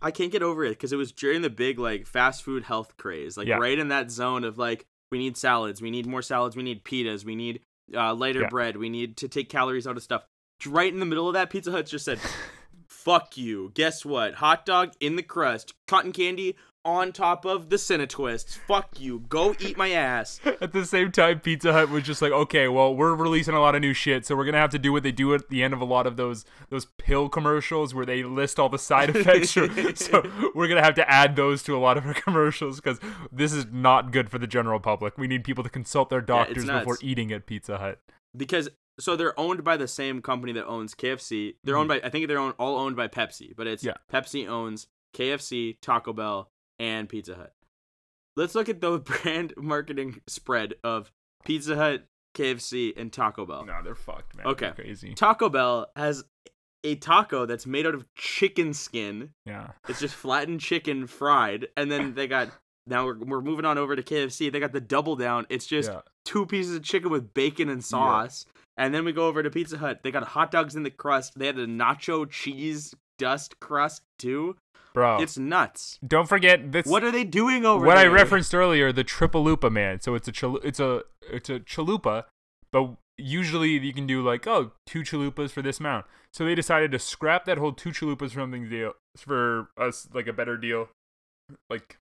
I 0.01 0.11
can't 0.11 0.31
get 0.33 0.43
over 0.43 0.65
it 0.65 0.71
because 0.71 0.93
it 0.93 0.97
was 0.97 1.11
during 1.13 1.43
the 1.43 1.51
big 1.51 1.79
like 1.79 2.07
fast 2.07 2.43
food 2.45 2.63
health 2.65 2.97
craze, 2.97 3.37
like 3.37 3.49
Yeah. 3.49 3.57
right 3.59 3.79
in 3.79 3.89
that 3.89 4.11
zone 4.11 4.45
of 4.45 4.57
like 4.57 4.87
we 5.11 5.19
need 5.19 5.37
salads, 5.37 5.83
we 5.83 5.91
need 5.91 6.07
more 6.07 6.23
salads, 6.23 6.57
we 6.57 6.63
need 6.63 6.85
pitas, 6.85 7.25
we 7.25 7.35
need 7.35 7.61
uh, 7.95 8.15
lighter 8.15 8.43
Yeah. 8.43 8.49
bread, 8.49 8.77
we 8.77 8.89
need 8.89 9.17
to 9.19 9.29
take 9.29 9.49
calories 9.49 9.87
out 9.87 9.97
of 9.97 10.03
stuff. 10.03 10.25
Right 10.67 10.93
in 10.93 11.01
the 11.01 11.07
middle 11.07 11.29
of 11.29 11.35
that, 11.35 11.51
Pizza 11.51 11.71
Hut 11.71 11.87
just 11.87 12.05
said, 12.05 12.19
"Fuck 12.89 13.37
you." 13.37 13.71
Guess 13.75 14.05
what? 14.05 14.35
Hot 14.35 14.67
dog 14.67 14.93
in 15.01 15.17
the 15.17 15.23
crust, 15.23 15.75
cotton 15.87 16.13
candy 16.13 16.57
on 16.85 17.13
top 17.13 17.45
of 17.45 17.71
the 17.71 17.77
Cinetwists. 17.77 18.59
Fuck 18.67 19.01
you. 19.01 19.21
Go 19.29 19.55
eat 19.61 19.77
my 19.77 19.91
ass. 19.91 20.41
At 20.61 20.73
the 20.73 20.85
same 20.85 21.13
time, 21.13 21.41
Pizza 21.41 21.73
Hut 21.73 21.91
was 21.91 22.05
just 22.05 22.23
like, 22.23 22.33
okay, 22.33 22.69
well, 22.69 22.95
we're 22.95 23.15
releasing 23.15 23.55
a 23.55 23.61
lot 23.61 23.75
of 23.75 23.81
new 23.81 23.93
shit, 23.93 24.25
so 24.25 24.37
we're 24.37 24.45
gonna 24.45 24.59
have 24.59 24.71
to 24.71 24.79
do 24.79 24.93
what 24.93 25.03
they 25.03 25.13
do 25.13 25.35
at 25.35 25.49
the 25.49 25.63
end 25.63 25.75
of 25.75 25.81
a 25.81 25.85
lot 25.85 26.07
of 26.07 26.17
those 26.17 26.45
those 26.71 26.87
pill 26.99 27.29
commercials 27.29 27.95
where 27.95 28.07
they 28.07 28.23
list 28.23 28.59
all 28.59 28.69
the 28.69 28.79
side 28.79 29.15
effects. 29.15 29.51
so 29.95 30.23
we're 30.55 30.69
gonna 30.69 30.83
have 30.83 30.95
to 30.95 31.11
add 31.11 31.37
those 31.37 31.63
to 31.65 31.77
a 31.77 31.79
lot 31.79 31.99
of 31.99 32.07
our 32.07 32.15
commercials 32.15 32.81
because 32.81 32.99
this 33.31 33.53
is 33.53 33.67
not 33.73 34.13
good 34.13 34.31
for 34.31 34.39
the 34.39 34.47
general 34.47 34.81
public. 34.81 35.19
We 35.19 35.27
need 35.27 35.45
people 35.45 35.65
to 35.65 35.71
consult 35.71 36.11
their 36.11 36.21
doctors 36.21 36.65
nuts. 36.65 36.81
before 36.81 36.99
eating 37.03 37.33
at 37.33 37.47
Pizza 37.47 37.79
Hut. 37.79 38.01
because 38.37 38.69
so 39.01 39.15
they're 39.15 39.39
owned 39.39 39.63
by 39.63 39.77
the 39.77 39.89
same 39.89 40.21
company 40.21 40.53
that 40.53 40.67
owns 40.67 40.95
KFC. 40.95 41.55
They're 41.63 41.75
mm-hmm. 41.75 41.81
owned 41.81 41.89
by 41.89 42.01
I 42.03 42.11
think 42.11 42.29
they're 42.29 42.39
own, 42.39 42.53
all 42.59 42.77
owned 42.77 42.97
by 42.97 43.09
Pepsi, 43.09 43.55
but 43.57 43.67
it's 43.67 43.85
Yeah. 43.85 43.95
Pepsi 44.13 44.49
owns 44.49 44.89
KFC, 45.15 45.77
Taco 45.81 46.13
Bell, 46.13 46.51
and 46.79 47.09
Pizza 47.09 47.35
Hut. 47.35 47.53
Let's 48.37 48.55
look 48.55 48.69
at 48.69 48.81
the 48.81 48.99
brand 49.23 49.55
marketing 49.57 50.21
spread 50.27 50.75
of 50.85 51.11
Pizza 51.45 51.77
Hut, 51.77 52.07
KFC, 52.37 52.97
and 52.97 53.13
Taco 53.13 53.47
Bell. 53.47 53.65
No, 53.65 53.81
they're 53.83 53.95
fucked, 53.95 54.37
man. 54.37 54.47
Okay. 54.47 54.67
They're 54.67 54.85
crazy. 54.85 55.15
Taco 55.15 55.49
Bell 55.49 55.91
has 55.97 56.25
a 56.85 56.95
taco 56.95 57.47
that's 57.47 57.67
made 57.67 57.87
out 57.87 57.95
of 57.95 58.07
chicken 58.15 58.73
skin. 58.73 59.31
Yeah. 59.45 59.69
It's 59.89 60.01
just 60.01 60.15
flattened 60.15 60.61
chicken 60.61 61.07
fried, 61.07 61.69
and 61.77 61.91
then 61.91 62.15
they 62.15 62.27
got 62.27 62.51
now 62.87 63.05
we're, 63.05 63.19
we're 63.19 63.41
moving 63.41 63.65
on 63.65 63.79
over 63.79 63.97
to 63.97 64.03
KFC. 64.03 64.53
They 64.53 64.61
got 64.61 64.73
the 64.73 64.81
double 64.81 65.17
down. 65.17 65.47
It's 65.49 65.67
just 65.67 65.91
yeah. 65.91 66.01
two 66.25 66.47
pieces 66.47 66.77
of 66.77 66.83
chicken 66.83 67.11
with 67.11 67.35
bacon 67.35 67.69
and 67.69 67.85
sauce. 67.85 68.47
And 68.77 68.95
then 68.95 69.05
we 69.05 69.13
go 69.13 69.27
over 69.27 69.43
to 69.43 69.51
Pizza 69.51 69.77
Hut. 69.77 70.01
They 70.05 70.13
got 70.13 70.23
hot 70.23 70.53
dogs 70.53 70.77
in 70.77 70.85
the 70.85 70.91
crust. 70.91 71.37
They 71.37 71.47
had 71.47 71.59
a 71.59 71.67
nacho 71.67 72.31
cheese 72.31 72.95
dust 73.19 73.59
crust 73.61 74.03
too. 74.19 74.57
Bro. 74.99 75.23
It's 75.23 75.39
nuts. 75.39 76.01
don't 76.05 76.29
forget 76.29 76.73
this. 76.73 76.85
What 76.85 77.05
are 77.05 77.13
they 77.13 77.23
doing 77.23 77.65
over 77.65 77.87
what 77.87 77.97
I 77.99 78.07
referenced 78.07 78.53
earlier, 78.53 78.91
the 78.91 79.05
tripalupa 79.05 79.71
man. 79.71 80.01
So 80.01 80.17
it's 80.17 80.27
a 80.27 80.33
chal- 80.33 80.59
it's 80.65 80.81
a 80.81 81.05
it's 81.33 81.49
a 81.49 81.61
chalupa, 81.61 82.25
but 82.73 82.97
usually 83.17 83.79
you 83.79 83.93
can 83.93 84.09
do 84.09 84.23
like 84.23 84.45
oh 84.49 84.73
two 84.87 85.03
chalupas 85.03 85.51
for 85.53 85.63
this 85.63 85.79
amount. 85.79 86.07
So 86.33 86.45
they 86.45 86.57
decided 86.57 86.91
to 86.91 86.99
scrap 86.99 87.45
that 87.45 87.59
whole 87.59 87.73
two 87.73 87.91
chalupas 87.91 88.31
for 88.33 88.41
something 88.41 88.69
deal 88.69 88.95
for 89.17 89.69
us 89.77 90.09
like 90.13 90.27
a 90.27 90.33
better 90.33 90.57
deal, 90.57 90.89
like 91.71 91.99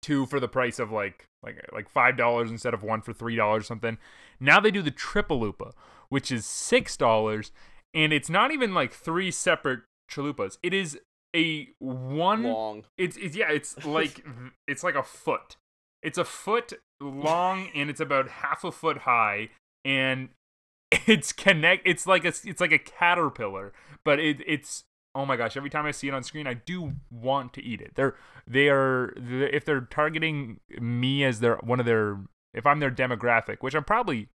two 0.00 0.24
for 0.26 0.38
the 0.38 0.46
price 0.46 0.78
of 0.78 0.92
like 0.92 1.24
like 1.42 1.68
like 1.72 1.88
five 1.88 2.16
dollars 2.16 2.48
instead 2.48 2.74
of 2.74 2.84
one 2.84 3.00
for 3.00 3.12
three 3.12 3.34
dollars 3.34 3.66
something. 3.66 3.98
Now 4.38 4.60
they 4.60 4.70
do 4.70 4.82
the 4.82 4.92
tripalupa, 4.92 5.72
which 6.10 6.30
is 6.30 6.46
six 6.46 6.96
dollars, 6.96 7.50
and 7.92 8.12
it's 8.12 8.30
not 8.30 8.52
even 8.52 8.72
like 8.72 8.92
three 8.92 9.32
separate 9.32 9.80
chalupas. 10.08 10.58
It 10.62 10.72
is 10.72 10.96
a 11.36 11.68
one 11.78 12.42
long. 12.44 12.84
it's, 12.96 13.16
it's 13.16 13.36
yeah, 13.36 13.50
it's 13.50 13.84
like 13.84 14.24
it's 14.66 14.82
like 14.82 14.94
a 14.94 15.02
foot. 15.02 15.56
It's 16.02 16.18
a 16.18 16.24
foot 16.24 16.74
long 17.00 17.68
and 17.74 17.90
it's 17.90 18.00
about 18.00 18.28
half 18.28 18.64
a 18.64 18.72
foot 18.72 18.98
high 18.98 19.50
and 19.84 20.30
it's 21.06 21.32
connect 21.32 21.86
it's 21.86 22.06
like 22.06 22.24
a 22.24 22.32
it's 22.44 22.60
like 22.60 22.72
a 22.72 22.78
caterpillar, 22.78 23.72
but 24.04 24.18
it 24.18 24.38
it's 24.46 24.84
oh 25.14 25.26
my 25.26 25.36
gosh, 25.36 25.56
every 25.56 25.70
time 25.70 25.86
I 25.86 25.90
see 25.90 26.08
it 26.08 26.14
on 26.14 26.22
screen 26.22 26.46
I 26.46 26.54
do 26.54 26.94
want 27.10 27.52
to 27.54 27.62
eat 27.62 27.80
it. 27.80 27.92
They're 27.94 28.14
they 28.46 28.68
are 28.68 29.12
if 29.16 29.64
they're 29.64 29.82
targeting 29.82 30.60
me 30.80 31.24
as 31.24 31.40
their 31.40 31.56
one 31.56 31.80
of 31.80 31.86
their 31.86 32.18
if 32.54 32.66
I'm 32.66 32.80
their 32.80 32.90
demographic, 32.90 33.58
which 33.60 33.74
I'm 33.74 33.84
probably 33.84 34.28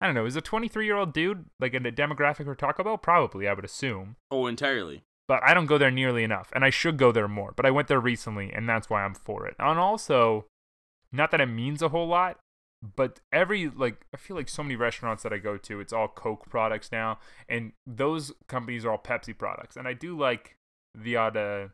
I 0.00 0.06
don't 0.06 0.14
know, 0.14 0.26
is 0.26 0.36
a 0.36 0.40
23 0.40 0.84
year 0.86 0.96
old 0.96 1.12
dude 1.12 1.46
like 1.58 1.74
in 1.74 1.84
a 1.84 1.90
demographic 1.90 2.44
for 2.44 2.54
Taco 2.54 2.84
Bell? 2.84 2.98
Probably, 2.98 3.48
I 3.48 3.52
would 3.52 3.64
assume 3.64 4.16
Oh, 4.30 4.46
entirely. 4.46 5.02
But 5.28 5.42
I 5.44 5.54
don't 5.54 5.66
go 5.66 5.78
there 5.78 5.90
nearly 5.90 6.24
enough, 6.24 6.50
and 6.54 6.64
I 6.64 6.70
should 6.70 6.96
go 6.96 7.12
there 7.12 7.28
more. 7.28 7.52
But 7.54 7.66
I 7.66 7.70
went 7.70 7.88
there 7.88 8.00
recently, 8.00 8.50
and 8.52 8.68
that's 8.68 8.88
why 8.88 9.04
I'm 9.04 9.14
for 9.14 9.46
it. 9.46 9.54
And 9.58 9.78
also, 9.78 10.46
not 11.12 11.30
that 11.30 11.40
it 11.40 11.46
means 11.46 11.82
a 11.82 11.90
whole 11.90 12.08
lot, 12.08 12.38
but 12.96 13.20
every 13.32 13.68
like 13.68 14.06
I 14.14 14.16
feel 14.16 14.36
like 14.36 14.48
so 14.48 14.62
many 14.62 14.76
restaurants 14.76 15.22
that 15.22 15.32
I 15.32 15.38
go 15.38 15.56
to, 15.58 15.80
it's 15.80 15.92
all 15.92 16.08
Coke 16.08 16.48
products 16.48 16.90
now, 16.90 17.18
and 17.48 17.72
those 17.86 18.32
companies 18.48 18.84
are 18.84 18.92
all 18.92 18.98
Pepsi 18.98 19.36
products, 19.36 19.76
and 19.76 19.86
I 19.86 19.92
do 19.92 20.18
like 20.18 20.56
the 20.94 21.16
odd 21.16 21.36
uh, 21.36 21.68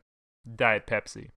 Diet 0.57 0.87
Pepsi. 0.87 1.31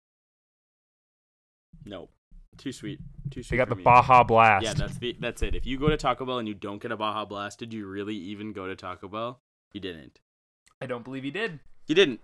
No. 1.86 2.10
Too 2.58 2.72
sweet. 2.72 3.00
Too 3.30 3.44
sweet. 3.44 3.52
They 3.52 3.58
got 3.58 3.70
the 3.70 3.76
me. 3.76 3.84
Baja 3.84 4.24
Blast. 4.24 4.66
Yeah, 4.66 4.74
that's 4.74 4.98
the 4.98 5.16
that's 5.20 5.44
it. 5.44 5.54
If 5.54 5.68
you 5.68 5.78
go 5.78 5.90
to 5.90 5.98
Taco 5.98 6.26
Bell 6.26 6.40
and 6.40 6.48
you 6.48 6.56
don't 6.56 6.82
get 6.82 6.92
a 6.92 6.98
Baja 6.98 7.24
Blast, 7.24 7.60
did 7.60 7.72
you 7.72 7.86
really 7.86 8.16
even 8.16 8.52
go 8.52 8.66
to 8.66 8.76
Taco 8.76 9.08
Bell? 9.08 9.42
You 9.74 9.80
didn't. 9.80 10.20
I 10.82 10.88
don't 10.88 11.04
believe 11.04 11.24
he 11.24 11.30
did. 11.30 11.60
You 11.88 11.96
didn't. 11.96 12.22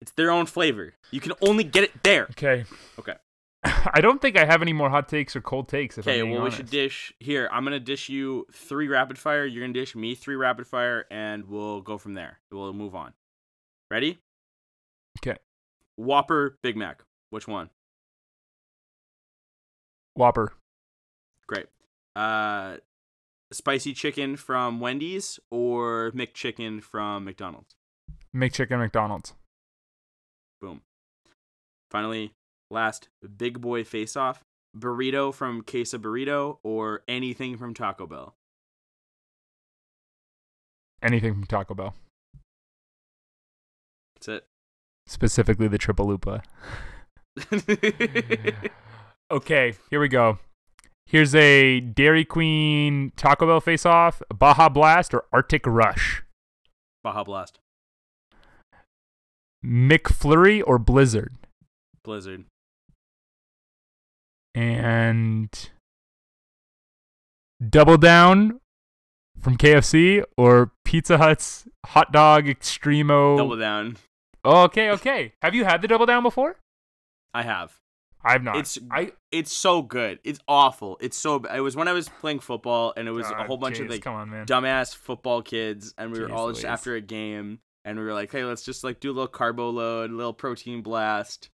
It's 0.00 0.12
their 0.12 0.30
own 0.30 0.46
flavor. 0.46 0.94
You 1.10 1.20
can 1.20 1.32
only 1.40 1.64
get 1.64 1.84
it 1.84 2.02
there. 2.02 2.24
Okay. 2.30 2.64
Okay. 2.98 3.14
I 3.64 4.00
don't 4.00 4.20
think 4.20 4.36
I 4.36 4.44
have 4.44 4.60
any 4.62 4.72
more 4.72 4.90
hot 4.90 5.08
takes 5.08 5.36
or 5.36 5.40
cold 5.40 5.68
takes. 5.68 5.96
If 5.96 6.06
Okay, 6.06 6.22
well, 6.22 6.32
we 6.32 6.38
honest. 6.38 6.56
should 6.56 6.70
dish 6.70 7.12
here. 7.20 7.48
I'm 7.52 7.62
gonna 7.64 7.78
dish 7.78 8.08
you 8.08 8.46
three 8.52 8.88
rapid 8.88 9.18
fire. 9.18 9.46
You're 9.46 9.62
gonna 9.62 9.72
dish 9.72 9.94
me 9.94 10.14
three 10.16 10.34
rapid 10.34 10.66
fire, 10.66 11.06
and 11.10 11.48
we'll 11.48 11.80
go 11.80 11.96
from 11.98 12.14
there. 12.14 12.40
We'll 12.50 12.72
move 12.72 12.94
on. 12.96 13.12
Ready? 13.90 14.18
Okay. 15.20 15.38
Whopper, 15.96 16.58
Big 16.62 16.76
Mac. 16.76 17.02
Which 17.30 17.46
one? 17.46 17.70
Whopper. 20.14 20.52
Great. 21.46 21.66
Uh, 22.16 22.78
spicy 23.52 23.92
chicken 23.94 24.36
from 24.36 24.80
Wendy's 24.80 25.38
or 25.50 26.10
McChicken 26.12 26.82
from 26.82 27.24
McDonald's. 27.24 27.76
McChicken 28.34 28.78
McDonald's. 28.78 29.34
Boom. 30.60 30.82
Finally, 31.90 32.32
last 32.70 33.08
big 33.36 33.60
boy 33.60 33.84
face 33.84 34.16
off. 34.16 34.42
Burrito 34.76 35.34
from 35.34 35.62
Quesada 35.62 36.02
Burrito 36.02 36.58
or 36.62 37.02
anything 37.06 37.56
from 37.56 37.74
Taco 37.74 38.06
Bell. 38.06 38.34
Anything 41.02 41.34
from 41.34 41.44
Taco 41.44 41.74
Bell. 41.74 41.94
That's 44.14 44.28
it. 44.28 44.44
Specifically 45.06 45.68
the 45.68 45.78
Triple 45.78 46.06
Lupa. 46.06 46.42
Okay, 49.32 49.72
here 49.88 49.98
we 49.98 50.08
go. 50.08 50.38
Here's 51.06 51.34
a 51.34 51.80
Dairy 51.80 52.22
Queen 52.22 53.12
Taco 53.16 53.46
Bell 53.46 53.62
face 53.62 53.86
off, 53.86 54.20
Baja 54.28 54.68
Blast 54.68 55.14
or 55.14 55.24
Arctic 55.32 55.66
Rush. 55.66 56.22
Baja 57.02 57.24
Blast. 57.24 57.58
McFlurry 59.64 60.62
or 60.66 60.78
Blizzard. 60.78 61.34
Blizzard. 62.02 62.44
And 64.54 65.70
Double 67.66 67.96
Down 67.96 68.60
from 69.40 69.56
KFC 69.56 70.24
or 70.36 70.72
Pizza 70.84 71.18
Hut's 71.18 71.66
Hot 71.86 72.12
Dog 72.12 72.46
Extremo. 72.46 73.36
Double 73.36 73.56
down. 73.56 73.96
Oh, 74.44 74.64
okay, 74.64 74.90
okay. 74.90 75.32
Have 75.42 75.54
you 75.54 75.64
had 75.64 75.82
the 75.82 75.88
Double 75.88 76.06
Down 76.06 76.22
before? 76.22 76.58
I 77.32 77.42
have. 77.42 77.78
I've 78.24 78.42
not. 78.42 78.56
It's 78.56 78.78
I 78.90 79.12
it's 79.32 79.52
so 79.52 79.82
good. 79.82 80.20
It's 80.22 80.38
awful. 80.46 80.96
It's 81.00 81.16
so. 81.16 81.42
It 81.44 81.60
was 81.60 81.74
when 81.74 81.88
I 81.88 81.92
was 81.92 82.08
playing 82.08 82.38
football, 82.40 82.92
and 82.96 83.08
it 83.08 83.10
was 83.10 83.28
a 83.28 83.44
whole 83.44 83.56
bunch 83.56 83.80
of 83.80 83.88
like 83.88 84.02
come 84.02 84.14
on, 84.14 84.30
man. 84.30 84.46
dumbass 84.46 84.94
football 84.94 85.42
kids, 85.42 85.92
and 85.98 86.12
we 86.12 86.20
were 86.20 86.28
Jeez 86.28 86.32
all 86.32 86.48
just 86.50 86.62
Louise. 86.62 86.72
after 86.72 86.94
a 86.94 87.00
game, 87.00 87.58
and 87.84 87.98
we 87.98 88.04
were 88.04 88.12
like, 88.14 88.30
"Hey, 88.32 88.44
let's 88.44 88.62
just 88.64 88.84
like 88.84 89.00
do 89.00 89.10
a 89.10 89.14
little 89.14 89.26
carbo 89.28 89.70
load, 89.70 90.10
a 90.10 90.14
little 90.14 90.32
protein 90.32 90.82
blast." 90.82 91.50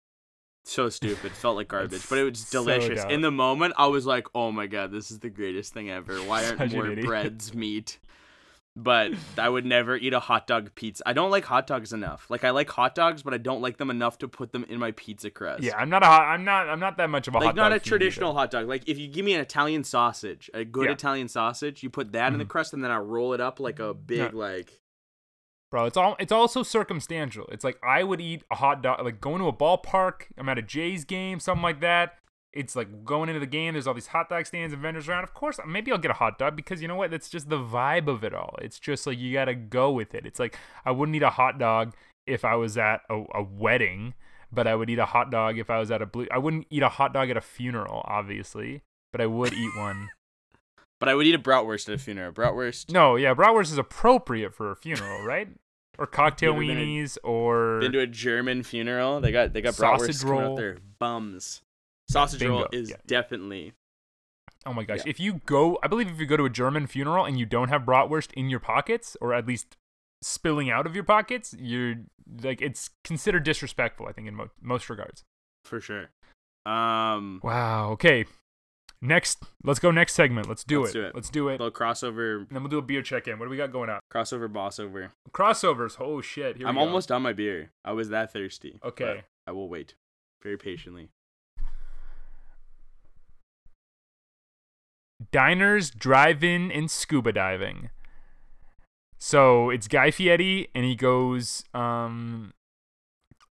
So 0.67 0.89
stupid. 0.89 1.33
Felt 1.33 1.57
like 1.57 1.69
garbage, 1.69 2.09
but 2.09 2.19
it 2.19 2.25
was 2.25 2.49
delicious. 2.51 3.03
dumb. 3.03 3.11
In 3.11 3.21
the 3.21 3.31
moment, 3.31 3.75
I 3.77 3.87
was 3.89 4.07
like, 4.07 4.27
"Oh 4.35 4.51
my 4.51 4.67
god, 4.67 4.93
this 4.93 5.11
is 5.11 5.19
the 5.19 5.29
greatest 5.31 5.75
thing 5.75 5.91
ever! 5.91 6.17
Why 6.19 6.47
aren't 6.59 6.73
more 6.73 6.95
breads 7.05 7.55
meat?" 7.55 7.99
But 8.77 9.13
I 9.39 9.49
would 9.49 9.65
never 9.65 9.95
eat 9.97 10.15
a 10.15 10.19
hot 10.19 10.49
dog 10.49 10.75
pizza. 10.75 11.05
I 11.07 11.13
don't 11.13 11.31
like 11.31 11.45
hot 11.45 11.69
dogs 11.69 11.93
enough. 11.93 12.27
Like 12.29 12.43
I 12.43 12.51
like 12.51 12.69
hot 12.69 12.97
dogs, 12.97 13.23
but 13.23 13.33
I 13.33 13.39
don't 13.39 13.61
like 13.63 13.77
them 13.77 13.89
enough 13.89 14.19
to 14.19 14.27
put 14.27 14.51
them 14.51 14.65
in 14.69 14.81
my 14.81 14.91
pizza 14.91 15.31
crust. 15.31 15.63
Yeah, 15.63 15.77
I'm 15.77 15.91
not 15.91 16.03
a 16.03 16.07
hot, 16.07 16.23
I'm 16.23 16.45
not 16.45 16.69
I'm 16.69 16.81
not 16.81 16.97
that 16.97 17.09
much 17.09 17.29
of 17.29 17.35
a 17.35 17.39
like 17.39 17.47
hot 17.47 17.55
not 17.57 17.69
dog 17.69 17.77
a 17.77 17.85
traditional 17.85 18.31
either. 18.31 18.39
hot 18.41 18.51
dog. 18.51 18.67
Like 18.67 18.89
if 18.89 18.99
you 18.99 19.07
give 19.07 19.25
me 19.25 19.33
an 19.35 19.41
Italian 19.41 19.85
sausage, 19.85 20.51
a 20.55 20.65
good 20.65 20.87
Yeah. 20.87 20.93
Italian 20.93 21.29
sausage, 21.29 21.85
you 21.85 21.91
put 21.91 22.11
that 22.13 22.33
in 22.33 22.39
the 22.41 22.45
Mhm. 22.45 22.49
crust 22.49 22.73
and 22.73 22.83
then 22.83 22.91
I 22.91 22.97
roll 22.97 23.33
it 23.33 23.41
up 23.41 23.61
like 23.61 23.79
a 23.79 23.95
big 23.95 24.19
Yeah. 24.19 24.31
like 24.33 24.81
Bro, 25.75 25.87
it's 25.87 25.97
all 25.97 26.15
it's 26.21 26.31
also 26.31 26.63
circumstantial. 26.63 27.47
It's 27.51 27.65
like 27.65 27.81
I 27.83 28.05
would 28.05 28.21
eat 28.21 28.45
a 28.49 28.55
hot 28.55 28.81
dog 28.81 29.03
like 29.05 29.21
going 29.21 29.41
to 29.41 29.49
a 29.49 29.53
ballpark, 29.53 30.27
I'm 30.39 30.49
at 30.49 30.57
a 30.57 30.63
Jays 30.63 31.05
game, 31.05 31.41
something 31.41 31.65
like 31.65 31.81
that. 31.81 32.19
It's 32.53 32.77
like 32.77 33.05
going 33.05 33.29
into 33.29 33.41
the 33.41 33.47
game, 33.47 33.73
there's 33.73 33.89
all 33.89 33.95
these 33.95 34.07
hot 34.07 34.29
dog 34.29 34.47
stands 34.47 34.73
and 34.73 34.81
vendors 34.81 35.09
around. 35.09 35.25
Of 35.25 35.35
course, 35.35 35.59
maybe 35.67 35.91
I'll 35.91 35.99
get 35.99 36.13
a 36.13 36.15
hot 36.15 36.39
dog 36.39 36.55
because 36.55 36.81
you 36.81 36.87
know 36.87 36.95
what? 36.95 37.11
That's 37.11 37.29
just 37.29 37.49
the 37.49 37.59
vibe 37.59 38.07
of 38.07 38.23
it 38.23 38.33
all. 38.33 38.55
It's 38.63 38.79
just 38.79 39.05
like 39.05 39.19
you 39.19 39.33
gotta 39.33 39.57
go 39.57 39.91
with 39.91 40.15
it. 40.15 40.27
It's 40.27 40.39
like 40.39 40.57
I 40.85 40.93
wouldn't 40.93 41.17
eat 41.17 41.25
a 41.25 41.31
hot 41.31 41.59
dog 41.59 41.93
if 42.25 42.45
I 42.45 42.55
was 42.55 42.79
at 42.79 43.01
a, 43.11 43.25
a 43.35 43.43
wedding, 43.43 44.15
but 44.53 44.69
I 44.69 44.77
would 44.77 44.89
eat 44.89 45.01
a 45.01 45.07
hot 45.07 45.33
dog 45.33 45.59
if 45.59 45.71
I 45.71 45.81
was 45.81 45.91
at 45.91 46.01
a 46.01 46.07
blue 46.07 46.29
I 46.31 46.39
wouldn't 46.39 46.69
eat 46.71 46.85
a 46.85 46.89
hot 46.89 47.13
dog 47.13 47.31
at 47.31 47.37
a 47.37 47.41
funeral, 47.41 48.03
obviously, 48.05 48.83
but 49.11 49.21
I 49.21 49.27
would 49.27 49.53
eat 49.53 49.77
one. 49.77 50.11
But 51.01 51.09
I 51.11 51.17
would 51.17 51.27
eat 51.27 51.35
a 51.35 51.39
bratwurst 51.39 51.89
at 51.89 51.97
a 51.97 51.99
funeral. 51.99 52.33
Bratwurst. 52.33 52.91
No, 52.91 53.17
yeah, 53.17 53.35
bratwurst 53.35 53.73
is 53.73 53.77
appropriate 53.77 54.55
for 54.55 54.71
a 54.71 54.77
funeral, 54.77 55.23
right? 55.27 55.49
Or 55.99 56.07
cocktail 56.07 56.51
You 56.55 56.57
ever 56.57 56.67
been 56.67 56.79
in- 56.79 56.89
weenies, 57.05 57.19
or 57.23 57.81
Been 57.81 57.93
to 57.93 58.01
a 58.01 58.07
German 58.07 58.63
funeral. 58.63 59.21
They 59.21 59.33
got 59.33 59.53
they 59.53 59.61
got 59.61 59.75
Sausage 59.75 60.23
roll. 60.25 60.53
out 60.53 60.57
their 60.57 60.79
bums. 60.99 61.63
Sausage 62.09 62.43
roll 62.43 62.67
is 62.73 62.91
yeah. 62.91 62.97
definitely 63.07 63.73
oh 64.67 64.73
my 64.73 64.85
gosh, 64.85 64.99
yeah. 64.99 65.11
if 65.11 65.21
you 65.21 65.41
go, 65.47 65.79
I 65.83 65.89
believe 65.89 66.09
if 66.09 66.19
you 66.19 66.27
go 66.27 66.37
to 66.37 66.45
a 66.45 66.51
German 66.51 66.87
funeral 66.87 67.25
and 67.25 67.39
you 67.39 67.47
don't 67.47 67.69
have 67.69 67.83
bratwurst 67.83 68.33
in 68.33 68.49
your 68.49 68.61
pockets, 68.61 69.17
or 69.21 69.35
at 69.35 69.47
least 69.47 69.77
spilling 70.23 70.71
out 70.71 70.87
of 70.87 70.95
your 70.95 71.05
pockets, 71.05 71.55
you're 71.59 71.97
like 72.43 72.61
it's 72.63 72.91
considered 73.05 73.45
disrespectful. 73.45 74.07
I 74.07 74.13
think 74.13 74.27
in 74.29 74.35
mo- 74.35 74.51
most 74.61 74.89
regards. 74.91 75.23
for 75.65 75.81
sure. 75.81 76.11
Um, 76.67 77.41
Wow. 77.43 77.91
Okay. 77.93 78.25
Next, 79.05 79.45
let's 79.63 79.79
go. 79.79 79.91
Next 79.91 80.15
segment. 80.15 80.49
Let's 80.49 80.65
do 80.65 80.81
it. 80.81 80.85
Let's 80.85 80.95
it. 80.95 80.99
do 80.99 81.07
it. 81.07 81.15
Let's 81.15 81.31
do 81.31 81.49
it. 81.49 81.53
little 81.61 81.71
crossover 81.71 82.39
And 82.39 82.49
then 82.51 82.63
we'll 82.63 82.71
do 82.71 82.79
a 82.79 82.83
beer 82.83 83.03
check 83.03 83.29
in. 83.29 83.39
What 83.39 83.45
do 83.45 83.51
we 83.51 83.57
got 83.57 83.71
going 83.71 83.91
up? 83.91 84.03
crossover 84.13 84.51
boss 84.53 84.79
over. 84.79 85.13
Crossovers. 85.33 85.97
Oh 86.01 86.21
shit. 86.21 86.57
Here 86.57 86.67
I'm 86.67 86.77
we 86.77 86.81
go. 86.81 86.87
almost 86.87 87.13
on 87.13 87.23
my 87.23 87.33
beer. 87.33 87.71
I 87.85 87.93
was 87.93 88.09
that 88.09 88.33
thirsty. 88.33 88.79
Okay. 88.83 89.25
I 89.47 89.53
will 89.53 89.69
wait 89.69 89.95
very 90.43 90.57
patiently. 90.57 91.11
diners, 95.31 95.91
drive-in, 95.91 96.71
and 96.71 96.91
scuba 96.91 97.33
diving. 97.33 97.91
So 99.19 99.71
it's 99.71 99.89
Guy 99.89 100.11
Fieri, 100.11 100.69
and 100.75 100.85
he 100.85 100.95
goes 100.95 101.65
um, 101.73 102.53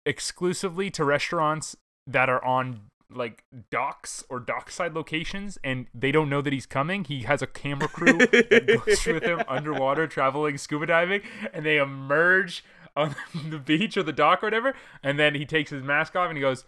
exclusively 0.04 0.90
to 0.90 1.04
restaurants 1.04 1.76
that 2.06 2.28
are 2.28 2.44
on 2.44 2.82
like 3.12 3.44
docks 3.70 4.24
or 4.28 4.40
dockside 4.40 4.94
locations, 4.94 5.58
and 5.62 5.86
they 5.94 6.12
don't 6.12 6.28
know 6.28 6.40
that 6.42 6.52
he's 6.52 6.66
coming. 6.66 7.04
He 7.04 7.22
has 7.22 7.42
a 7.42 7.46
camera 7.46 7.88
crew 7.88 8.18
that 8.18 8.82
goes 8.84 9.06
with 9.06 9.22
him 9.22 9.42
underwater, 9.48 10.06
traveling 10.06 10.58
scuba 10.58 10.86
diving, 10.86 11.22
and 11.52 11.64
they 11.64 11.78
emerge 11.78 12.64
on 12.96 13.14
the 13.50 13.58
beach 13.58 13.96
or 13.96 14.02
the 14.02 14.12
dock 14.12 14.42
or 14.42 14.46
whatever, 14.46 14.74
and 15.02 15.18
then 15.18 15.34
he 15.34 15.44
takes 15.44 15.70
his 15.70 15.82
mask 15.82 16.16
off 16.16 16.28
and 16.28 16.36
he 16.36 16.42
goes, 16.42 16.64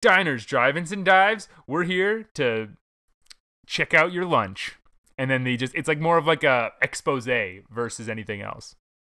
"Diners, 0.00 0.46
drive-ins, 0.46 0.92
and 0.92 1.04
dives. 1.04 1.48
We're 1.66 1.84
here 1.84 2.24
to 2.34 2.70
check 3.66 3.94
out 3.94 4.12
your 4.12 4.24
lunch." 4.24 4.76
And 5.18 5.30
then 5.30 5.44
they 5.44 5.56
just—it's 5.56 5.88
like 5.88 6.00
more 6.00 6.18
of 6.18 6.26
like 6.26 6.42
a 6.42 6.72
expose 6.80 7.28
versus 7.70 8.08
anything 8.08 8.40
else. 8.40 8.74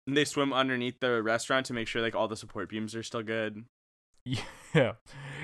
And 0.08 0.18
they 0.18 0.26
swim 0.26 0.52
underneath 0.52 1.00
the 1.00 1.22
restaurant 1.24 1.66
to 1.68 1.74
make 1.74 1.88
sure 1.88 2.02
like 2.02 2.16
all 2.16 2.28
the 2.28 2.36
support 2.36 2.70
beams 2.70 2.96
are 2.96 3.04
still 3.04 3.24
good. 3.24 3.64
Yeah, 4.26 4.94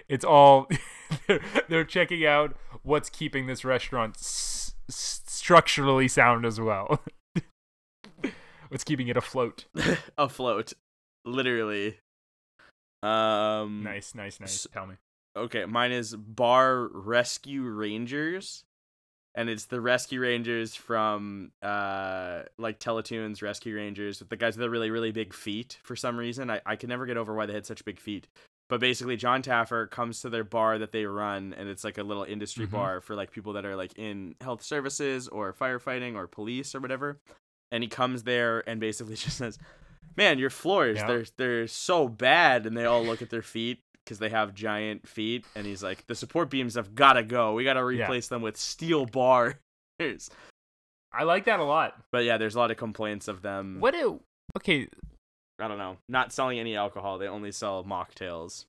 it's 0.08 0.24
all 0.26 0.68
they're, 1.28 1.40
they're 1.68 1.84
checking 1.84 2.26
out 2.26 2.56
what's 2.84 3.10
keeping 3.10 3.46
this 3.48 3.64
restaurant 3.66 4.16
s- 4.18 4.74
structurally 4.90 6.08
sound 6.08 6.46
as 6.46 6.60
well. 6.60 7.02
what's 8.70 8.84
keeping 8.84 9.08
it 9.08 9.18
afloat? 9.18 9.66
Afloat, 10.18 10.74
literally. 11.26 11.98
Um, 13.04 13.84
Nice, 13.84 14.16
nice, 14.16 14.40
nice. 14.40 14.66
s- 14.66 14.68
Tell 14.74 14.86
me. 14.88 14.96
Okay, 15.38 15.66
mine 15.66 15.92
is 15.92 16.16
Bar 16.16 16.88
Rescue 16.92 17.64
Rangers, 17.64 18.64
and 19.36 19.48
it's 19.50 19.66
the 19.66 19.80
Rescue 19.80 20.20
Rangers 20.22 20.74
from 20.76 21.52
uh 21.62 22.44
like 22.58 22.80
Teletoons 22.80 23.42
Rescue 23.42 23.76
Rangers 23.76 24.20
with 24.20 24.30
the 24.30 24.36
guys 24.38 24.56
with 24.58 24.62
the 24.64 24.70
really 24.70 24.90
really 24.90 25.12
big 25.12 25.34
feet. 25.34 25.78
For 25.84 25.96
some 25.96 26.18
reason, 26.18 26.50
I 26.50 26.62
I 26.66 26.76
can 26.76 26.90
never 26.90 27.06
get 27.06 27.16
over 27.18 27.34
why 27.36 27.46
they 27.46 27.54
had 27.54 27.66
such 27.66 27.86
big 27.86 28.00
feet. 28.00 28.28
But 28.70 28.80
basically, 28.80 29.18
Jon 29.18 29.42
Taffer 29.42 29.90
comes 29.90 30.22
to 30.22 30.30
their 30.30 30.44
bar 30.44 30.78
that 30.78 30.92
they 30.92 31.06
run, 31.06 31.54
and 31.58 31.68
it's 31.68 31.84
like 31.84 31.98
a 31.98 32.04
little 32.04 32.24
industry 32.24 32.68
Mhm. 32.68 32.72
bar 32.72 33.02
for 33.02 33.16
like 33.16 33.32
people 33.32 33.54
that 33.54 33.66
are 33.66 33.76
like 33.76 33.98
in 33.98 34.36
health 34.42 34.62
services 34.62 35.28
or 35.28 35.52
firefighting 35.54 36.16
or 36.16 36.28
police 36.28 36.76
or 36.76 36.80
whatever. 36.80 37.20
And 37.72 37.84
he 37.84 37.90
comes 37.90 38.24
there 38.24 38.68
and 38.70 38.80
basically 38.80 39.16
just 39.16 39.38
says, 39.38 39.58
"Man, 40.16 40.38
your 40.38 40.52
floors 40.52 40.98
Yeah. 40.98 41.08
they're 41.08 41.26
they're 41.38 41.68
so 41.68 42.08
bad." 42.08 42.66
And 42.68 42.78
they 42.78 42.86
all 42.86 43.04
look 43.04 43.22
at 43.24 43.32
their 43.32 43.42
feet 43.42 43.80
because 44.06 44.20
they 44.20 44.30
have 44.30 44.54
giant 44.54 45.08
feet. 45.08 45.46
And 45.56 45.66
he's 45.66 45.82
like, 45.82 46.06
"The 46.06 46.16
support 46.16 46.52
beams 46.52 46.76
have 46.76 46.94
got 46.94 47.14
to 47.14 47.24
go. 47.24 47.54
We 47.54 47.64
got 47.64 47.74
to 47.74 47.80
Yeah. 47.92 48.04
replace 48.04 48.28
them 48.28 48.44
with 48.44 48.56
steel 48.56 49.06
bars." 49.08 49.56
I 51.12 51.24
like 51.24 51.46
that 51.46 51.60
a 51.60 51.64
lot. 51.64 52.00
But 52.12 52.24
yeah, 52.24 52.38
there's 52.38 52.54
a 52.56 52.60
lot 52.60 52.70
of 52.70 52.78
complaints 52.78 53.28
of 53.28 53.42
them. 53.42 53.80
What 53.80 53.96
do? 53.96 54.22
Okay, 54.58 54.88
I 55.60 55.68
don't 55.68 55.78
know, 55.78 55.98
not 56.08 56.32
selling 56.32 56.60
any 56.60 56.76
alcohol. 56.76 57.18
They 57.18 57.28
only 57.28 57.52
sell 57.52 57.84
mocktails. 57.84 58.66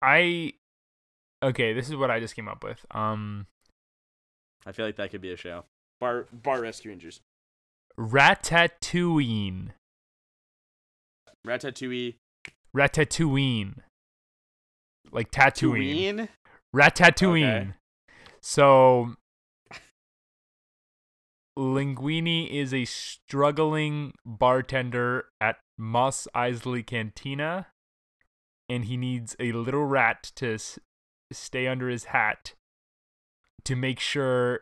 I. 0.00 0.54
Okay, 1.42 1.72
this 1.72 1.88
is 1.88 1.96
what 1.96 2.10
I 2.10 2.20
just 2.20 2.36
came 2.36 2.48
up 2.48 2.62
with. 2.62 2.84
Um, 2.90 3.46
I 4.64 4.72
feel 4.72 4.86
like 4.86 4.96
that 4.96 5.10
could 5.10 5.20
be 5.20 5.32
a 5.32 5.36
show. 5.36 5.64
Bar 6.00 6.26
Bar 6.32 6.60
Rescue 6.60 6.90
Rangers. 6.90 7.20
Ratatouille. 7.98 9.70
Ratatouille. 11.46 12.14
Ratatouille. 12.74 13.74
Like 15.10 15.30
tattooing. 15.30 15.82
Touine? 15.82 16.28
Ratatouille. 16.74 17.60
Okay. 17.60 17.68
So 18.40 19.14
Linguini 21.58 22.50
is 22.50 22.72
a 22.72 22.84
struggling 22.84 24.14
bartender 24.24 25.26
at 25.40 25.56
Mos 25.78 26.26
Eisley 26.34 26.86
Cantina 26.86 27.66
and 28.68 28.86
he 28.86 28.96
needs 28.96 29.36
a 29.38 29.52
little 29.52 29.84
rat 29.84 30.32
to 30.36 30.54
s- 30.54 30.78
stay 31.30 31.66
under 31.66 31.88
his 31.88 32.04
hat 32.04 32.54
to 33.64 33.76
make 33.76 34.00
sure 34.00 34.60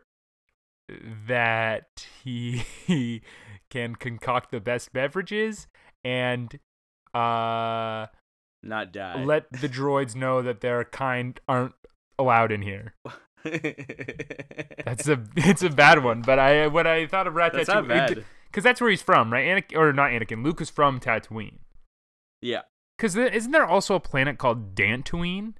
that 1.28 2.06
he, 2.24 2.64
he 2.86 3.22
can 3.70 3.94
concoct 3.94 4.50
the 4.50 4.60
best 4.60 4.92
beverages 4.92 5.68
and 6.04 6.58
uh 7.14 8.06
Not 8.62 8.92
die. 8.92 9.22
let 9.24 9.50
the 9.52 9.68
droids 9.68 10.16
know 10.16 10.42
that 10.42 10.60
their 10.60 10.84
kind 10.84 11.38
aren't 11.46 11.74
allowed 12.18 12.50
in 12.50 12.62
here. 12.62 12.94
That's 13.44 15.08
a 15.08 15.22
it's 15.36 15.62
a 15.62 15.70
bad 15.70 16.02
one, 16.04 16.22
but 16.22 16.38
I 16.38 16.66
when 16.66 16.86
I 16.86 17.06
thought 17.06 17.26
of 17.26 17.34
That's 17.34 17.68
not 17.68 17.86
because 17.88 18.64
that's 18.64 18.80
where 18.80 18.90
he's 18.90 19.02
from, 19.02 19.32
right? 19.32 19.46
Anakin, 19.46 19.76
or 19.76 19.92
not 19.92 20.10
Anakin. 20.10 20.44
Luke 20.44 20.60
is 20.60 20.70
from 20.70 20.98
Tatooine. 21.00 21.58
Yeah, 22.42 22.62
Because 22.96 23.16
isn't 23.16 23.52
there 23.52 23.66
also 23.66 23.94
a 23.94 24.00
planet 24.00 24.38
called 24.38 24.74
Dantooine? 24.74 25.54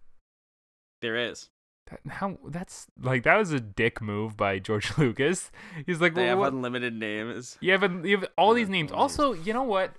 there 1.03 1.17
is. 1.17 1.49
That, 1.91 2.01
how 2.15 2.39
that's 2.47 2.87
like 3.01 3.23
that 3.25 3.37
was 3.37 3.53
a 3.53 3.61
dick 3.61 4.01
move 4.01 4.37
by 4.37 4.59
George 4.59 4.93
Lucas. 4.99 5.51
He's 5.87 6.01
like, 6.01 6.15
They 6.15 6.23
well, 6.23 6.29
have 6.31 6.39
what? 6.39 6.53
unlimited 6.53 6.95
names. 6.95 7.59
you 7.61 7.73
have 7.73 7.83
a, 7.83 8.09
you 8.09 8.19
have 8.19 8.29
all 8.39 8.55
these 8.55 8.69
names. 8.69 8.93
Also, 8.93 9.33
you 9.33 9.53
know 9.53 9.63
what? 9.63 9.93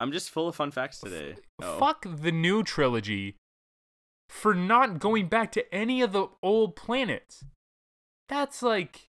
I'm 0.00 0.12
just 0.12 0.30
full 0.30 0.48
of 0.48 0.56
fun 0.56 0.70
facts 0.70 1.00
today. 1.00 1.36
Oh. 1.62 1.78
Fuck 1.78 2.04
the 2.08 2.32
new 2.32 2.62
trilogy 2.62 3.36
for 4.34 4.52
not 4.54 4.98
going 4.98 5.28
back 5.28 5.52
to 5.52 5.74
any 5.74 6.02
of 6.02 6.12
the 6.12 6.26
old 6.42 6.74
planets. 6.74 7.44
That's 8.28 8.62
like, 8.62 9.08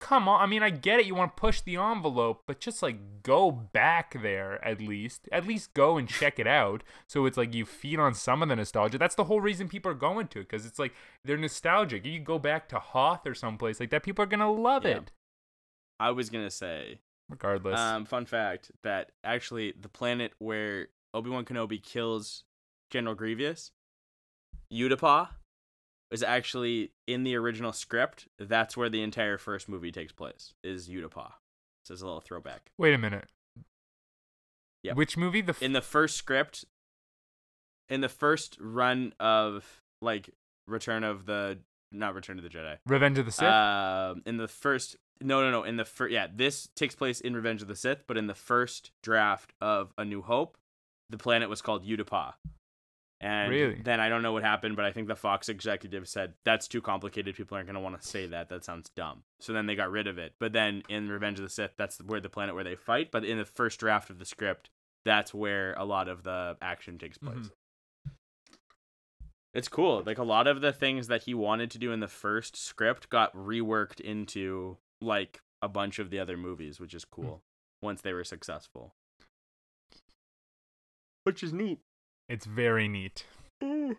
come 0.00 0.28
on. 0.28 0.40
I 0.42 0.46
mean, 0.46 0.62
I 0.64 0.70
get 0.70 0.98
it. 0.98 1.06
You 1.06 1.14
want 1.14 1.36
to 1.36 1.40
push 1.40 1.60
the 1.60 1.76
envelope, 1.76 2.42
but 2.46 2.58
just 2.58 2.82
like 2.82 3.22
go 3.22 3.52
back 3.52 4.20
there 4.20 4.62
at 4.64 4.80
least. 4.80 5.28
At 5.30 5.46
least 5.46 5.74
go 5.74 5.96
and 5.96 6.08
check 6.08 6.38
it 6.40 6.46
out. 6.48 6.82
So 7.08 7.24
it's 7.24 7.36
like 7.36 7.54
you 7.54 7.64
feed 7.64 8.00
on 8.00 8.14
some 8.14 8.42
of 8.42 8.48
the 8.48 8.56
nostalgia. 8.56 8.98
That's 8.98 9.14
the 9.14 9.24
whole 9.24 9.40
reason 9.40 9.68
people 9.68 9.92
are 9.92 9.94
going 9.94 10.26
to 10.28 10.40
it 10.40 10.48
because 10.48 10.66
it's 10.66 10.78
like 10.78 10.92
they're 11.24 11.36
nostalgic. 11.36 12.04
You 12.04 12.18
go 12.18 12.38
back 12.40 12.68
to 12.70 12.78
Hoth 12.80 13.26
or 13.26 13.34
someplace 13.34 13.78
like 13.78 13.90
that, 13.90 14.02
people 14.02 14.24
are 14.24 14.26
gonna 14.26 14.50
love 14.50 14.84
Yeah. 14.84 14.96
it. 14.98 15.12
I 16.00 16.10
was 16.10 16.30
gonna 16.30 16.50
say, 16.50 16.98
Regardless, 17.30 17.78
um, 17.78 18.04
fun 18.06 18.26
fact 18.26 18.72
that 18.82 19.12
actually 19.22 19.72
the 19.80 19.88
planet 19.88 20.32
where 20.38 20.88
Obi 21.14 21.30
Wan 21.30 21.44
Kenobi 21.44 21.80
kills 21.80 22.42
General 22.90 23.14
Grievous, 23.14 23.70
Utapau, 24.72 25.28
is 26.10 26.22
actually 26.22 26.92
in 27.06 27.24
the 27.24 27.34
original 27.36 27.72
script. 27.72 28.28
That's 28.38 28.76
where 28.76 28.88
the 28.88 29.02
entire 29.02 29.38
first 29.38 29.68
movie 29.68 29.92
takes 29.92 30.12
place. 30.12 30.54
Is 30.62 30.88
Utapau. 30.88 31.32
So 31.84 31.92
it's 31.92 32.02
a 32.02 32.06
little 32.06 32.20
throwback. 32.20 32.70
wait 32.78 32.94
a 32.94 32.98
minute. 32.98 33.26
Yep. 34.82 34.96
Which 34.96 35.16
movie? 35.16 35.40
The 35.40 35.50
f- 35.52 35.62
in 35.62 35.72
the 35.72 35.80
first 35.80 36.16
script 36.16 36.64
in 37.88 38.00
the 38.00 38.08
first 38.08 38.56
run 38.60 39.12
of 39.20 39.80
like 40.00 40.30
return 40.66 41.04
of 41.04 41.26
the 41.26 41.58
not 41.92 42.14
return 42.14 42.38
of 42.38 42.42
the 42.42 42.50
jedi 42.50 42.76
Revenge 42.86 43.18
of 43.18 43.26
the 43.26 43.32
Sith. 43.32 43.48
um 43.48 44.22
in 44.26 44.36
the 44.36 44.48
first 44.48 44.96
no, 45.20 45.40
no, 45.42 45.50
no. 45.50 45.62
In 45.62 45.76
the 45.76 45.84
first, 45.84 46.12
yeah, 46.12 46.26
this 46.34 46.68
takes 46.74 46.94
place 46.94 47.20
in 47.20 47.34
Revenge 47.36 47.62
of 47.62 47.68
the 47.68 47.76
Sith, 47.76 48.04
but 48.06 48.16
in 48.16 48.26
the 48.26 48.34
first 48.34 48.90
draft 49.02 49.52
of 49.60 49.92
A 49.96 50.04
New 50.04 50.22
Hope, 50.22 50.58
the 51.08 51.16
planet 51.16 51.48
was 51.48 51.62
called 51.62 51.86
Utapau. 51.86 52.34
And 53.24 53.50
Really? 53.50 53.80
then 53.82 54.00
I 54.00 54.10
don't 54.10 54.20
know 54.22 54.34
what 54.34 54.42
happened, 54.42 54.76
but 54.76 54.84
I 54.84 54.92
think 54.92 55.08
the 55.08 55.16
Fox 55.16 55.48
executive 55.48 56.06
said 56.06 56.34
that's 56.44 56.68
too 56.68 56.82
complicated. 56.82 57.34
People 57.34 57.54
aren't 57.56 57.66
going 57.66 57.74
to 57.74 57.80
want 57.80 57.98
to 57.98 58.06
say 58.06 58.26
that. 58.26 58.50
That 58.50 58.64
sounds 58.64 58.90
dumb. 58.90 59.22
So 59.40 59.54
then 59.54 59.64
they 59.64 59.74
got 59.74 59.90
rid 59.90 60.06
of 60.06 60.18
it. 60.18 60.34
But 60.38 60.52
then 60.52 60.82
in 60.90 61.08
Revenge 61.08 61.38
of 61.38 61.44
the 61.44 61.48
Sith, 61.48 61.72
that's 61.78 61.96
where 62.02 62.20
the 62.20 62.28
planet 62.28 62.54
where 62.54 62.64
they 62.64 62.76
fight. 62.76 63.10
But 63.10 63.24
in 63.24 63.38
the 63.38 63.46
first 63.46 63.80
draft 63.80 64.10
of 64.10 64.18
the 64.18 64.26
script, 64.26 64.68
that's 65.06 65.32
where 65.32 65.72
a 65.78 65.86
lot 65.86 66.06
of 66.06 66.22
the 66.22 66.58
action 66.60 66.98
takes 66.98 67.16
place. 67.16 67.48
Mhm. 68.06 68.12
It's 69.54 69.68
cool. 69.68 70.02
Like 70.04 70.18
a 70.18 70.22
lot 70.24 70.46
of 70.46 70.60
the 70.60 70.72
things 70.72 71.06
that 71.06 71.22
he 71.22 71.32
wanted 71.32 71.70
to 71.70 71.78
do 71.78 71.92
in 71.92 72.00
the 72.00 72.08
first 72.08 72.56
script 72.56 73.08
got 73.08 73.32
reworked 73.34 74.00
into 74.00 74.76
like 75.00 75.40
a 75.62 75.68
bunch 75.68 75.98
of 75.98 76.10
the 76.10 76.18
other 76.18 76.36
movies, 76.36 76.78
which 76.78 76.92
is 76.92 77.06
cool 77.06 77.42
once 77.80 78.02
they 78.02 78.12
were 78.12 78.24
successful. 78.24 78.94
Which 81.22 81.42
is 81.42 81.54
neat. 81.54 81.80
It's 82.28 82.46
very 82.46 82.88
neat. 82.88 83.24
Neat, 83.60 83.96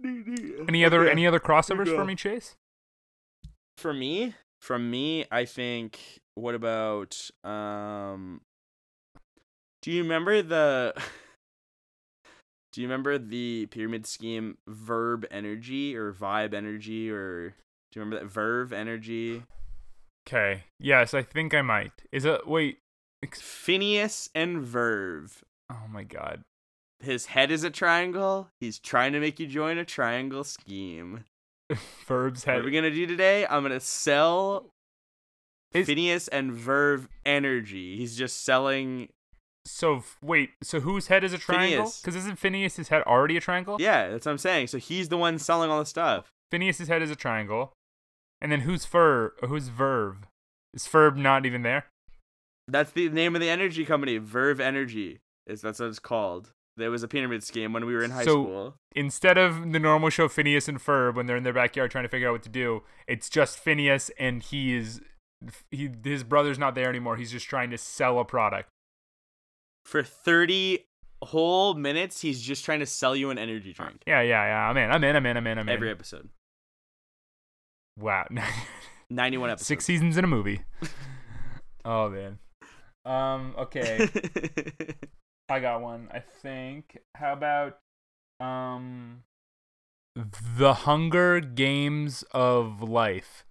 neat. 0.00 0.54
Any 0.68 0.84
other 0.84 1.02
Okay. 1.02 1.10
any 1.10 1.26
other 1.26 1.40
crossovers 1.40 1.94
for 1.94 2.04
me, 2.04 2.14
Chase? 2.14 2.54
for 3.76 3.94
me 3.94 4.34
from 4.60 4.90
me 4.90 5.24
i 5.30 5.44
think 5.44 6.18
what 6.34 6.56
about 6.56 7.30
um 7.44 8.40
do 9.82 9.92
you 9.92 10.02
remember 10.02 10.42
the 10.42 10.92
do 12.72 12.80
you 12.80 12.88
remember 12.88 13.18
the 13.18 13.66
pyramid 13.70 14.04
scheme 14.04 14.58
verb 14.66 15.24
energy 15.30 15.96
or 15.96 16.12
vibe 16.12 16.52
energy 16.54 17.08
or 17.08 17.50
do 17.50 17.54
you 17.94 18.02
remember 18.02 18.18
that 18.24 18.30
verve 18.30 18.72
energy 18.72 19.42
Okay. 20.28 20.64
Yes, 20.78 21.14
I 21.14 21.22
think 21.22 21.54
I 21.54 21.62
might. 21.62 21.92
Is 22.12 22.26
it 22.26 22.46
wait? 22.46 22.80
ex- 23.22 23.40
phineas 23.40 24.28
and 24.34 24.60
verve 24.60 25.42
Oh 25.70 25.86
my 25.90 26.02
god. 26.02 26.42
His 27.00 27.26
head 27.26 27.50
is 27.50 27.64
a 27.64 27.70
triangle 27.70 28.48
he's 28.60 28.78
trying 28.78 29.12
to 29.12 29.20
make 29.20 29.38
you 29.38 29.46
join 29.46 29.78
a 29.78 29.84
triangle 29.84 30.44
scheme 30.44 31.24
Verbs 32.06 32.44
head. 32.44 32.54
what 32.56 32.62
are 32.62 32.64
we 32.64 32.70
gonna 32.72 32.90
do 32.90 33.06
today 33.06 33.46
i'm 33.46 33.62
gonna 33.62 33.78
sell 33.80 34.66
Is- 35.72 35.86
phineas 35.86 36.28
and 36.28 36.52
verve 36.52 37.08
energy 37.26 37.96
he's 37.96 38.16
just 38.16 38.44
selling 38.44 39.08
So 39.66 40.02
wait. 40.22 40.50
So 40.62 40.80
whose 40.80 41.08
head 41.08 41.22
is 41.24 41.34
a 41.34 41.38
triangle? 41.38 41.92
Because 42.00 42.16
isn't 42.16 42.38
Phineas's 42.38 42.88
head 42.88 43.02
already 43.02 43.36
a 43.36 43.40
triangle? 43.40 43.76
Yeah, 43.78 44.08
that's 44.08 44.24
what 44.24 44.32
I'm 44.32 44.38
saying. 44.38 44.68
So 44.68 44.78
he's 44.78 45.10
the 45.10 45.18
one 45.18 45.38
selling 45.38 45.70
all 45.70 45.78
the 45.80 45.84
stuff. 45.84 46.30
Phineas's 46.50 46.88
head 46.88 47.02
is 47.02 47.10
a 47.10 47.14
triangle. 47.16 47.74
And 48.40 48.50
then 48.50 48.60
who's 48.62 48.86
fur? 48.86 49.34
Who's 49.46 49.68
Verve? 49.68 50.26
Is 50.72 50.88
Ferb 50.88 51.16
not 51.16 51.44
even 51.44 51.60
there? 51.62 51.84
That's 52.66 52.92
the 52.92 53.10
name 53.10 53.34
of 53.34 53.42
the 53.42 53.50
energy 53.50 53.84
company, 53.84 54.16
Verve 54.16 54.58
Energy. 54.58 55.18
Is 55.46 55.60
that's 55.60 55.80
what 55.80 55.90
it's 55.90 55.98
called. 55.98 56.52
There 56.78 56.90
was 56.90 57.02
a 57.02 57.08
pyramid 57.08 57.42
scheme 57.42 57.72
when 57.72 57.84
we 57.84 57.94
were 57.94 58.02
in 58.02 58.10
high 58.12 58.24
So- 58.24 58.44
school. 58.44 58.74
Instead 58.94 59.36
of 59.38 59.72
the 59.72 59.78
normal 59.78 60.10
show 60.10 60.28
Phineas 60.28 60.66
and 60.68 60.78
Ferb 60.78 61.14
when 61.14 61.26
they're 61.26 61.36
in 61.36 61.42
their 61.44 61.52
backyard 61.52 61.90
trying 61.90 62.04
to 62.04 62.08
figure 62.08 62.28
out 62.28 62.32
what 62.32 62.42
to 62.44 62.48
do, 62.48 62.82
it's 63.06 63.28
just 63.28 63.58
Phineas 63.58 64.10
and 64.18 64.42
he 64.42 64.74
is 64.74 65.00
he 65.70 65.88
his 66.02 66.24
brother's 66.24 66.58
not 66.58 66.74
there 66.74 66.88
anymore. 66.88 67.16
He's 67.16 67.30
just 67.30 67.46
trying 67.48 67.70
to 67.70 67.78
sell 67.78 68.18
a 68.18 68.24
product. 68.24 68.68
For 69.84 70.02
30 70.02 70.84
whole 71.22 71.74
minutes, 71.74 72.20
he's 72.20 72.40
just 72.42 72.64
trying 72.64 72.80
to 72.80 72.86
sell 72.86 73.14
you 73.14 73.30
an 73.30 73.38
energy 73.38 73.72
drink. 73.72 74.02
Yeah, 74.06 74.20
yeah, 74.22 74.44
yeah. 74.46 74.68
I'm 74.68 74.76
in. 74.76 74.90
I'm 74.90 75.04
in. 75.04 75.16
I'm 75.16 75.26
in. 75.26 75.36
I'm 75.36 75.46
in. 75.46 75.58
I'm 75.58 75.68
in. 75.68 75.74
Every 75.74 75.90
episode. 75.90 76.28
wow. 77.98 78.26
91 79.10 79.50
episodes. 79.50 79.66
Six 79.66 79.84
seasons 79.84 80.16
in 80.16 80.24
a 80.24 80.28
movie. 80.28 80.62
oh 81.84 82.08
man. 82.10 82.38
Um. 83.04 83.54
Okay. 83.58 84.08
I 85.48 85.60
got 85.60 85.80
one. 85.80 86.08
I 86.12 86.20
think. 86.20 86.98
How 87.14 87.32
about 87.32 87.78
um 88.40 89.22
The 90.14 90.74
Hunger 90.74 91.40
Games 91.40 92.24
of 92.32 92.82
Life. 92.82 93.44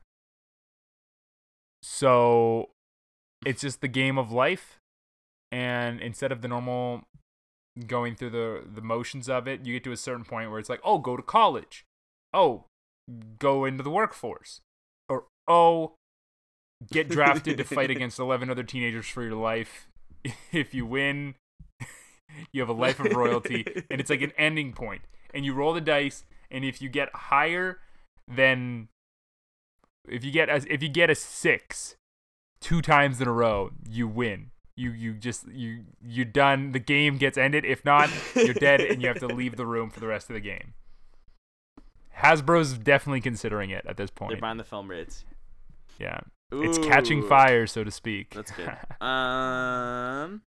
So 1.82 2.70
it's 3.46 3.62
just 3.62 3.82
the 3.82 3.88
game 3.88 4.18
of 4.18 4.32
life 4.32 4.80
and 5.52 6.02
instead 6.02 6.32
of 6.32 6.42
the 6.42 6.48
normal 6.48 7.04
going 7.86 8.16
through 8.16 8.32
the 8.32 8.64
the 8.74 8.82
motions 8.82 9.30
of 9.30 9.48
it, 9.48 9.66
you 9.66 9.74
get 9.74 9.84
to 9.86 9.92
a 9.92 9.98
certain 9.98 10.26
point 10.26 10.50
where 10.50 10.60
it's 10.60 10.70
like, 10.70 10.82
"Oh, 10.84 10.98
go 10.98 11.16
to 11.16 11.24
college." 11.24 11.86
"Oh, 12.34 12.66
go 13.40 13.66
into 13.66 13.84
the 13.84 13.90
workforce." 13.90 14.62
Or, 15.08 15.26
"Oh, 15.48 15.94
get 16.92 17.10
drafted 17.10 17.58
to 17.58 17.64
fight 17.64 17.90
against 17.96 18.20
11 18.20 18.50
other 18.50 18.64
teenagers 18.64 19.08
for 19.08 19.24
your 19.24 19.36
life. 19.36 19.88
If 20.52 20.74
you 20.74 20.86
win, 20.86 21.36
you 22.52 22.62
have 22.62 22.70
a 22.70 22.74
life 22.74 23.00
of 23.00 23.12
royalty 23.16 23.66
and 23.90 24.00
it's 24.02 24.10
like 24.10 24.22
an 24.22 24.32
ending 24.38 24.74
point. 24.74 25.02
and 25.34 25.46
you 25.46 25.54
roll 25.54 25.74
the 25.74 25.82
dice 25.82 26.24
and 26.52 26.64
if 26.66 26.82
you 26.82 26.90
get 26.90 27.10
higher 27.14 27.80
than 28.28 28.88
if 30.08 30.24
you 30.24 30.32
get 30.32 30.50
as 30.50 30.66
if 30.70 30.82
you 30.82 30.90
get 30.90 31.10
a 31.10 31.16
6 31.16 31.96
two 32.62 32.82
times 32.82 33.20
in 33.22 33.28
a 33.28 33.32
row 33.32 33.72
you 33.90 34.08
win 34.08 34.52
you 34.76 34.92
you 34.92 35.14
just 35.14 35.48
you 35.52 35.84
you're 36.02 36.26
done 36.26 36.72
the 36.72 36.80
game 36.80 37.18
gets 37.18 37.38
ended 37.38 37.66
if 37.66 37.84
not 37.86 38.10
you're 38.36 38.54
dead 38.54 38.80
and 38.82 39.02
you 39.02 39.08
have 39.08 39.20
to 39.20 39.28
leave 39.28 39.56
the 39.58 39.66
room 39.66 39.90
for 39.90 40.00
the 40.00 40.08
rest 40.08 40.30
of 40.30 40.34
the 40.34 40.40
game 40.40 40.74
Hasbro's 42.22 42.78
definitely 42.78 43.22
considering 43.22 43.70
it 43.70 43.86
at 43.88 43.96
this 43.96 44.10
point. 44.10 44.32
They're 44.32 44.42
buying 44.42 44.58
the 44.58 44.64
film 44.64 44.90
rates. 44.90 45.24
yeah 46.00 46.20
it's 46.52 46.78
catching 46.80 47.28
fire 47.28 47.68
so 47.68 47.84
to 47.84 47.92
speak 47.92 48.34
That's 48.34 48.52
good. 48.52 48.72
Um, 49.06 50.42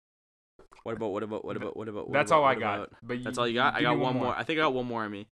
what 0.90 0.98
about 0.98 1.12
what 1.12 1.24
about 1.24 1.46
what 1.46 1.58
about 1.58 1.78
what 1.78 1.88
about? 1.88 2.10
What 2.10 2.14
that's 2.14 2.32
about, 2.32 2.40
all 2.40 2.46
I 2.46 2.56
got 2.56 2.76
about- 2.80 2.94
but 3.04 3.24
That's 3.24 3.38
all 3.38 3.48
you 3.48 3.54
got. 3.54 3.76
I 3.76 3.82
got 3.82 3.98
one 3.98 4.16
more. 4.16 4.36
I 4.36 4.44
think 4.44 4.60
I 4.60 4.64
got 4.64 4.74
one 4.74 4.86
more 4.88 5.04
on 5.04 5.12
me. 5.12 5.28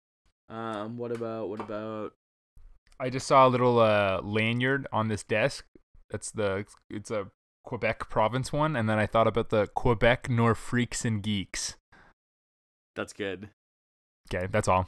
Um, 0.49 0.97
what 0.97 1.11
about 1.11 1.49
what 1.49 1.59
about? 1.59 2.13
I 2.99 3.09
just 3.09 3.27
saw 3.27 3.47
a 3.47 3.49
little 3.49 3.79
uh, 3.79 4.21
lanyard 4.21 4.87
on 4.91 5.07
this 5.07 5.23
desk. 5.23 5.65
That's 6.09 6.31
the 6.31 6.65
it's 6.89 7.11
a 7.11 7.27
Quebec 7.65 8.09
province 8.09 8.53
one, 8.53 8.75
and 8.75 8.87
then 8.89 8.97
I 8.99 9.05
thought 9.07 9.27
about 9.27 9.49
the 9.49 9.67
Quebec 9.67 10.29
nor 10.29 10.55
freaks 10.55 11.03
and 11.05 11.21
geeks. 11.23 11.75
That's 12.95 13.13
good. 13.13 13.49
Okay, 14.33 14.47
that's 14.51 14.67
all. 14.67 14.87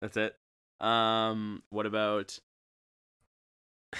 That's 0.00 0.16
it. 0.16 0.36
Um, 0.80 1.62
what 1.70 1.86
about 1.86 2.38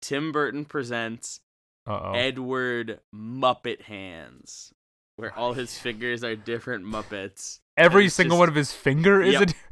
Tim 0.00 0.32
Burton 0.32 0.64
presents 0.64 1.40
Uh 1.86 2.00
oh. 2.04 2.12
Edward 2.14 3.00
Muppet 3.14 3.82
Hands, 3.82 4.72
where 5.16 5.36
all 5.36 5.52
his 5.52 5.78
fingers 5.78 6.22
are 6.24 6.34
different 6.36 6.84
Muppets. 6.84 7.60
Every 7.76 8.08
single 8.08 8.36
just- 8.36 8.40
one 8.40 8.48
of 8.48 8.54
his 8.54 8.72
finger 8.72 9.22
is 9.22 9.34
Yep. 9.34 9.50
a. 9.50 9.54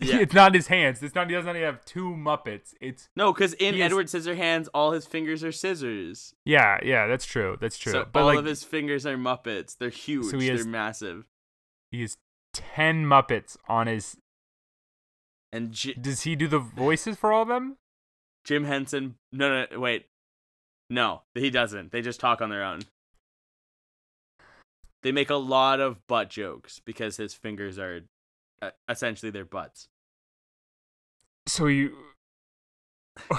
Yeah. 0.00 0.18
It's 0.20 0.32
not 0.32 0.54
his 0.54 0.68
hands. 0.68 1.02
It's 1.02 1.16
not. 1.16 1.26
He 1.28 1.34
doesn't 1.34 1.50
even 1.50 1.62
have 1.62 1.84
two 1.84 2.10
Muppets. 2.10 2.72
It's 2.80 3.08
No, 3.16 3.32
because 3.32 3.54
in 3.54 3.74
He 3.74 3.80
is- 3.80 3.86
Edward 3.86 4.06
Scissorhands, 4.06 4.68
all 4.72 4.92
his 4.92 5.06
fingers 5.06 5.42
are 5.42 5.50
scissors. 5.50 6.32
yeah, 6.44 6.78
yeah. 6.84 7.08
That's 7.08 7.26
true. 7.26 7.56
That's 7.60 7.76
true. 7.76 7.90
So 7.90 8.06
but 8.12 8.20
all 8.20 8.26
like 8.26 8.38
of 8.38 8.44
his 8.44 8.62
fingers 8.62 9.04
are 9.06 9.16
Muppets. 9.16 9.76
They're 9.76 9.88
huge. 9.88 10.32
he 10.40 10.46
has- 10.46 10.62
They're 10.62 10.70
massive. 10.70 11.26
he 11.90 12.02
has 12.02 12.16
ten 12.54 13.06
Muppets 13.06 13.56
on 13.68 13.88
his. 13.88 14.16
And 15.52 15.72
J- 15.72 15.94
Does 15.94 16.22
he 16.22 16.36
do 16.36 16.46
the 16.46 16.60
voices 16.60 17.16
for 17.16 17.32
all 17.32 17.42
of 17.42 17.48
them? 17.48 17.78
Jim 18.44 18.62
Henson. 18.64 19.16
No, 19.32 19.66
no, 19.68 19.80
wait. 19.80 20.06
No, 20.88 21.22
he 21.34 21.50
doesn't. 21.50 21.90
They 21.90 22.02
just 22.02 22.20
talk 22.20 22.40
on 22.40 22.50
their 22.50 22.62
own. 22.62 22.82
They 25.02 25.12
make 25.12 25.30
a 25.30 25.36
lot 25.36 25.80
of 25.80 26.06
butt 26.06 26.30
jokes 26.30 26.80
because 26.84 27.16
his 27.16 27.34
fingers 27.34 27.78
are 27.78 28.02
uh, 28.60 28.70
essentially 28.88 29.30
their 29.30 29.44
butts. 29.44 29.88
So 31.46 31.66
you. 31.66 31.96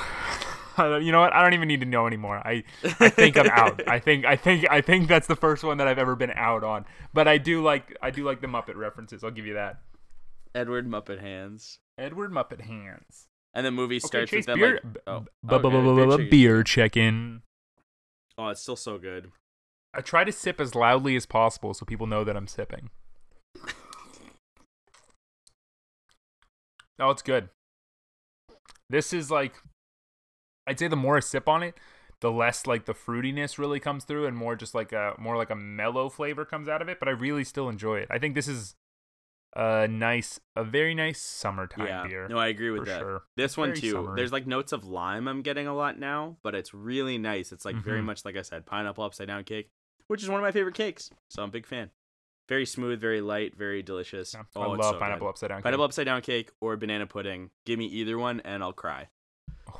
You 0.79 1.11
know 1.11 1.19
what? 1.19 1.33
I 1.33 1.41
don't 1.43 1.53
even 1.53 1.67
need 1.67 1.81
to 1.81 1.85
know 1.85 2.07
anymore. 2.07 2.37
I 2.37 2.63
I 3.01 3.09
think 3.09 3.37
I'm 3.37 3.49
out. 3.49 3.81
I 3.89 3.99
think 3.99 4.23
I 4.23 4.37
think 4.37 4.65
I 4.71 4.79
think 4.79 5.09
that's 5.09 5.27
the 5.27 5.35
first 5.35 5.61
one 5.61 5.77
that 5.79 5.89
I've 5.89 5.99
ever 5.99 6.15
been 6.15 6.31
out 6.31 6.63
on. 6.63 6.85
But 7.13 7.27
I 7.27 7.37
do 7.37 7.61
like 7.61 7.97
I 8.01 8.11
do 8.11 8.23
like 8.23 8.39
the 8.39 8.47
Muppet 8.47 8.77
references. 8.77 9.21
I'll 9.21 9.31
give 9.31 9.45
you 9.45 9.55
that. 9.55 9.81
Edward 10.55 10.87
Muppet 10.87 11.19
Hands. 11.19 11.79
Edward 11.97 12.31
Muppet 12.31 12.61
hands. 12.61 13.27
And 13.53 13.65
the 13.65 13.71
movie 13.71 13.99
starts 13.99 14.31
Chase 14.31 14.39
with 14.39 14.45
them 14.45 14.59
beer 14.59 14.73
like, 14.83 14.93
b- 14.93 14.99
oh, 15.05 15.25
okay, 15.51 16.29
beer 16.29 16.63
check 16.63 16.95
in. 16.95 17.41
oh, 18.37 18.47
it's 18.47 18.61
still 18.61 18.75
so 18.75 18.97
good. 18.97 19.31
I 19.93 20.01
try 20.01 20.23
to 20.23 20.31
sip 20.31 20.61
as 20.61 20.75
loudly 20.75 21.15
as 21.15 21.25
possible 21.25 21.73
so 21.73 21.85
people 21.85 22.07
know 22.07 22.23
that 22.23 22.37
I'm 22.37 22.47
sipping. 22.47 22.89
Oh, 27.01 27.11
it's 27.11 27.21
good. 27.21 27.47
This 28.89 29.13
is 29.13 29.31
like, 29.31 29.53
I'd 30.67 30.77
say 30.79 30.87
the 30.89 30.97
more 30.97 31.15
I 31.17 31.21
sip 31.21 31.47
on 31.47 31.63
it, 31.63 31.75
the 32.19 32.29
less 32.31 32.67
like 32.67 32.83
the 32.85 32.93
fruitiness 32.93 33.57
really 33.57 33.79
comes 33.79 34.03
through, 34.03 34.25
and 34.27 34.35
more 34.35 34.57
just 34.57 34.75
like 34.75 34.91
a 34.91 35.13
more 35.17 35.37
like 35.37 35.49
a 35.49 35.55
mellow 35.55 36.09
flavor 36.09 36.43
comes 36.43 36.67
out 36.67 36.81
of 36.81 36.89
it. 36.89 36.99
But 36.99 37.07
I 37.07 37.11
really 37.11 37.45
still 37.45 37.69
enjoy 37.69 37.99
it. 37.99 38.09
I 38.11 38.19
think 38.19 38.35
this 38.35 38.49
is 38.49 38.75
a 39.55 39.87
nice, 39.87 40.41
a 40.57 40.65
very 40.65 40.93
nice 40.93 41.21
summertime 41.21 41.87
yeah. 41.87 42.05
beer. 42.05 42.27
No, 42.27 42.37
I 42.37 42.47
agree 42.49 42.71
with 42.71 42.85
that. 42.87 42.99
sure. 42.99 43.21
This 43.37 43.55
one 43.55 43.69
Very 43.69 43.79
too. 43.79 43.91
summery. 43.93 44.15
There's 44.17 44.33
like 44.33 44.45
notes 44.45 44.73
of 44.73 44.83
lime 44.83 45.29
I'm 45.29 45.41
getting 45.41 45.67
a 45.67 45.73
lot 45.73 45.97
now, 45.97 46.35
but 46.43 46.53
it's 46.53 46.73
really 46.73 47.17
nice. 47.17 47.53
It's 47.53 47.63
like 47.63 47.77
very 47.77 48.01
Mhm. 48.01 48.05
much 48.05 48.25
like 48.25 48.35
I 48.35 48.41
said, 48.41 48.65
pineapple 48.65 49.05
upside 49.05 49.27
down 49.27 49.45
cake, 49.45 49.71
which 50.09 50.21
is 50.21 50.29
one 50.29 50.39
of 50.39 50.43
my 50.43 50.51
favorite 50.51 50.75
cakes. 50.75 51.09
So 51.29 51.41
I'm 51.41 51.49
a 51.49 51.51
big 51.51 51.65
fan. 51.65 51.89
Very 52.49 52.65
smooth, 52.65 52.99
very 52.99 53.21
light, 53.21 53.55
very 53.55 53.81
delicious. 53.81 54.33
Yeah, 54.33 54.41
Oh, 54.55 54.61
I 54.61 54.65
love 54.75 54.95
so 54.95 54.99
pineapple 54.99 55.27
good. 55.27 55.29
upside 55.29 55.49
down. 55.49 55.61
Pineapple 55.61 55.85
upside 55.85 56.05
down 56.05 56.21
cake 56.21 56.49
or 56.61 56.75
banana 56.77 57.05
pudding. 57.07 57.51
Give 57.65 57.77
me 57.79 57.85
either 57.85 58.17
one 58.17 58.41
and 58.43 58.61
I'll 58.63 58.73
cry. 58.73 59.07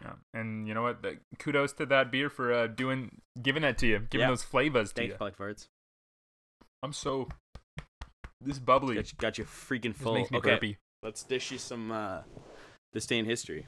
Yeah, 0.00 0.12
and 0.32 0.68
you 0.68 0.74
know 0.74 0.82
what? 0.82 1.02
The, 1.02 1.18
kudos 1.40 1.72
to 1.74 1.86
that 1.86 2.12
beer 2.12 2.30
for 2.30 2.52
uh, 2.52 2.66
doing, 2.68 3.20
giving 3.42 3.62
that 3.62 3.78
to 3.78 3.86
you, 3.88 3.98
giving 3.98 4.26
Yeah. 4.26 4.30
those 4.30 4.44
flavors 4.44 4.90
to 4.90 4.94
Thanks, 4.94 5.12
you. 5.14 5.18
Polly 5.18 5.32
Farts. 5.32 5.66
I'm 6.84 6.92
so 6.92 7.26
this 8.40 8.60
bubbly. 8.60 8.94
Got 8.94 9.10
you, 9.12 9.18
got 9.18 9.38
you 9.38 9.44
freaking 9.44 9.94
full. 9.96 10.18
okay, 10.18 10.38
burpy. 10.38 10.76
let's 11.02 11.24
dish 11.24 11.50
you 11.50 11.58
some 11.58 11.90
uh, 11.90 12.20
this 12.92 13.06
day 13.06 13.18
in 13.18 13.24
history. 13.24 13.66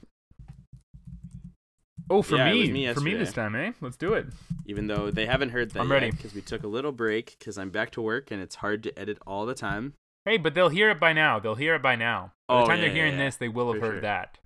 Oh, 2.12 2.22
for 2.22 2.36
Yeah, 2.36 2.48
it 2.48 2.58
was 2.58 2.68
me, 2.70 2.86
me 2.88 2.92
for 2.92 3.00
me 3.00 3.14
this 3.14 3.32
time, 3.32 3.54
eh? 3.54 3.70
Let's 3.80 3.96
do 3.96 4.14
it. 4.14 4.26
Even 4.66 4.88
though 4.88 5.10
they 5.12 5.26
haven't 5.26 5.50
heard 5.50 5.70
that 5.70 5.80
I'm 5.80 5.90
ready. 5.92 6.10
because 6.10 6.34
we 6.34 6.40
took 6.40 6.64
a 6.64 6.66
little 6.66 6.90
break 6.92 7.36
because 7.38 7.56
I'm 7.56 7.70
back 7.70 7.92
to 7.92 8.02
work 8.02 8.30
and 8.32 8.42
it's 8.42 8.56
hard 8.56 8.82
to 8.82 8.98
edit 8.98 9.18
all 9.26 9.46
the 9.46 9.54
time. 9.54 9.94
Hey, 10.24 10.36
but 10.36 10.54
they'll 10.54 10.68
hear 10.70 10.90
it 10.90 10.98
by 10.98 11.12
now. 11.12 11.38
They'll 11.38 11.54
hear 11.54 11.76
it 11.76 11.82
by 11.82 11.94
now. 11.96 12.32
By 12.48 12.56
the 12.56 12.62
Oh, 12.62 12.66
time 12.66 12.78
yeah, 12.78 12.84
they're 12.86 12.94
hearing 12.94 13.12
yeah. 13.16 13.24
this, 13.26 13.36
they 13.36 13.48
will 13.48 13.72
have 13.72 13.80
For 13.80 13.86
heard 13.86 13.92
sure. 13.94 14.00
that. 14.02 14.38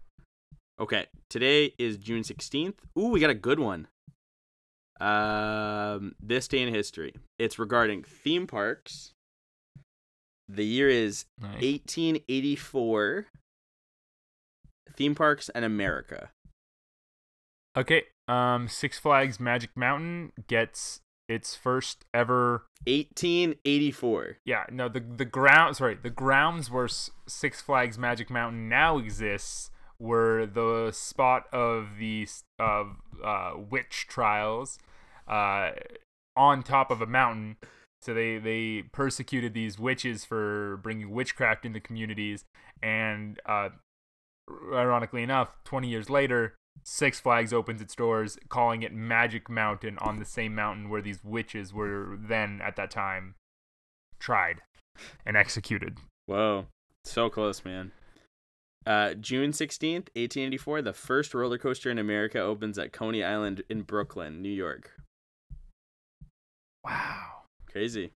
Okay, 0.78 1.06
today 1.30 1.72
is 1.78 1.96
June 1.96 2.22
16th. 2.22 2.74
Ooh, 2.98 3.08
we 3.08 3.18
got 3.18 3.30
a 3.30 3.34
good 3.34 3.58
one. 3.60 3.88
Um, 5.00 6.14
this 6.20 6.46
day 6.48 6.60
in 6.62 6.72
history. 6.72 7.14
It's 7.38 7.58
regarding 7.58 8.02
theme 8.04 8.46
parks. 8.46 9.12
The 10.48 10.64
year 10.66 10.88
is 10.90 11.24
Nice. 11.40 11.62
1884. 11.62 13.26
Theme 14.96 15.14
parks 15.14 15.48
and 15.48 15.64
America. 15.64 16.30
Okay. 17.76 18.04
Um, 18.28 18.68
Six 18.68 18.98
Flags 18.98 19.38
Magic 19.38 19.70
Mountain 19.76 20.32
gets 20.48 21.00
its 21.28 21.54
first 21.54 22.04
ever. 22.14 22.66
1884. 22.86 24.38
Yeah, 24.44 24.64
no, 24.70 24.88
the 24.88 25.00
the 25.00 25.24
ground. 25.24 25.76
Sorry, 25.76 25.96
the 26.00 26.10
grounds 26.10 26.70
where 26.70 26.88
Six 27.26 27.60
Flags 27.60 27.98
Magic 27.98 28.30
Mountain 28.30 28.68
now 28.68 28.98
exists 28.98 29.70
were 29.98 30.46
the 30.46 30.90
spot 30.92 31.44
of 31.52 31.98
the 31.98 32.28
of 32.58 32.96
uh, 33.24 33.52
witch 33.56 34.06
trials, 34.08 34.78
uh, 35.26 35.70
on 36.36 36.62
top 36.62 36.90
of 36.90 37.00
a 37.00 37.06
mountain. 37.06 37.56
So 38.02 38.12
they 38.12 38.38
they 38.38 38.84
persecuted 38.92 39.54
these 39.54 39.78
witches 39.78 40.24
for 40.24 40.78
bringing 40.82 41.10
witchcraft 41.10 41.64
into 41.64 41.80
communities, 41.80 42.44
and 42.82 43.40
uh, 43.46 43.70
ironically 44.72 45.22
enough, 45.22 45.56
20 45.64 45.88
years 45.88 46.10
later, 46.10 46.54
Six 46.82 47.20
Flags 47.20 47.52
opens 47.52 47.80
its 47.80 47.94
doors, 47.94 48.38
calling 48.48 48.82
it 48.82 48.92
Magic 48.92 49.48
Mountain 49.48 49.98
on 49.98 50.18
the 50.18 50.24
same 50.24 50.54
mountain 50.54 50.90
where 50.90 51.00
these 51.00 51.22
witches 51.24 51.72
were 51.72 52.18
then 52.18 52.60
at 52.62 52.76
that 52.76 52.90
time 52.90 53.34
tried 54.18 54.60
and 55.24 55.36
executed. 55.36 55.98
Whoa. 56.26 56.66
So 57.04 57.30
close, 57.30 57.64
man. 57.64 57.92
Uh, 58.86 59.14
June 59.14 59.52
16th, 59.52 60.10
1884, 60.14 60.82
the 60.82 60.92
first 60.92 61.32
roller 61.32 61.56
coaster 61.56 61.90
in 61.90 61.98
America 61.98 62.38
opens 62.38 62.78
at 62.78 62.92
Coney 62.92 63.24
Island 63.24 63.62
in 63.70 63.82
Brooklyn, 63.82 64.42
New 64.42 64.50
York. 64.50 64.92
Wow. 66.84 67.44
Crazy. 67.70 68.12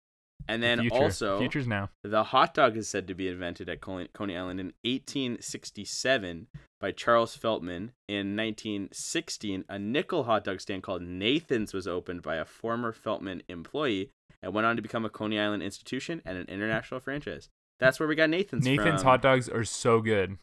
And 0.50 0.62
then 0.62 0.80
Future. 0.80 0.94
also, 0.96 1.38
futures 1.38 1.66
now. 1.66 1.90
the 2.02 2.24
hot 2.24 2.54
dog 2.54 2.76
is 2.78 2.88
said 2.88 3.06
to 3.08 3.14
be 3.14 3.28
invented 3.28 3.68
at 3.68 3.82
Coney 3.82 4.08
Island 4.36 4.58
in 4.60 4.72
1867 4.82 6.46
by 6.80 6.90
Charles 6.92 7.36
Feltman. 7.36 7.90
In 8.08 8.34
1916, 8.36 9.64
a 9.68 9.78
nickel 9.78 10.24
hot 10.24 10.44
dog 10.44 10.60
stand 10.60 10.82
called 10.82 11.02
Nathan's 11.02 11.74
was 11.74 11.86
opened 11.86 12.22
by 12.22 12.36
a 12.36 12.44
former 12.46 12.92
Feltman 12.92 13.42
employee 13.48 14.10
and 14.42 14.54
went 14.54 14.66
on 14.66 14.76
to 14.76 14.82
become 14.82 15.04
a 15.04 15.10
Coney 15.10 15.38
Island 15.38 15.62
institution 15.62 16.22
and 16.24 16.38
an 16.38 16.46
international 16.48 17.00
franchise. 17.00 17.48
That's 17.78 18.00
where 18.00 18.08
we 18.08 18.14
got 18.16 18.30
Nathan's 18.30 18.64
Nathan's 18.64 19.02
from. 19.02 19.10
hot 19.10 19.22
dogs 19.22 19.48
are 19.48 19.64
so 19.64 20.00
good. 20.00 20.38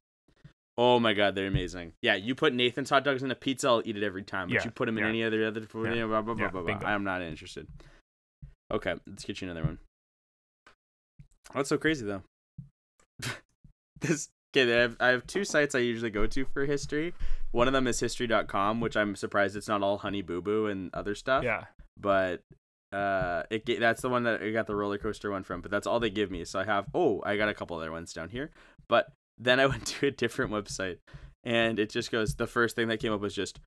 Oh 0.77 0.99
my 0.99 1.13
god, 1.13 1.35
they're 1.35 1.47
amazing. 1.47 1.93
Yeah, 2.01 2.15
you 2.15 2.35
put 2.35 2.53
Nathan's 2.53 2.89
hot 2.89 3.03
dogs 3.03 3.23
in 3.23 3.31
a 3.31 3.35
pizza, 3.35 3.67
I'll 3.69 3.81
eat 3.85 3.95
it 3.97 4.03
every 4.03 4.23
time. 4.23 4.49
But 4.49 4.55
Yeah, 4.55 4.65
you 4.65 4.71
put 4.71 4.85
them 4.85 4.97
in 4.97 5.03
yeah. 5.03 5.09
any 5.09 5.23
other 5.23 5.45
other 5.47 5.61
food, 5.61 5.95
Yeah, 5.95 6.05
blah, 6.05 6.21
blah, 6.21 6.33
blah, 6.35 6.45
yeah, 6.45 6.51
blah, 6.51 6.61
blah. 6.61 6.73
bingo. 6.73 6.85
I'm 6.85 7.03
not 7.03 7.21
interested. 7.21 7.67
Okay, 8.71 8.93
let's 9.07 9.23
get 9.25 9.41
you 9.41 9.49
another 9.49 9.65
one. 9.65 9.79
That's 11.53 11.69
so 11.69 11.77
crazy 11.77 12.05
though. 12.05 12.23
this 14.01 14.29
okay, 14.55 14.73
I 14.73 14.81
have, 14.81 14.97
I 14.99 15.07
have 15.07 15.27
two 15.27 15.43
sites 15.43 15.75
I 15.75 15.79
usually 15.79 16.11
go 16.11 16.25
to 16.27 16.45
for 16.45 16.65
history. 16.65 17.13
One 17.51 17.67
of 17.67 17.73
them 17.73 17.87
is 17.87 17.99
history.com, 17.99 18.79
which 18.81 18.97
I'm 18.97 19.15
surprised 19.15 19.55
it's 19.55 19.67
not 19.67 19.81
all 19.81 19.97
honey 19.97 20.21
boo 20.21 20.41
boo 20.41 20.67
and 20.67 20.93
other 20.93 21.15
stuff. 21.15 21.43
Yeah. 21.43 21.65
But 21.99 22.41
uh 22.91 23.43
it 23.49 23.65
that's 23.79 24.01
the 24.01 24.09
one 24.09 24.23
that 24.23 24.41
I 24.41 24.51
got 24.51 24.67
the 24.67 24.75
roller 24.75 24.97
coaster 24.97 25.31
one 25.31 25.43
from, 25.43 25.61
but 25.61 25.71
that's 25.71 25.87
all 25.87 25.99
they 25.99 26.09
give 26.09 26.31
me. 26.31 26.45
So 26.45 26.59
I 26.59 26.65
have 26.65 26.87
oh, 26.93 27.21
I 27.25 27.37
got 27.37 27.49
a 27.49 27.53
couple 27.53 27.77
other 27.77 27.91
ones 27.91 28.13
down 28.13 28.29
here. 28.29 28.51
But 28.87 29.07
then 29.37 29.59
I 29.59 29.65
went 29.67 29.85
to 29.87 30.07
a 30.07 30.11
different 30.11 30.51
website 30.51 30.97
and 31.43 31.79
it 31.79 31.89
just 31.89 32.11
goes 32.11 32.35
the 32.35 32.47
first 32.47 32.75
thing 32.75 32.87
that 32.87 32.99
came 32.99 33.13
up 33.13 33.21
was 33.21 33.35
just 33.35 33.59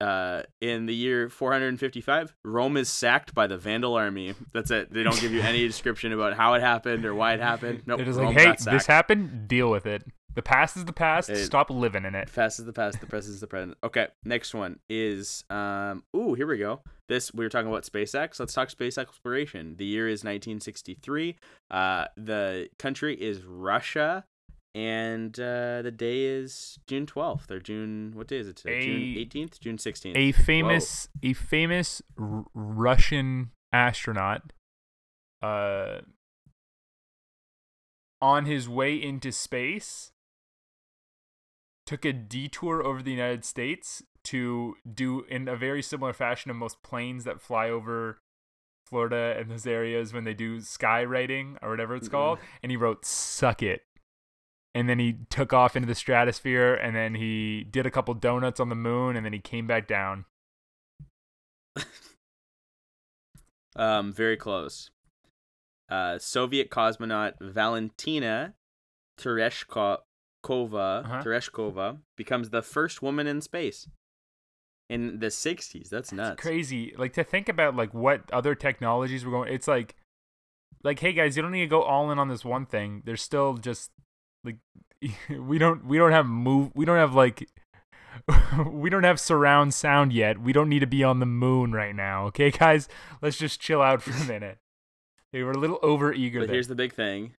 uh 0.00 0.42
in 0.60 0.86
the 0.86 0.94
year 0.94 1.28
455 1.28 2.34
Rome 2.44 2.76
is 2.76 2.88
sacked 2.88 3.34
by 3.34 3.46
the 3.46 3.56
Vandal 3.58 3.94
army. 3.94 4.34
That's 4.52 4.70
it. 4.70 4.92
They 4.92 5.02
don't 5.02 5.20
give 5.20 5.32
you 5.32 5.40
any 5.42 5.66
description 5.66 6.12
about 6.12 6.34
how 6.34 6.54
it 6.54 6.60
happened 6.60 7.04
or 7.04 7.14
why 7.14 7.34
it 7.34 7.40
happened. 7.40 7.82
Nope. 7.86 7.98
They're 7.98 8.06
just 8.06 8.18
Rome 8.18 8.34
like, 8.34 8.60
hey, 8.60 8.70
this 8.70 8.86
happened. 8.86 9.48
Deal 9.48 9.70
with 9.70 9.86
it. 9.86 10.02
The 10.34 10.42
past 10.42 10.76
is 10.76 10.84
the 10.84 10.92
past. 10.92 11.30
It- 11.30 11.44
Stop 11.46 11.70
living 11.70 12.04
in 12.04 12.14
it. 12.16 12.28
Past 12.34 12.58
is 12.58 12.64
the 12.64 12.72
past, 12.72 13.00
the 13.00 13.06
present 13.06 13.34
is 13.34 13.40
the 13.40 13.46
present. 13.46 13.76
Okay, 13.84 14.08
next 14.24 14.52
one 14.54 14.80
is 14.88 15.44
um 15.50 16.02
ooh, 16.16 16.34
here 16.34 16.46
we 16.46 16.58
go. 16.58 16.80
This 17.08 17.32
we 17.32 17.44
were 17.44 17.48
talking 17.50 17.68
about 17.68 17.84
SpaceX. 17.84 18.40
Let's 18.40 18.52
talk 18.54 18.70
space 18.70 18.98
exploration. 18.98 19.76
The 19.76 19.84
year 19.84 20.08
is 20.08 20.24
1963. 20.24 21.36
Uh 21.70 22.06
the 22.16 22.68
country 22.78 23.14
is 23.14 23.42
Russia 23.44 24.24
and 24.74 25.38
uh 25.38 25.82
the 25.82 25.92
day 25.94 26.24
is 26.24 26.78
June 26.86 27.06
12th 27.06 27.50
or 27.50 27.60
June 27.60 28.12
what 28.14 28.26
day 28.28 28.38
is 28.38 28.48
it 28.48 28.56
today? 28.56 28.80
June 28.84 29.02
18th, 29.46 29.60
June 29.60 29.76
16th. 29.78 30.16
A 30.16 30.32
famous, 30.32 31.08
a 31.22 31.32
famous 31.32 32.02
R- 32.18 32.44
Russian 32.54 33.50
astronaut, 33.72 34.52
uh, 35.42 36.00
on 38.20 38.46
his 38.46 38.68
way 38.68 38.96
into 39.00 39.30
space, 39.30 40.12
took 41.86 42.04
a 42.04 42.12
detour 42.12 42.82
over 42.82 43.02
the 43.02 43.10
United 43.10 43.44
States 43.44 44.02
to 44.24 44.74
do 44.92 45.24
in 45.28 45.48
a 45.48 45.56
very 45.56 45.82
similar 45.82 46.12
fashion 46.14 46.48
to 46.48 46.54
most 46.54 46.82
planes 46.82 47.24
that 47.24 47.42
fly 47.42 47.68
over 47.68 48.18
Florida 48.86 49.36
and 49.38 49.50
those 49.50 49.66
areas 49.66 50.12
when 50.14 50.24
they 50.24 50.32
do 50.34 50.58
skywriting 50.58 51.58
or 51.62 51.70
whatever 51.70 51.94
it's 51.94 52.08
Mhm. 52.08 52.12
called. 52.12 52.38
And 52.62 52.70
he 52.72 52.76
wrote 52.76 53.04
"suck 53.04 53.62
it." 53.62 53.84
And 54.74 54.88
then 54.88 54.98
he 54.98 55.18
took 55.30 55.52
off 55.52 55.76
into 55.76 55.86
the 55.86 55.94
stratosphere, 55.94 56.74
and 56.74 56.96
then 56.96 57.14
he 57.14 57.64
did 57.70 57.86
a 57.86 57.90
couple 57.92 58.12
donuts 58.14 58.58
on 58.58 58.68
the 58.70 58.74
moon, 58.74 59.14
and 59.16 59.24
then 59.24 59.32
he 59.32 59.38
came 59.38 59.66
back 59.66 59.86
down. 59.86 60.24
Um 63.76 64.12
very 64.12 64.36
close. 64.36 64.90
Uh 65.88 66.18
Soviet 66.18 66.70
cosmonaut 66.70 67.34
Valentina 67.40 68.54
Tereshkova 69.18 70.04
Uh-huh. 70.44 71.22
Tereshkova 71.24 71.98
becomes 72.16 72.50
the 72.50 72.62
first 72.62 73.02
woman 73.02 73.26
in 73.26 73.40
space 73.40 73.88
in 74.88 75.18
the 75.18 75.26
60s. 75.26 75.88
That's 75.88 76.12
nuts. 76.12 76.34
It's 76.34 76.42
crazy. 76.42 76.94
Like 76.96 77.14
to 77.14 77.24
think 77.24 77.48
about 77.48 77.74
like 77.74 77.92
what 77.92 78.30
other 78.32 78.54
technologies 78.54 79.24
were 79.24 79.32
going. 79.32 79.52
It's 79.52 79.66
like, 79.66 79.96
like 80.84 81.00
hey 81.00 81.12
guys, 81.12 81.36
you 81.36 81.42
don't 81.42 81.52
need 81.52 81.60
to 81.60 81.66
go 81.66 81.82
all 81.82 82.10
in 82.12 82.18
on 82.18 82.28
this 82.28 82.44
one 82.44 82.66
thing. 82.66 83.02
There's 83.04 83.22
still 83.22 83.54
just 83.54 83.90
like 84.44 84.56
we 85.40 85.58
don't 85.58 85.84
we 85.86 85.98
don't 85.98 86.12
have 86.12 86.26
move 86.26 86.70
we 86.74 86.84
don't 86.84 86.98
have 86.98 87.14
like 87.14 87.48
we 88.70 88.90
don't 88.90 89.04
have 89.04 89.20
surround 89.20 89.74
sound 89.74 90.12
yet. 90.12 90.40
We 90.40 90.52
don't 90.52 90.68
need 90.68 90.80
to 90.80 90.86
be 90.86 91.04
on 91.04 91.20
the 91.20 91.26
moon 91.26 91.72
right 91.72 91.94
now. 91.94 92.26
Okay, 92.26 92.50
guys, 92.52 92.88
let's 93.20 93.36
just 93.36 93.60
chill 93.60 93.82
out 93.82 94.02
for 94.02 94.12
a 94.12 94.26
minute. 94.26 94.58
They 95.32 95.42
were 95.42 95.52
a 95.52 95.58
little 95.58 95.78
over 95.82 96.12
eager 96.12 96.40
But 96.40 96.46
there. 96.46 96.54
here's 96.54 96.68
the 96.68 96.76
big 96.76 96.94
thing. 96.94 97.34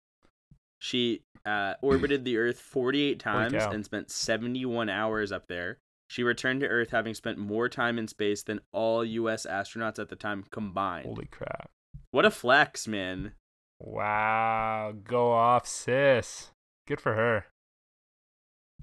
She 0.80 1.22
uh, 1.46 1.76
orbited 1.82 2.26
the 2.26 2.38
Earth 2.38 2.60
48 2.60 3.20
times 3.20 3.54
and 3.54 3.86
spent 3.86 4.12
71 4.12 4.90
hours 4.90 5.32
up 5.32 5.48
there. 5.48 5.80
She 6.08 6.22
returned 6.22 6.60
to 6.60 6.68
Earth 6.68 6.92
having 6.92 7.14
spent 7.14 7.38
more 7.38 7.70
time 7.70 7.98
in 7.98 8.08
space 8.08 8.44
than 8.44 8.60
all 8.72 9.04
U.S. 9.04 9.46
astronauts 9.50 9.98
at 9.98 10.10
the 10.10 10.16
time 10.16 10.44
combined. 10.52 11.06
Holy 11.06 11.26
crap! 11.26 11.70
What 12.12 12.26
a 12.26 12.32
flex, 12.32 12.88
man. 12.88 13.32
Wow, 13.80 14.94
go 15.04 15.32
off, 15.32 15.66
sis. 15.66 16.52
Good 16.88 17.02
for 17.02 17.14
her. 17.16 17.46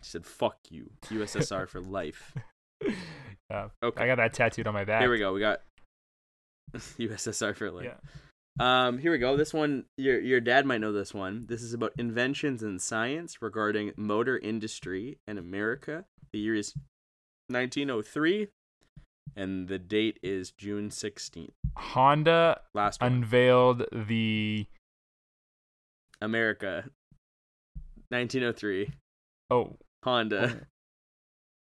She 0.03 0.11
said, 0.11 0.26
fuck 0.26 0.57
you. 0.70 0.90
USSR 1.09 1.68
for 1.68 1.80
life. 1.80 2.34
Yeah, 3.50 3.68
Okay. 3.82 4.03
I 4.03 4.07
got 4.07 4.16
that 4.16 4.32
tattooed 4.32 4.66
on 4.66 4.72
my 4.74 4.84
back. 4.84 5.03
Here 5.03 5.11
we 5.11 5.18
go. 5.18 5.32
We 5.34 5.38
got 5.40 5.61
USSR 6.74 7.55
for 7.55 7.70
life. 7.70 7.84
Yeah. 7.86 8.86
Um, 8.88 8.98
here 8.98 9.12
we 9.12 9.18
go. 9.18 9.36
This 9.36 9.53
one, 9.55 9.84
your 9.98 10.18
your 10.20 10.40
dad 10.40 10.64
might 10.66 10.80
know 10.80 10.90
this 10.92 11.12
one. 11.14 11.44
This 11.48 11.62
is 11.62 11.74
about 11.74 11.92
inventions 11.98 12.62
in 12.62 12.78
science 12.78 13.40
regarding 13.42 13.92
motor 13.96 14.38
industry 14.38 15.18
in 15.28 15.38
America. 15.38 16.07
The 16.32 16.38
year 16.38 16.55
is 16.55 16.74
1903, 17.48 18.48
and 19.36 19.68
the 19.68 19.78
date 19.78 20.18
is 20.22 20.50
June 20.50 20.88
16th. 20.88 21.50
Honda 21.76 22.62
Last 22.74 23.00
one. 23.03 23.12
unveiled 23.12 23.84
the 23.92 24.66
America. 26.20 26.84
1903. 28.13 28.93
oh 29.51 29.77
Honda. 30.05 30.67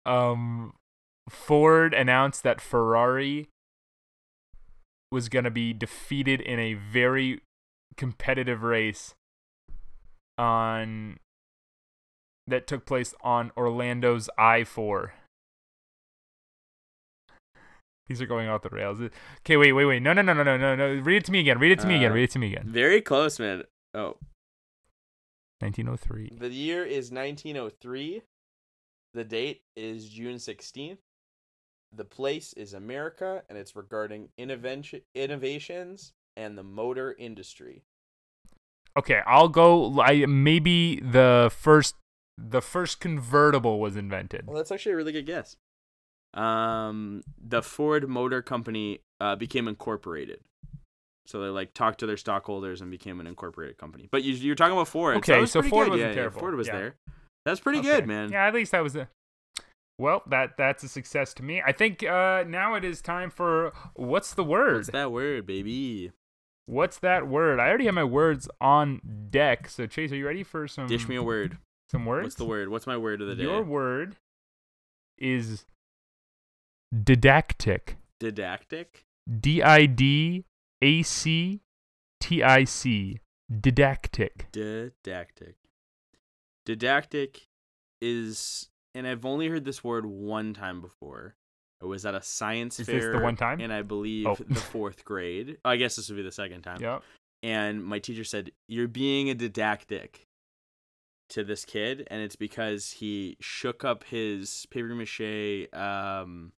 um 0.05 0.73
Ford 1.29 1.93
announced 1.93 2.43
that 2.43 2.59
Ferrari 2.59 3.47
was 5.11 5.29
going 5.29 5.45
to 5.45 5.51
be 5.51 5.73
defeated 5.73 6.41
in 6.41 6.59
a 6.59 6.73
very 6.73 7.41
competitive 7.97 8.63
race 8.63 9.13
on 10.37 11.17
that 12.47 12.65
took 12.67 12.85
place 12.85 13.13
on 13.21 13.51
Orlando's 13.55 14.29
I-4. 14.37 15.11
These 18.07 18.21
are 18.21 18.25
going 18.25 18.49
off 18.49 18.61
the 18.61 18.69
rails. 18.69 18.99
Okay, 19.39 19.55
wait, 19.55 19.71
wait, 19.71 19.85
wait. 19.85 20.01
No, 20.01 20.11
no, 20.11 20.21
no, 20.21 20.33
no, 20.33 20.43
no, 20.43 20.57
no, 20.57 20.75
no. 20.75 21.01
Read 21.01 21.17
it 21.17 21.25
to 21.25 21.31
me 21.31 21.39
again. 21.39 21.59
Read 21.59 21.71
it 21.71 21.79
to 21.79 21.87
me 21.87 21.95
again. 21.95 22.11
Uh, 22.11 22.15
Read 22.15 22.23
it 22.23 22.31
to 22.31 22.39
me 22.39 22.47
again. 22.53 22.63
Very 22.65 22.99
close, 22.99 23.39
man. 23.39 23.63
Oh, 23.93 24.17
1903. 25.61 26.37
The 26.37 26.49
year 26.49 26.83
is 26.83 27.11
1903. 27.11 28.21
The 29.13 29.23
date 29.23 29.61
is 29.75 30.09
June 30.09 30.37
16th. 30.37 30.97
The 31.93 32.05
place 32.05 32.53
is 32.53 32.73
America, 32.73 33.43
and 33.49 33.57
it's 33.57 33.75
regarding 33.75 34.29
innovation, 34.37 35.01
innovations 35.13 36.13
and 36.37 36.57
the 36.57 36.63
motor 36.63 37.15
industry. 37.17 37.83
Okay, 38.97 39.21
I'll 39.25 39.49
go. 39.49 40.01
I 40.01 40.25
maybe 40.25 40.99
the 40.99 41.51
first 41.53 41.95
the 42.37 42.61
first 42.61 42.99
convertible 42.99 43.79
was 43.79 43.95
invented. 43.95 44.47
Well, 44.47 44.57
that's 44.57 44.71
actually 44.71 44.93
a 44.93 44.95
really 44.97 45.11
good 45.11 45.25
guess. 45.25 45.55
Um, 46.33 47.23
the 47.37 47.61
Ford 47.61 48.07
Motor 48.09 48.41
Company 48.41 48.99
uh, 49.19 49.35
became 49.35 49.67
incorporated. 49.67 50.41
So 51.27 51.41
they 51.41 51.47
like 51.49 51.73
talked 51.73 51.99
to 51.99 52.05
their 52.07 52.17
stockholders 52.17 52.81
and 52.81 52.89
became 52.91 53.19
an 53.19 53.27
incorporated 53.27 53.77
company. 53.77 54.09
But 54.11 54.23
you, 54.23 54.33
you're 54.33 54.55
talking 54.55 54.73
about 54.73 54.87
Ford. 54.87 55.17
Okay, 55.17 55.45
so 55.45 55.59
pretty 55.59 55.69
Ford 55.69 55.85
good. 55.85 55.91
wasn't 55.91 56.15
yeah, 56.15 56.23
yeah. 56.23 56.29
Ford 56.29 56.55
was 56.55 56.67
Yeah. 56.67 56.77
there. 56.77 56.95
That's 57.45 57.59
pretty 57.59 57.79
Okay. 57.79 57.87
good, 57.99 58.07
man. 58.07 58.31
Yeah, 58.31 58.45
at 58.47 58.53
least 58.53 58.71
that 58.71 58.81
was 58.83 58.95
a. 58.95 59.07
Well, 59.97 60.23
that 60.27 60.57
that's 60.57 60.83
a 60.83 60.87
success 60.87 61.33
to 61.35 61.43
me. 61.43 61.61
I 61.65 61.71
think 61.71 62.03
uh, 62.03 62.43
now 62.47 62.73
it 62.73 62.83
is 62.83 63.01
time 63.01 63.29
for 63.29 63.71
what's 63.95 64.33
the 64.33 64.43
word? 64.43 64.77
What's 64.77 64.89
that 64.89 65.11
word, 65.11 65.45
baby? 65.45 66.11
What's 66.65 66.97
that 66.99 67.27
word? 67.27 67.59
I 67.59 67.67
already 67.67 67.85
have 67.85 67.93
my 67.93 68.03
words 68.03 68.49
on 68.59 69.01
deck. 69.29 69.69
So 69.69 69.85
Chase, 69.87 70.11
are 70.11 70.15
you 70.15 70.25
ready 70.25 70.43
for 70.43 70.67
some 70.67 70.87
Dish 70.87 71.07
me 71.07 71.15
a 71.17 71.23
word. 71.23 71.57
some 71.91 72.05
words? 72.05 72.23
What's 72.25 72.35
the 72.35 72.45
word? 72.45 72.69
What's 72.69 72.87
my 72.87 72.97
word 72.97 73.21
of 73.21 73.27
the 73.27 73.35
day? 73.35 73.43
Your 73.43 73.61
word 73.63 74.15
is 75.19 75.65
didactic. 77.03 77.97
Didactic. 78.19 79.03
D 79.39 79.61
I 79.61 79.85
D 79.85 80.45
A 80.81 81.01
C 81.03 81.61
T 82.19 82.41
I 82.43 82.63
C. 82.63 83.19
Didactic. 83.51 84.51
Didactic. 84.51 85.55
Didactic 86.65 87.47
is, 88.01 88.69
and 88.95 89.05
I've 89.07 89.25
only 89.25 89.47
heard 89.47 89.65
this 89.65 89.83
word 89.83 90.05
one 90.05 90.53
time 90.53 90.81
before. 90.81 91.35
It 91.81 91.85
was 91.85 92.05
at 92.05 92.13
a 92.15 92.21
science 92.21 92.79
Is 92.79 92.87
this 92.87 93.03
fair. 93.03 93.13
the 93.13 93.19
one 93.23 93.35
time? 93.35 93.59
In 93.59 93.71
I 93.71 93.81
believe 93.81 94.27
Oh. 94.27 94.35
the 94.47 94.55
fourth 94.59 95.03
grade. 95.05 95.57
I 95.65 95.77
guess 95.77 95.95
this 95.95 96.09
would 96.09 96.15
be 96.15 96.21
the 96.21 96.31
second 96.31 96.61
time. 96.61 96.79
Yep. 96.79 97.03
And 97.43 97.83
my 97.83 97.97
teacher 97.99 98.23
said, 98.23 98.51
"You're 98.67 98.87
being 98.87 99.29
a 99.29 99.33
didactic." 99.35 100.27
To 101.29 101.45
this 101.45 101.63
kid, 101.63 102.05
and 102.11 102.21
it's 102.21 102.35
because 102.35 102.91
he 102.91 103.37
shook 103.39 103.85
up 103.85 104.03
his 104.03 104.65
paper 104.69 104.93
mache 104.93 105.65
um, 105.73 106.51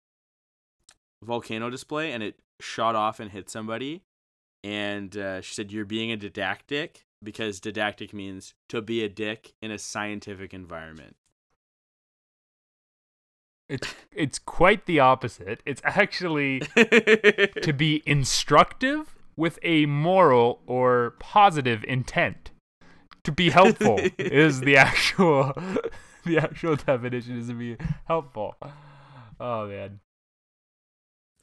volcano 1.24 1.69
display, 1.69 2.11
and 2.11 2.24
it 2.24 2.39
shot 2.59 2.95
off 2.95 3.19
and 3.19 3.30
hit 3.30 3.51
somebody. 3.51 4.01
And 4.64 5.16
uh, 5.18 5.41
she 5.41 5.53
said, 5.53 5.72
"You're 5.72 5.86
being 5.86 6.11
a 6.11 6.18
didactic 6.18 7.05
because 7.22 7.59
didactic 7.59 8.14
means 8.14 8.53
to 8.70 8.82
be 8.82 9.03
a 9.03 9.09
dick 9.09 9.53
in 9.61 9.72
a 9.72 9.78
scientific 9.78 10.53
environment." 10.53 11.16
It's 13.70 13.95
it's 14.11 14.39
quite 14.39 14.86
the 14.86 14.99
opposite. 14.99 15.61
It's 15.66 15.82
actually 15.84 16.59
to 16.59 17.74
be 17.78 18.03
instructive 18.05 19.16
with 19.36 19.57
a 19.64 19.86
moral 19.86 20.61
or 20.68 21.16
positive 21.20 21.84
intent. 21.88 22.51
To 23.24 23.32
be 23.32 23.49
helpful 23.49 23.99
is 24.18 24.59
the 24.59 24.78
actual 24.78 25.53
the 26.26 26.38
actual 26.38 26.76
definition 26.76 27.39
is 27.39 27.47
to 27.47 27.53
be 27.53 27.78
helpful. 28.05 28.55
Oh 29.39 29.68
man. 29.68 30.01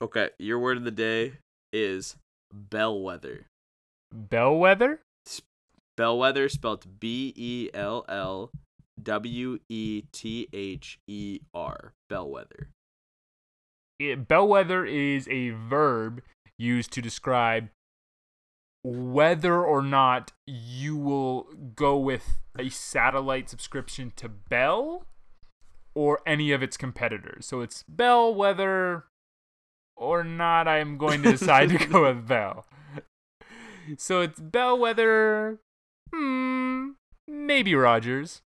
okay, 0.03 0.31
your 0.39 0.59
word 0.59 0.77
of 0.77 0.85
the 0.85 0.91
day 0.91 1.33
is 1.73 2.17
bellwether. 2.53 3.47
Bellwether? 4.13 5.01
Bellwether 5.97 6.49
spelled 6.49 6.99
B 6.99 7.33
E 7.37 7.69
L 7.75 8.05
L 8.09 8.51
W 9.03 9.59
E 9.69 10.03
T 10.13 10.49
H 10.53 10.99
E 11.07 11.41
R. 11.53 11.93
Bellwether. 12.09 12.69
It, 13.99 14.27
bellwether 14.27 14.87
is 14.87 15.29
a 15.29 15.51
verb 15.51 16.23
used 16.59 16.91
to 16.93 17.03
describe 17.03 17.69
whether 18.83 19.63
or 19.63 19.83
not 19.83 20.33
you 20.47 20.97
will 20.97 21.49
go 21.75 21.99
with 21.99 22.39
a 22.59 22.71
satellite 22.71 23.51
subscription 23.51 24.13
to 24.17 24.29
Bell 24.29 25.05
or 25.95 26.21
any 26.27 26.51
of 26.53 26.63
its 26.63 26.77
competitors. 26.77 27.47
So 27.47 27.61
it's 27.61 27.85
Bell 27.89 28.35
whether 28.35 29.05
or 30.01 30.25
not 30.25 30.67
I'm 30.67 30.99
going 30.99 31.23
to 31.23 31.33
decide 31.33 31.69
to 31.69 31.87
go 31.87 32.09
with 32.09 32.27
Bell. 32.27 32.67
So 33.97 34.23
it's 34.23 34.41
Bellwether, 34.41 35.61
hmm, 36.13 36.91
maybe 37.29 37.75
Rogers. 37.75 38.43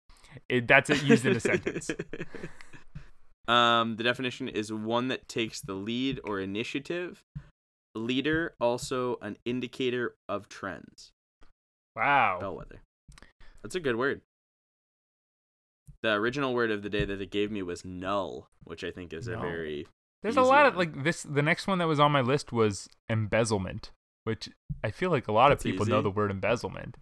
It, 0.50 0.68
that's 0.68 0.90
it 0.90 1.04
used 1.04 1.26
in 1.26 1.36
a 1.38 1.40
sentence. 1.40 1.90
Um, 3.48 3.98
the 3.98 4.04
definition 4.04 4.48
is 4.48 4.72
one 4.72 5.10
that 5.10 5.28
takes 5.28 5.60
the 5.60 5.74
lead 5.74 6.20
or 6.24 6.40
initiative. 6.40 7.24
Leader, 7.96 8.56
also 8.60 9.18
an 9.22 9.38
indicator 9.46 10.16
of 10.30 10.48
trends. 10.48 11.12
Wow. 11.96 12.38
Bellwether. 12.40 12.82
That's 13.62 13.76
a 13.76 13.80
good 13.80 13.98
word. 13.98 14.22
The 16.02 16.14
original 16.14 16.54
word 16.54 16.72
of 16.72 16.84
the 16.84 16.90
day 16.90 17.06
that 17.06 17.22
it 17.22 17.32
gave 17.32 17.52
me 17.52 17.62
was 17.62 17.86
null, 17.86 18.50
which 18.64 18.84
I 18.84 18.92
think 18.92 19.14
is 19.14 19.28
a 19.28 19.38
very 19.38 19.88
There's 20.24 20.38
a 20.38 20.42
lot 20.42 20.66
of 20.66 20.76
like 20.78 21.04
this. 21.04 21.22
The 21.24 21.42
next 21.42 21.68
one 21.68 21.78
that 21.80 21.88
was 21.88 22.00
on 22.00 22.12
my 22.12 22.22
list 22.22 22.52
was 22.52 22.90
embezzlement, 23.10 23.92
which 24.24 24.50
I 24.84 24.90
feel 24.90 25.12
like 25.12 25.28
a 25.28 25.32
lot 25.34 25.50
That's 25.50 25.64
of 25.66 25.72
people 25.72 25.86
know 25.86 26.02
the 26.02 26.10
word 26.10 26.32
embezzlement. 26.32 26.98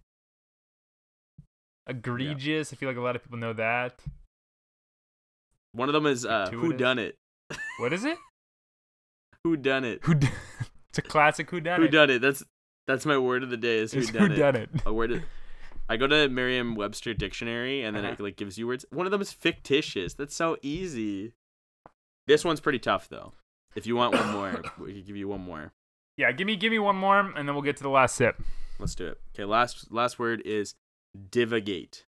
Egregious. 1.86 2.72
I 2.72 2.76
feel 2.76 2.88
like 2.88 2.96
a 2.98 3.00
lot 3.00 3.16
of 3.16 3.22
people 3.24 3.38
know 3.38 3.52
that. 3.54 4.00
one 5.72 5.88
of 5.88 5.92
them 5.92 6.06
is 6.06 6.24
uh, 6.26 6.48
who 6.52 6.72
done 6.72 6.98
it? 6.98 7.16
What 7.78 7.92
is 7.92 8.04
it? 8.04 8.18
Who 9.44 9.56
done 9.56 9.84
it? 9.84 9.98
Who? 10.04 10.14
d- 10.14 10.28
it's 10.90 10.98
a 10.98 11.02
classic. 11.02 11.50
Who 11.50 11.60
done 11.60 11.80
it? 11.80 11.86
Who 11.86 11.88
done 11.90 12.10
it? 12.10 12.20
That's 12.20 12.44
that's 12.86 13.04
my 13.04 13.18
word 13.18 13.42
of 13.42 13.50
the 13.50 13.56
day. 13.56 13.78
Is 13.78 13.92
who 13.92 14.02
done 14.06 14.30
it? 14.30 14.36
done 14.36 14.54
it? 14.54 14.70
A 14.86 14.92
word. 14.92 15.10
Of, 15.10 15.22
I 15.88 15.96
go 15.96 16.06
to 16.06 16.28
Merriam-Webster 16.28 17.12
dictionary 17.14 17.82
and 17.82 17.96
then 17.96 18.04
Uh-huh. 18.04 18.14
it 18.18 18.20
like 18.22 18.36
gives 18.36 18.56
you 18.56 18.68
words. 18.68 18.84
One 18.90 19.04
of 19.04 19.10
them 19.10 19.20
is 19.20 19.32
fictitious. 19.32 20.14
That's 20.14 20.34
so 20.36 20.56
easy. 20.62 21.32
This 22.26 22.44
one's 22.44 22.60
pretty 22.60 22.78
tough 22.78 23.08
though. 23.08 23.32
If 23.74 23.86
you 23.86 23.96
want 23.96 24.14
one 24.14 24.28
more, 24.32 24.62
we 24.78 24.94
could 24.94 25.06
give 25.06 25.16
you 25.16 25.28
one 25.28 25.40
more. 25.40 25.72
Yeah. 26.16 26.32
Give 26.32 26.46
me, 26.46 26.56
give 26.56 26.70
me 26.70 26.78
one 26.78 26.96
more, 26.96 27.20
and 27.20 27.48
then 27.48 27.54
we'll 27.54 27.62
get 27.62 27.76
to 27.78 27.82
the 27.82 27.88
last 27.88 28.16
sip. 28.16 28.40
Let's 28.78 28.94
do 28.94 29.06
it. 29.06 29.20
Okay, 29.34 29.44
last 29.44 29.92
last 29.92 30.18
word 30.18 30.42
is 30.44 30.74
divagate 31.30 32.04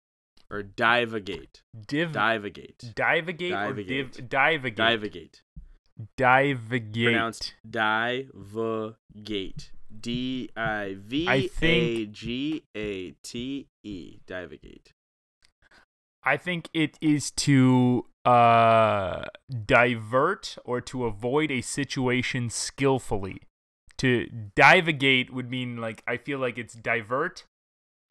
or 0.49 0.64
divagate. 0.64 1.61
Div. 1.88 2.11
Divagate. 2.11 2.93
divagate 2.93 3.70
or 3.70 3.74
div. 3.74 4.11
Divagate. 4.11 4.76
Divagate. 4.78 5.41
Divagate. 6.18 6.18
Divagate. 6.18 7.03
Pronounced 7.03 7.53
divagate. 7.70 9.70
D 9.99 10.49
I 10.55 10.95
V 10.97 11.51
A 11.61 12.05
G 12.07 12.64
A 12.76 13.11
T 13.24 13.68
E. 13.84 14.18
Divagate. 14.28 14.88
I 16.24 16.38
think 16.38 16.70
it 16.74 16.97
is 17.01 17.32
to 17.32 18.05
uh 18.26 19.26
divert 19.65 20.57
or 20.65 20.82
to 20.82 21.05
avoid 21.05 21.51
a 21.51 21.61
situation 21.61 22.49
skillfully. 22.49 23.41
To 23.97 24.28
divagate 24.55 25.30
would 25.30 25.49
mean 25.49 25.78
like 25.78 26.03
I 26.07 26.17
feel 26.17 26.39
like 26.39 26.57
it's 26.57 26.74
divert, 26.74 27.45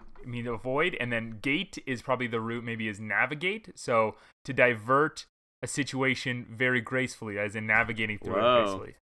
I 0.00 0.26
mean 0.26 0.46
avoid, 0.46 0.96
and 1.00 1.12
then 1.12 1.38
gate 1.42 1.78
is 1.86 2.02
probably 2.02 2.28
the 2.28 2.40
root 2.40 2.64
maybe 2.64 2.88
is 2.88 3.00
navigate. 3.00 3.70
So 3.74 4.16
to 4.44 4.52
divert 4.52 5.26
a 5.62 5.66
situation 5.66 6.46
very 6.50 6.80
gracefully, 6.80 7.38
as 7.38 7.54
in 7.54 7.66
navigating 7.66 8.18
through 8.18 8.34
Whoa. 8.34 8.54
it 8.54 8.62
gracefully. 8.62 8.94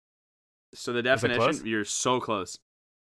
So 0.73 0.93
the 0.93 1.03
definition, 1.03 1.65
you're 1.65 1.85
so 1.85 2.19
close. 2.19 2.57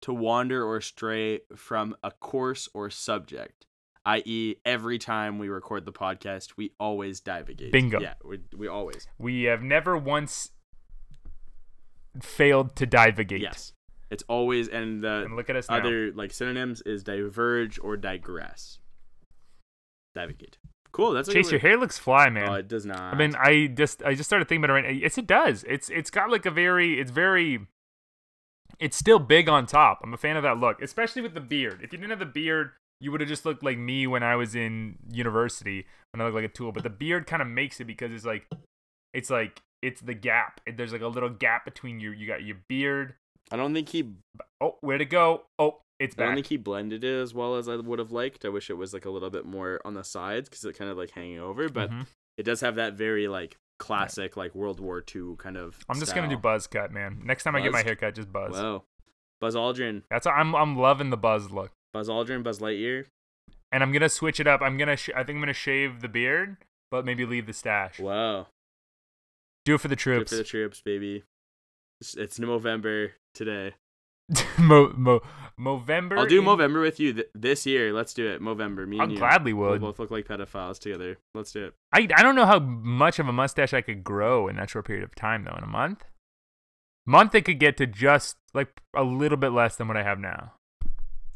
to 0.01 0.13
wander 0.13 0.63
or 0.65 0.81
stray 0.81 1.41
from 1.55 1.95
a 2.03 2.11
course 2.11 2.67
or 2.73 2.89
subject. 2.89 3.66
I.e., 4.07 4.55
every 4.65 4.97
time 4.97 5.37
we 5.37 5.49
record 5.49 5.83
the 5.83 5.91
podcast, 5.91 6.53
we 6.55 6.71
always 6.79 7.19
divagate. 7.19 7.73
Bingo. 7.73 7.99
Yeah, 7.99 8.13
we, 8.23 8.39
we 8.55 8.67
always. 8.69 9.05
We 9.19 9.43
have 9.43 9.61
never 9.61 9.97
once 9.97 10.51
failed 12.21 12.77
to 12.77 12.87
divagate. 12.87 13.41
Yes. 13.41 13.73
It's 14.09 14.23
always, 14.29 14.69
and 14.69 15.01
the 15.01 15.25
And 15.25 15.35
look 15.35 15.49
at 15.49 15.57
us 15.57 15.69
now. 15.69 15.79
other 15.79 16.13
like 16.13 16.31
synonyms 16.31 16.81
is 16.83 17.03
diverge 17.03 17.77
or 17.83 17.97
digress. 17.97 18.79
Divagate. 20.17 20.55
Cool. 20.93 21.11
That's 21.11 21.27
Chase, 21.27 21.51
your 21.51 21.59
hair 21.59 21.75
looks 21.75 21.97
fly, 21.97 22.27
oh, 22.27 22.31
man. 22.31 22.49
Oh, 22.49 22.53
it 22.53 22.69
does 22.69 22.85
not. 22.85 23.13
I 23.13 23.17
mean, 23.17 23.35
I 23.35 23.67
just 23.67 24.01
I 24.03 24.15
just 24.15 24.29
started 24.29 24.47
thinking 24.47 24.63
about 24.63 24.71
it. 24.71 24.83
Right 24.83 24.85
now. 24.85 25.01
Yes, 25.01 25.17
it 25.17 25.27
does. 25.27 25.65
It's 25.67 25.89
it's 25.89 26.09
got 26.09 26.31
like 26.31 26.45
a 26.45 26.51
very 26.51 26.97
it's 26.99 27.11
very 27.11 27.67
it's 28.79 28.95
still 28.95 29.19
big 29.19 29.49
on 29.49 29.65
top. 29.65 29.99
I'm 30.01 30.13
a 30.13 30.17
fan 30.17 30.37
of 30.37 30.43
that 30.43 30.57
look, 30.59 30.81
especially 30.81 31.21
with 31.21 31.33
the 31.33 31.41
beard. 31.41 31.81
If 31.83 31.91
you 31.91 31.97
didn't 31.99 32.11
have 32.11 32.19
the 32.19 32.25
beard, 32.25 32.71
you 32.99 33.11
would 33.11 33.21
have 33.21 33.29
just 33.29 33.45
looked 33.45 33.63
like 33.63 33.77
me 33.77 34.07
when 34.07 34.23
I 34.23 34.35
was 34.35 34.55
in 34.55 34.97
university 35.11 35.85
when 36.13 36.21
I 36.21 36.25
looked 36.25 36.35
like 36.35 36.45
a 36.45 36.49
tool. 36.49 36.71
But 36.71 36.83
the 36.83 36.89
beard 36.89 37.27
kind 37.27 37.41
of 37.41 37.47
makes 37.47 37.79
it 37.79 37.85
because 37.85 38.11
it's 38.11 38.25
like 38.25 38.47
it's 39.13 39.29
like 39.29 39.61
it's 39.81 40.01
the 40.01 40.13
gap. 40.13 40.59
There's 40.75 40.91
like 40.91 41.01
a 41.01 41.07
little 41.07 41.29
gap 41.29 41.65
between 41.65 41.99
your 41.99 42.13
you 42.13 42.27
got 42.27 42.43
your 42.43 42.57
beard. 42.67 43.15
I 43.51 43.55
don't 43.57 43.73
think 43.73 43.89
he. 43.89 44.13
Oh, 44.59 44.77
where 44.81 44.97
to 44.97 45.05
go? 45.05 45.43
Oh, 45.59 45.79
it's 45.99 46.17
I 46.17 46.23
don't 46.25 46.33
think 46.35 46.47
he 46.47 46.57
blended 46.57 47.03
it 47.03 47.21
as 47.21 47.33
well 47.33 47.55
as 47.55 47.69
I 47.69 47.75
would 47.75 47.99
have 47.99 48.11
liked. 48.11 48.43
I 48.45 48.49
wish 48.49 48.69
it 48.69 48.73
was 48.77 48.93
like 48.93 49.05
a 49.05 49.09
little 49.09 49.29
bit 49.29 49.45
more 49.45 49.79
on 49.85 49.93
the 49.93 50.03
sides 50.03 50.49
because 50.49 50.65
it 50.65 50.77
kind 50.77 50.91
of 50.91 50.97
like 50.97 51.11
hanging 51.11 51.39
over, 51.39 51.69
but 51.69 51.89
Mhm. 51.91 52.07
it 52.37 52.43
does 52.43 52.61
have 52.61 52.75
that 52.75 52.93
very 52.93 53.27
like 53.27 53.57
classic 53.79 54.35
like 54.35 54.53
World 54.55 54.79
War 54.79 55.03
II 55.15 55.35
kind 55.37 55.55
of. 55.55 55.77
I'm 55.87 55.99
just 55.99 56.13
gonna 56.15 56.27
do 56.27 56.37
buzz 56.37 56.67
cut, 56.67 56.91
man. 56.91 57.21
Next 57.23 57.43
time 57.43 57.55
I 57.55 57.61
get 57.61 57.71
my 57.71 57.83
haircut, 57.83 58.15
just 58.15 58.31
buzz. 58.31 58.53
Whoa, 58.53 58.83
Buzz 59.39 59.55
Aldrin, 59.55 60.01
That's 60.09 60.25
I'm 60.27 60.55
I'm 60.55 60.75
loving 60.75 61.09
the 61.11 61.17
buzz 61.17 61.51
look. 61.51 61.71
Buzz 61.93 62.09
Aldrin, 62.09 62.43
Buzz 62.43 62.59
Lightyear. 62.59 63.05
and 63.71 63.83
I'm 63.83 63.91
gonna 63.91 64.09
switch 64.09 64.39
it 64.39 64.47
up. 64.47 64.61
I'm 64.61 64.77
gonna 64.77 64.95
sh- 64.97 65.09
I 65.15 65.23
think 65.23 65.35
I'm 65.37 65.41
gonna 65.41 65.53
shave 65.53 66.01
the 66.01 66.07
beard, 66.09 66.57
but 66.91 67.05
maybe 67.05 67.25
leave 67.25 67.45
the 67.47 67.53
stash. 67.53 67.99
Whoa, 67.99 68.47
Do 69.65 69.75
it 69.75 69.81
for 69.81 69.87
the 69.87 69.95
troops. 69.95 70.31
for 70.31 70.37
the 70.37 70.43
troops, 70.43 70.81
baby. 70.81 71.23
It's, 72.01 72.15
it's 72.15 72.39
November 72.39 73.13
today. 73.33 73.73
Mo 74.59 74.93
Mo 74.95 75.21
Movember. 75.59 76.17
I'll 76.17 76.25
do 76.27 76.39
in- 76.39 76.45
Movember 76.45 76.81
with 76.81 76.99
you 76.99 77.13
th- 77.13 77.27
this 77.33 77.65
year. 77.65 77.93
Let's 77.93 78.13
do 78.13 78.27
it. 78.27 78.41
Movember. 78.41 78.85
Me 78.87 78.99
and 78.99 79.11
you. 79.13 79.17
gladly 79.17 79.53
We'll 79.53 79.71
would. 79.71 79.81
both 79.81 79.99
look 79.99 80.11
like 80.11 80.27
pedophiles 80.27 80.79
together. 80.79 81.17
Let's 81.33 81.51
do 81.53 81.65
it. 81.67 81.73
I 81.93 82.07
I 82.15 82.23
don't 82.23 82.35
know 82.35 82.45
how 82.45 82.59
much 82.59 83.19
of 83.19 83.27
a 83.29 83.33
mustache 83.33 83.73
I 83.73 83.81
could 83.81 84.03
grow 84.03 84.47
in 84.49 84.57
that 84.57 84.69
short 84.69 84.85
period 84.85 85.03
of 85.05 85.15
time 85.15 85.45
though. 85.45 85.55
In 85.57 85.63
a 85.63 85.67
month, 85.67 86.03
month 87.05 87.33
it 87.35 87.45
could 87.45 87.57
get 87.59 87.77
to 87.77 87.87
just 87.87 88.35
like 88.53 88.81
a 88.93 89.03
little 89.03 89.37
bit 89.37 89.53
less 89.53 89.77
than 89.77 89.87
what 89.87 89.95
I 89.97 90.03
have 90.03 90.19
now. 90.19 90.53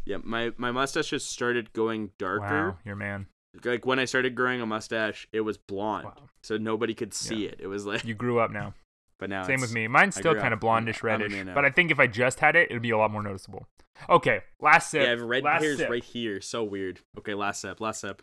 Yeah, 0.05 0.17
my 0.23 0.51
my 0.57 0.71
mustache 0.71 1.09
just 1.09 1.29
started 1.29 1.73
going 1.73 2.11
darker. 2.17 2.69
Wow, 2.69 2.77
your 2.85 2.95
man. 2.95 3.27
Like 3.63 3.85
when 3.85 3.99
I 3.99 4.05
started 4.05 4.33
growing 4.35 4.61
a 4.61 4.65
mustache, 4.65 5.27
it 5.33 5.41
was 5.41 5.57
blonde, 5.57 6.05
Wow. 6.05 6.29
so 6.41 6.57
nobody 6.57 6.93
could 6.93 7.13
see 7.13 7.43
Yeah. 7.43 7.49
it. 7.49 7.59
It 7.59 7.67
was 7.67 7.85
like, 7.85 8.05
You 8.05 8.13
grew 8.15 8.39
up 8.39 8.49
now. 8.51 8.73
but 9.19 9.29
now 9.29 9.43
Same 9.43 9.59
with 9.61 9.73
me. 9.73 9.87
Mine's 9.87 10.15
still 10.15 10.33
kind 10.35 10.53
of 10.53 10.59
blondish 10.61 11.03
reddish, 11.03 11.33
but 11.53 11.65
I 11.65 11.69
think 11.69 11.91
if 11.91 11.99
I 11.99 12.07
just 12.07 12.39
had 12.39 12.55
it, 12.55 12.69
it'd 12.71 12.81
be 12.81 12.91
a 12.91 12.97
lot 12.97 13.11
more 13.11 13.21
noticeable. 13.21 13.67
Okay, 14.09 14.41
last 14.59 14.89
sip. 14.89 15.01
Yeah, 15.01 15.07
I 15.07 15.09
have 15.11 15.21
red 15.21 15.43
last 15.43 15.61
hairs 15.63 15.77
sip. 15.77 15.89
right 15.89 16.03
here. 16.03 16.41
So 16.41 16.63
weird. 16.63 17.01
Okay, 17.19 17.33
last 17.35 17.61
sip. 17.61 17.79
Last 17.81 17.99
sip. 18.01 18.21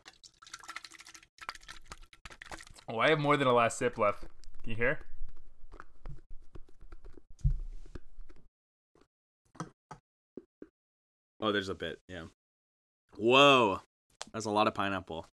Oh, 2.89 2.99
I 2.99 3.11
have 3.11 3.21
more 3.21 3.37
than 3.37 3.47
a 3.47 3.53
last 3.53 3.79
sip 3.79 3.99
left. 3.99 4.23
Can 4.63 4.71
you 4.71 4.77
hear? 4.77 5.01
Oh, 11.41 11.53
there's 11.53 11.69
a 11.69 11.75
bit. 11.75 12.01
Yeah. 12.09 12.25
Whoa, 13.17 13.81
that's 14.33 14.47
a 14.47 14.51
lot 14.51 14.67
of 14.67 14.75
pineapple. 14.75 15.27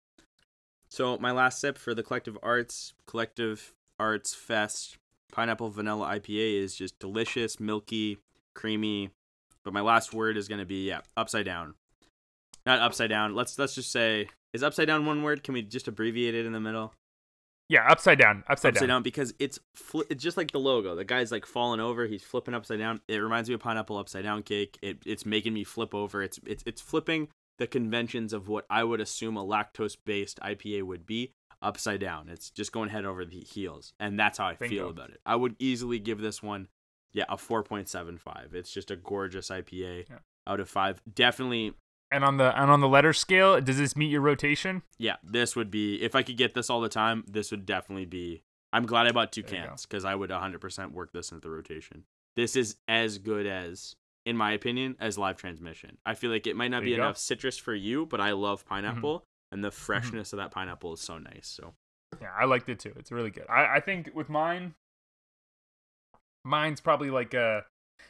So 0.89 1.19
my 1.19 1.33
last 1.33 1.61
sip 1.61 1.77
for 1.77 1.95
the 1.95 2.03
Collective 2.03 2.39
Arts 2.43 2.93
Collective 3.07 3.75
Arts 3.99 4.35
Fest 4.35 4.97
Pineapple 5.33 5.71
Vanilla 5.71 6.07
IPA 6.07 6.63
is 6.63 6.77
just 6.77 6.99
delicious, 6.99 7.59
milky, 7.59 8.19
creamy. 8.55 9.11
But 9.65 9.75
my 9.75 9.81
last 9.81 10.15
word 10.15 10.37
is 10.37 10.49
gonna 10.49 10.65
be 10.65 10.89
yeah, 10.89 11.01
upside 11.17 11.47
down. 11.47 11.75
Not 12.65 12.81
upside 12.81 13.11
down. 13.11 13.35
Let's 13.35 13.59
let's 13.59 13.75
just 13.75 13.91
say 13.91 14.29
is 14.53 14.63
upside 14.63 14.87
down 14.87 15.05
one 15.05 15.23
word? 15.23 15.43
Can 15.43 15.55
we 15.55 15.63
just 15.63 15.89
abbreviate 15.89 16.35
it 16.35 16.47
in 16.47 16.53
the 16.53 16.61
middle? 16.61 16.95
Yeah, 17.69 17.87
upside 17.89 18.19
down. 18.19 18.45
Upside, 18.49 18.71
upside 18.75 18.81
down. 18.89 18.97
down 18.97 19.03
because 19.03 19.33
it's 19.39 19.59
fli 19.77 20.03
it's 20.11 20.23
just 20.23 20.37
like 20.37 20.51
the 20.53 20.61
logo. 20.61 20.95
The 20.95 21.05
guy's 21.05 21.33
like 21.33 21.47
falling 21.47 21.81
over. 21.81 22.07
He's 22.07 22.23
flipping 22.23 22.55
upside 22.55 22.79
down. 22.79 23.01
It 23.09 23.17
reminds 23.19 23.49
me 23.49 23.55
of 23.55 23.61
pineapple 23.61 23.97
upside 23.97 24.25
down 24.25 24.43
cake. 24.43 24.79
It 24.83 24.99
it's 25.07 25.25
making 25.25 25.55
me 25.55 25.65
flip 25.65 25.95
over. 25.95 26.23
It's 26.23 26.39
it's 26.47 26.63
it's 26.67 26.81
flipping 26.83 27.29
the 27.59 27.67
conventions 27.67 28.33
of 28.33 28.49
what 28.49 28.67
I 28.69 28.85
would 28.85 29.01
assume 29.01 29.37
a 29.37 29.45
lactose 29.45 29.97
based 30.05 30.41
IPA 30.41 30.83
would 30.83 31.07
be 31.07 31.33
upside 31.63 32.01
down. 32.01 32.29
It's 32.29 32.51
just 32.51 32.73
going 32.73 32.91
head 32.91 33.07
over 33.07 33.25
the 33.25 33.41
heels, 33.41 33.95
and 33.99 34.19
that's 34.21 34.37
how 34.39 34.47
I 34.47 34.55
Bingo. 34.55 34.75
feel 34.75 34.91
about 34.91 35.11
it. 35.11 35.21
I 35.25 35.37
would 35.37 35.57
easily 35.59 35.99
give 35.99 36.21
this 36.21 36.43
one, 36.43 36.69
yeah, 37.15 37.25
a 37.31 37.39
four 37.39 37.63
point 37.63 37.89
seven 37.89 38.19
five. 38.19 38.51
It's 38.55 38.71
just 38.71 38.91
a 38.91 38.97
gorgeous 38.97 39.49
IPA 39.49 40.05
Yeah. 40.11 40.17
out 40.47 40.61
of 40.61 40.69
five. 40.69 41.01
Definitely 41.15 41.73
And 42.15 42.25
on 42.25 42.37
the 42.37 42.59
and 42.61 42.71
on 42.71 42.81
the 42.81 42.89
letter 42.89 43.13
scale, 43.13 43.61
does 43.61 43.79
this 43.79 43.97
meet 43.97 44.11
your 44.11 44.21
rotation? 44.21 44.83
yeah, 44.99 45.17
this 45.23 45.57
would 45.57 45.71
be 45.71 46.03
if 46.03 46.15
I 46.15 46.23
could 46.23 46.37
get 46.37 46.55
this 46.55 46.71
all 46.71 46.81
the 46.81 46.89
time. 46.89 47.25
This 47.27 47.51
would 47.51 47.67
definitely 47.67 48.07
be. 48.07 48.43
I'm 48.73 48.87
glad 48.87 49.07
I 49.07 49.13
bought 49.13 49.33
two 49.33 49.43
There 49.43 49.65
cans 49.65 49.87
because 49.87 50.05
I 50.05 50.15
would 50.15 50.31
100% 50.31 50.93
work 50.93 51.13
this 51.13 51.31
into 51.31 51.41
the 51.43 51.51
rotation. 51.51 52.05
This 52.37 52.57
is 52.57 52.77
as 52.89 53.19
good 53.19 53.47
as, 53.47 53.95
in 54.27 54.37
my 54.37 54.51
opinion, 54.53 54.97
as 54.99 55.17
live 55.17 55.37
transmission. 55.37 55.99
I 56.05 56.15
feel 56.15 56.31
like 56.31 56.47
it 56.49 56.57
might 56.57 56.69
not 56.73 56.79
There 56.79 56.85
be 56.87 56.91
you 56.91 56.97
go. 56.97 57.03
Mm-hmm. 57.03 57.07
enough 57.09 57.19
citrus 57.19 57.57
for 57.57 57.75
you, 57.75 58.07
but 58.07 58.21
I 58.21 58.33
love 58.33 58.65
pineapple, 58.67 59.25
and 59.53 59.63
the 59.63 59.71
freshness 59.71 60.33
of 60.33 60.39
that 60.39 60.51
pineapple 60.51 60.93
is 60.95 61.01
so 61.01 61.19
nice. 61.19 61.47
So 61.47 61.75
Yeah, 62.21 62.31
I 62.37 62.47
liked 62.47 62.69
it 62.69 62.81
too. 62.81 62.93
It's 62.97 63.13
really 63.13 63.31
good. 63.31 63.47
I, 63.49 63.77
I 63.77 63.81
think 63.81 64.11
with 64.15 64.29
mine, 64.29 64.75
mine's 66.45 66.81
probably 66.81 67.11
like 67.11 67.35
a 67.35 67.65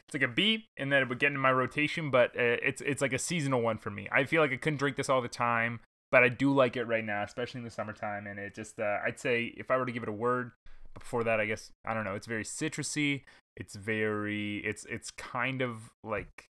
it's 0.07 0.13
like 0.13 0.29
a 0.29 0.33
B, 0.33 0.67
and 0.77 0.91
that 0.91 1.01
it 1.01 1.09
would 1.09 1.19
get 1.19 1.27
into 1.27 1.39
my 1.39 1.51
rotation, 1.51 2.11
but 2.11 2.31
uh, 2.37 2.57
it's 2.61 2.81
it's 2.81 3.01
like 3.01 3.13
a 3.13 3.19
seasonal 3.19 3.61
one 3.61 3.77
for 3.77 3.89
me. 3.89 4.07
I 4.11 4.25
feel 4.25 4.41
like 4.41 4.51
I 4.51 4.57
couldn't 4.57 4.77
drink 4.77 4.97
this 4.97 5.09
all 5.09 5.21
the 5.21 5.27
time, 5.27 5.79
but 6.11 6.23
I 6.23 6.29
do 6.29 6.53
like 6.53 6.77
it 6.77 6.85
right 6.85 7.03
now, 7.03 7.23
especially 7.23 7.59
in 7.59 7.63
the 7.63 7.71
summertime. 7.71 8.27
And 8.27 8.39
it 8.39 8.53
just 8.53 8.79
uh, 8.79 8.97
I'd 9.05 9.19
say 9.19 9.53
if 9.57 9.71
I 9.71 9.77
were 9.77 9.85
to 9.85 9.91
give 9.91 10.03
it 10.03 10.09
a 10.09 10.13
word 10.13 10.51
before 10.93 11.23
that, 11.23 11.39
I 11.39 11.45
guess 11.45 11.71
I 11.85 11.93
don't 11.93 12.03
know. 12.03 12.15
It's 12.15 12.27
very 12.27 12.43
citrusy. 12.43 13.23
It's 13.57 13.75
very 13.75 14.57
it's 14.57 14.85
it's 14.85 15.11
kind 15.11 15.61
of 15.61 15.89
like 16.03 16.49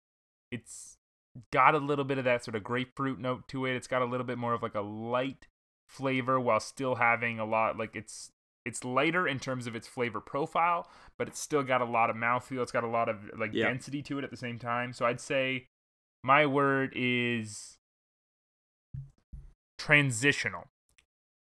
it's 0.51 0.97
got 1.51 1.73
a 1.73 1.79
little 1.79 2.05
bit 2.05 2.17
of 2.17 2.25
that 2.25 2.43
sort 2.43 2.55
of 2.55 2.63
grapefruit 2.63 3.19
note 3.19 3.47
to 3.49 3.65
it. 3.65 3.75
It's 3.75 3.87
got 3.87 4.01
a 4.01 4.05
little 4.05 4.25
bit 4.25 4.37
more 4.37 4.53
of 4.53 4.61
like 4.61 4.75
a 4.75 4.81
light 4.81 5.47
flavor 5.87 6.39
while 6.39 6.59
still 6.59 6.95
having 6.95 7.39
a 7.39 7.45
lot 7.45 7.75
like 7.75 7.95
it's 7.95 8.31
it's 8.69 8.85
lighter 8.85 9.27
in 9.27 9.39
terms 9.39 9.67
of 9.67 9.75
its 9.75 9.87
flavor 9.87 10.21
profile, 10.21 10.87
but 11.17 11.27
it's 11.27 11.39
still 11.39 11.63
got 11.63 11.81
a 11.81 11.85
lot 11.85 12.09
of 12.09 12.15
mouthfeel. 12.15 12.61
It's 12.61 12.71
got 12.71 12.85
a 12.85 12.87
lot 12.87 13.09
of 13.09 13.29
like 13.37 13.51
Yeah. 13.53 13.65
density 13.67 14.01
to 14.03 14.17
it 14.19 14.23
at 14.23 14.31
the 14.31 14.37
same 14.37 14.57
time. 14.57 14.93
So 14.93 15.05
I'd 15.05 15.19
say 15.19 15.67
my 16.23 16.45
word 16.45 16.93
is 16.95 17.77
transitional. 19.77 20.67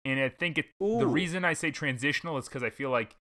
And 0.05 0.20
I 0.20 0.29
think 0.29 0.57
it 0.59 0.66
the 0.81 1.07
reason 1.07 1.45
I 1.45 1.53
say 1.53 1.70
transitional 1.70 2.39
is 2.39 2.49
because 2.49 2.62
I 2.62 2.70
feel 2.70 2.91
like 2.91 3.16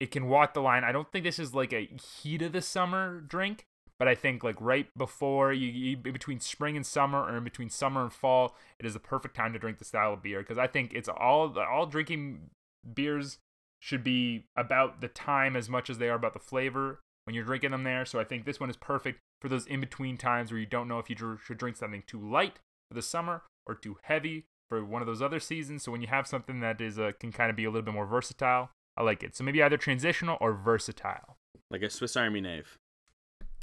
it 0.00 0.10
can 0.10 0.28
walk 0.28 0.54
the 0.54 0.62
line. 0.62 0.82
I 0.82 0.90
don't 0.92 1.10
think 1.12 1.24
this 1.24 1.38
is 1.38 1.54
like 1.54 1.72
a 1.72 1.88
heat 2.22 2.42
of 2.42 2.52
the 2.52 2.62
summer 2.62 3.20
drink, 3.20 3.66
but 3.98 4.08
I 4.08 4.14
think 4.14 4.42
like 4.42 4.56
right 4.58 4.86
before 4.96 5.52
you, 5.52 5.68
you 5.68 5.96
between 5.96 6.40
spring 6.40 6.76
and 6.76 6.86
summer, 6.86 7.22
or 7.22 7.36
in 7.36 7.44
between 7.44 7.68
summer 7.70 8.02
and 8.02 8.12
fall, 8.12 8.56
it 8.78 8.86
is 8.86 8.94
the 8.94 9.00
perfect 9.00 9.36
time 9.36 9.52
to 9.52 9.58
drink 9.58 9.78
the 9.78 9.84
style 9.84 10.14
of 10.14 10.22
beer 10.22 10.40
because 10.40 10.58
I 10.58 10.66
think 10.66 10.92
it's 10.94 11.08
all 11.08 11.56
all 11.58 11.86
drinking 11.86 12.50
beers 12.94 13.38
should 13.80 14.04
be 14.04 14.44
about 14.56 15.00
the 15.00 15.08
time 15.08 15.56
as 15.56 15.68
much 15.68 15.90
as 15.90 15.98
they 15.98 16.08
are 16.08 16.14
about 16.14 16.32
the 16.34 16.38
flavor 16.38 17.00
when 17.24 17.34
you're 17.34 17.44
drinking 17.44 17.70
them 17.72 17.84
there. 17.84 18.04
So 18.04 18.20
I 18.20 18.24
think 18.24 18.44
this 18.44 18.60
one 18.60 18.70
is 18.70 18.76
perfect 18.76 19.18
for 19.40 19.48
those 19.48 19.66
in 19.66 19.80
between 19.80 20.16
times 20.16 20.50
where 20.52 20.60
you 20.60 20.66
don't 20.66 20.88
know 20.88 20.98
if 20.98 21.10
you 21.10 21.16
dr- 21.16 21.40
should 21.44 21.58
drink 21.58 21.76
something 21.76 22.02
too 22.06 22.20
light 22.20 22.60
for 22.88 22.94
the 22.94 23.02
summer 23.02 23.42
or 23.66 23.74
too 23.74 23.96
heavy 24.04 24.44
for 24.68 24.84
one 24.84 25.02
of 25.02 25.06
those 25.06 25.20
other 25.22 25.40
seasons. 25.40 25.82
So 25.82 25.90
when 25.92 26.00
you 26.00 26.06
have 26.08 26.26
something 26.26 26.60
that 26.60 26.80
is 26.80 26.98
uh, 26.98 27.12
can 27.18 27.32
kind 27.32 27.50
of 27.50 27.56
be 27.56 27.64
a 27.64 27.70
little 27.70 27.84
bit 27.84 27.94
more 27.94 28.06
versatile, 28.06 28.70
I 28.96 29.02
like 29.02 29.22
it. 29.22 29.34
So 29.36 29.42
maybe 29.44 29.62
either 29.62 29.76
transitional 29.76 30.38
or 30.40 30.52
versatile. 30.54 31.36
like 31.70 31.82
a 31.82 31.90
Swiss 31.90 32.16
Army 32.16 32.40
knife. 32.40 32.76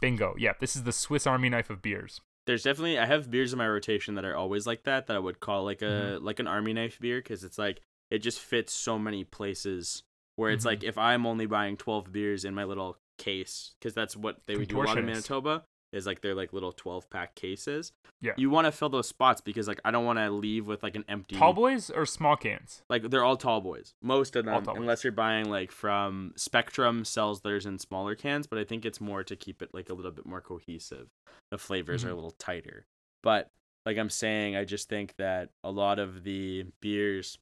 Bingo. 0.02 0.36
Yeah, 0.38 0.54
this 0.60 0.76
is 0.76 0.84
the 0.84 0.92
Swiss 0.92 1.28
Army 1.28 1.50
knife 1.50 1.70
of 1.70 1.82
beers. 1.82 2.22
There's 2.48 2.64
definitely 2.64 2.98
I 2.98 3.06
have 3.06 3.30
beers 3.30 3.52
in 3.54 3.58
my 3.60 3.68
rotation 3.68 4.16
that 4.16 4.26
are 4.26 4.36
always 4.36 4.66
like 4.66 4.84
that 4.84 5.08
that 5.08 5.16
I 5.16 5.20
would 5.20 5.40
call 5.40 5.64
like 5.66 5.82
a 5.82 5.86
Mm-hmm. 5.86 6.26
like 6.26 6.40
an 6.40 6.48
army 6.48 6.74
knife 6.74 7.00
beer 7.00 7.20
because 7.20 7.44
it's 7.44 7.58
like 7.58 7.82
it 8.12 8.20
just 8.20 8.40
fits 8.40 8.74
so 8.74 8.98
many 9.00 9.24
places 9.24 10.04
where 10.36 10.52
it's 10.52 10.64
Mhm. 10.64 10.68
like 10.68 10.84
if 10.84 10.98
I'm 10.98 11.26
only 11.26 11.46
buying 11.46 11.78
12 11.78 12.12
beers 12.12 12.46
in 12.46 12.54
my 12.56 12.64
little 12.64 12.98
case 13.18 13.76
because 13.80 13.94
that's 13.94 14.16
what 14.16 14.40
they 14.46 14.56
would 14.56 14.70
do 14.70 14.82
a 14.82 14.84
lot 14.84 14.98
in 14.98 15.06
Manitoba 15.06 15.64
is 15.92 16.06
like 16.06 16.22
they're 16.22 16.36
like 16.36 16.54
little 16.54 16.72
12 16.72 17.10
pack 17.10 17.34
cases. 17.36 17.92
Yeah. 18.22 18.34
You 18.38 18.50
want 18.50 18.66
to 18.66 18.72
fill 18.72 18.90
those 18.90 19.08
spots 19.08 19.42
because 19.42 19.68
like 19.68 19.82
I 19.84 19.92
don't 19.92 20.06
want 20.06 20.20
to 20.20 20.30
leave 20.30 20.66
with 20.68 20.84
like 20.84 20.96
an 20.96 21.04
empty 21.10 21.36
Tall 21.36 21.52
boys 21.52 21.90
or 21.90 22.06
small 22.06 22.38
cans? 22.38 22.84
like 22.90 23.10
they're 23.10 23.24
all 23.24 23.36
tall 23.38 23.60
boys. 23.60 23.94
Most 24.02 24.36
of 24.36 24.46
them 24.46 24.64
unless 24.70 25.04
you're 25.04 25.12
buying 25.12 25.50
like 25.50 25.72
from 25.72 26.32
Spectrum 26.38 27.04
sells 27.04 27.42
theirs 27.42 27.66
in 27.66 27.80
smaller 27.80 28.16
cans, 28.16 28.46
but 28.48 28.60
I 28.60 28.64
think 28.64 28.86
it's 28.86 29.02
more 29.02 29.24
to 29.24 29.36
keep 29.36 29.62
it 29.62 29.74
like 29.74 29.90
a 29.90 29.94
little 29.94 30.12
bit 30.12 30.26
more 30.26 30.42
cohesive. 30.42 31.10
The 31.52 31.58
flavors 31.58 32.06
are 32.06 32.10
Mhm. 32.10 32.14
a 32.14 32.16
little 32.16 32.32
tighter. 32.40 32.86
But 33.24 33.50
like 33.86 33.98
I'm 33.98 34.10
saying, 34.12 34.56
I 34.56 34.64
just 34.66 34.88
think 34.90 35.16
that 35.18 35.50
a 35.64 35.72
lot 35.72 35.98
of 36.00 36.24
the 36.24 36.68
beers 36.82 37.40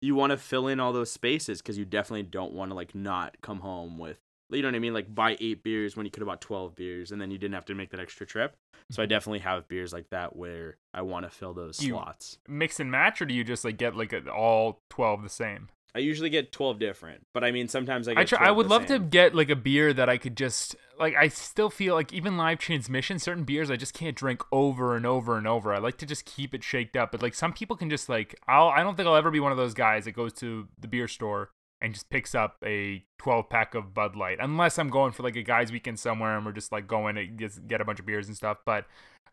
you 0.00 0.14
want 0.14 0.30
to 0.30 0.36
fill 0.36 0.66
in 0.66 0.80
all 0.80 0.92
those 0.92 1.12
spaces 1.12 1.60
because 1.60 1.78
you 1.78 1.84
definitely 1.84 2.22
don't 2.22 2.52
want 2.52 2.70
to 2.70 2.74
like 2.74 2.94
not 2.94 3.36
come 3.42 3.60
home 3.60 3.98
with 3.98 4.18
you 4.56 4.62
know 4.62 4.68
what 4.68 4.74
I 4.74 4.80
mean 4.80 4.94
like 4.94 5.14
buy 5.14 5.36
eight 5.40 5.62
beers 5.62 5.96
when 5.96 6.06
you 6.06 6.10
could 6.10 6.20
have 6.20 6.28
bought 6.28 6.40
12 6.40 6.74
beers 6.74 7.12
and 7.12 7.20
then 7.20 7.30
you 7.30 7.38
didn't 7.38 7.54
have 7.54 7.64
to 7.66 7.74
make 7.74 7.90
that 7.90 8.00
extra 8.00 8.26
trip. 8.26 8.56
So 8.90 9.02
I 9.02 9.04
mm-hmm. 9.04 9.10
definitely 9.10 9.38
have 9.40 9.68
beers 9.68 9.92
like 9.92 10.10
that 10.10 10.34
where 10.34 10.76
I 10.92 11.02
want 11.02 11.24
to 11.24 11.30
fill 11.30 11.54
those 11.54 11.82
You- 11.82 11.92
slots. 11.92 12.38
Mix 12.48 12.80
and 12.80 12.90
match, 12.90 13.22
or 13.22 13.26
do 13.26 13.34
you 13.34 13.44
just 13.44 13.64
like 13.64 13.76
get 13.76 13.96
like 13.96 14.14
all 14.28 14.80
twelve 14.90 15.22
the 15.22 15.28
same? 15.28 15.68
I 15.94 15.98
usually 15.98 16.30
get 16.30 16.52
12 16.52 16.78
different, 16.78 17.26
but 17.34 17.42
I 17.42 17.50
mean 17.50 17.68
sometimes 17.68 18.08
I 18.08 18.14
get 18.14 18.20
I 18.20 18.24
try, 18.24 18.48
I 18.48 18.50
would 18.50 18.68
love 18.68 18.86
to 18.86 18.98
get 18.98 19.34
like 19.34 19.50
a 19.50 19.56
beer 19.56 19.92
that 19.92 20.08
I 20.08 20.18
could 20.18 20.36
just 20.36 20.76
like. 20.98 21.14
I 21.16 21.28
still 21.28 21.70
feel 21.70 21.94
like 21.94 22.12
even 22.12 22.36
live 22.36 22.58
transmission, 22.58 23.18
certain 23.18 23.44
beers 23.44 23.70
I 23.70 23.76
just 23.76 23.94
can't 23.94 24.16
drink 24.16 24.42
over 24.52 24.94
and 24.94 25.04
over 25.04 25.36
and 25.36 25.46
over. 25.46 25.74
I 25.74 25.78
like 25.78 25.98
to 25.98 26.06
just 26.06 26.24
keep 26.24 26.54
it 26.54 26.62
shaked 26.62 26.96
up. 26.96 27.12
But 27.12 27.22
like 27.22 27.34
some 27.34 27.52
people 27.52 27.76
can 27.76 27.90
just 27.90 28.08
like. 28.08 28.34
I'll. 28.46 28.68
I 28.68 28.82
don't 28.82 28.96
think 28.96 29.08
I'll 29.08 29.16
ever 29.16 29.30
be 29.30 29.40
one 29.40 29.52
of 29.52 29.58
those 29.58 29.74
guys 29.74 30.04
that 30.04 30.12
goes 30.12 30.32
to 30.34 30.68
the 30.78 30.88
beer 30.88 31.08
store 31.08 31.50
and 31.80 31.94
just 31.94 32.10
picks 32.10 32.34
up 32.34 32.56
a 32.64 33.04
12 33.18 33.48
pack 33.48 33.74
of 33.74 33.94
Bud 33.94 34.16
Light, 34.16 34.38
unless 34.40 34.78
I'm 34.78 34.90
going 34.90 35.12
for 35.12 35.22
like 35.22 35.36
a 35.36 35.42
guys' 35.42 35.72
weekend 35.72 35.98
somewhere 35.98 36.36
and 36.36 36.44
we're 36.44 36.52
just 36.52 36.72
like 36.72 36.86
going 36.86 37.14
to 37.14 37.26
get, 37.26 37.68
get 37.68 37.80
a 37.80 37.84
bunch 37.84 38.00
of 38.00 38.06
beers 38.06 38.28
and 38.28 38.36
stuff. 38.36 38.58
But 38.66 38.86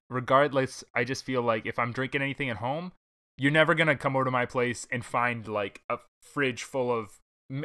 regardless, 0.10 0.84
I 0.96 1.04
just 1.04 1.26
feel 1.26 1.42
like 1.42 1.66
if 1.66 1.78
I'm 1.78 1.92
drinking 1.92 2.22
anything 2.22 2.50
at 2.50 2.58
home, 2.58 2.94
you're 3.38 3.52
never 3.52 3.76
gonna 3.76 3.96
come 3.96 4.16
over 4.16 4.26
to 4.26 4.32
my 4.32 4.46
place 4.46 4.88
and 4.92 5.06
find 5.06 5.48
like 5.48 5.82
a 5.90 5.98
fridge 6.22 6.64
full 6.64 6.92
of 6.92 7.20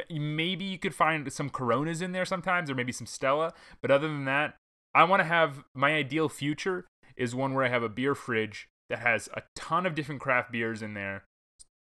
maybe 0.09 0.63
you 0.63 0.79
could 0.79 0.95
find 0.95 1.31
some 1.31 1.49
coronas 1.49 2.01
in 2.01 2.13
there 2.13 2.25
sometimes 2.25 2.69
or 2.69 2.75
maybe 2.75 2.91
some 2.91 3.07
stella 3.07 3.53
but 3.81 3.91
other 3.91 4.07
than 4.07 4.23
that 4.23 4.55
i 4.95 5.03
want 5.03 5.19
to 5.19 5.25
have 5.25 5.65
my 5.75 5.93
ideal 5.93 6.29
future 6.29 6.85
is 7.17 7.35
one 7.35 7.53
where 7.53 7.65
i 7.65 7.69
have 7.69 7.83
a 7.83 7.89
beer 7.89 8.15
fridge 8.15 8.69
that 8.89 8.99
has 8.99 9.29
a 9.33 9.41
ton 9.55 9.85
of 9.87 9.95
different 9.95 10.21
craft 10.21 10.51
beers 10.51 10.83
in 10.83 10.93
there. 10.93 11.23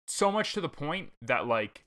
So 0.07 0.33
much 0.33 0.55
to 0.55 0.63
the 0.63 0.69
point 0.69 1.11
that 1.21 1.47
like 1.47 1.85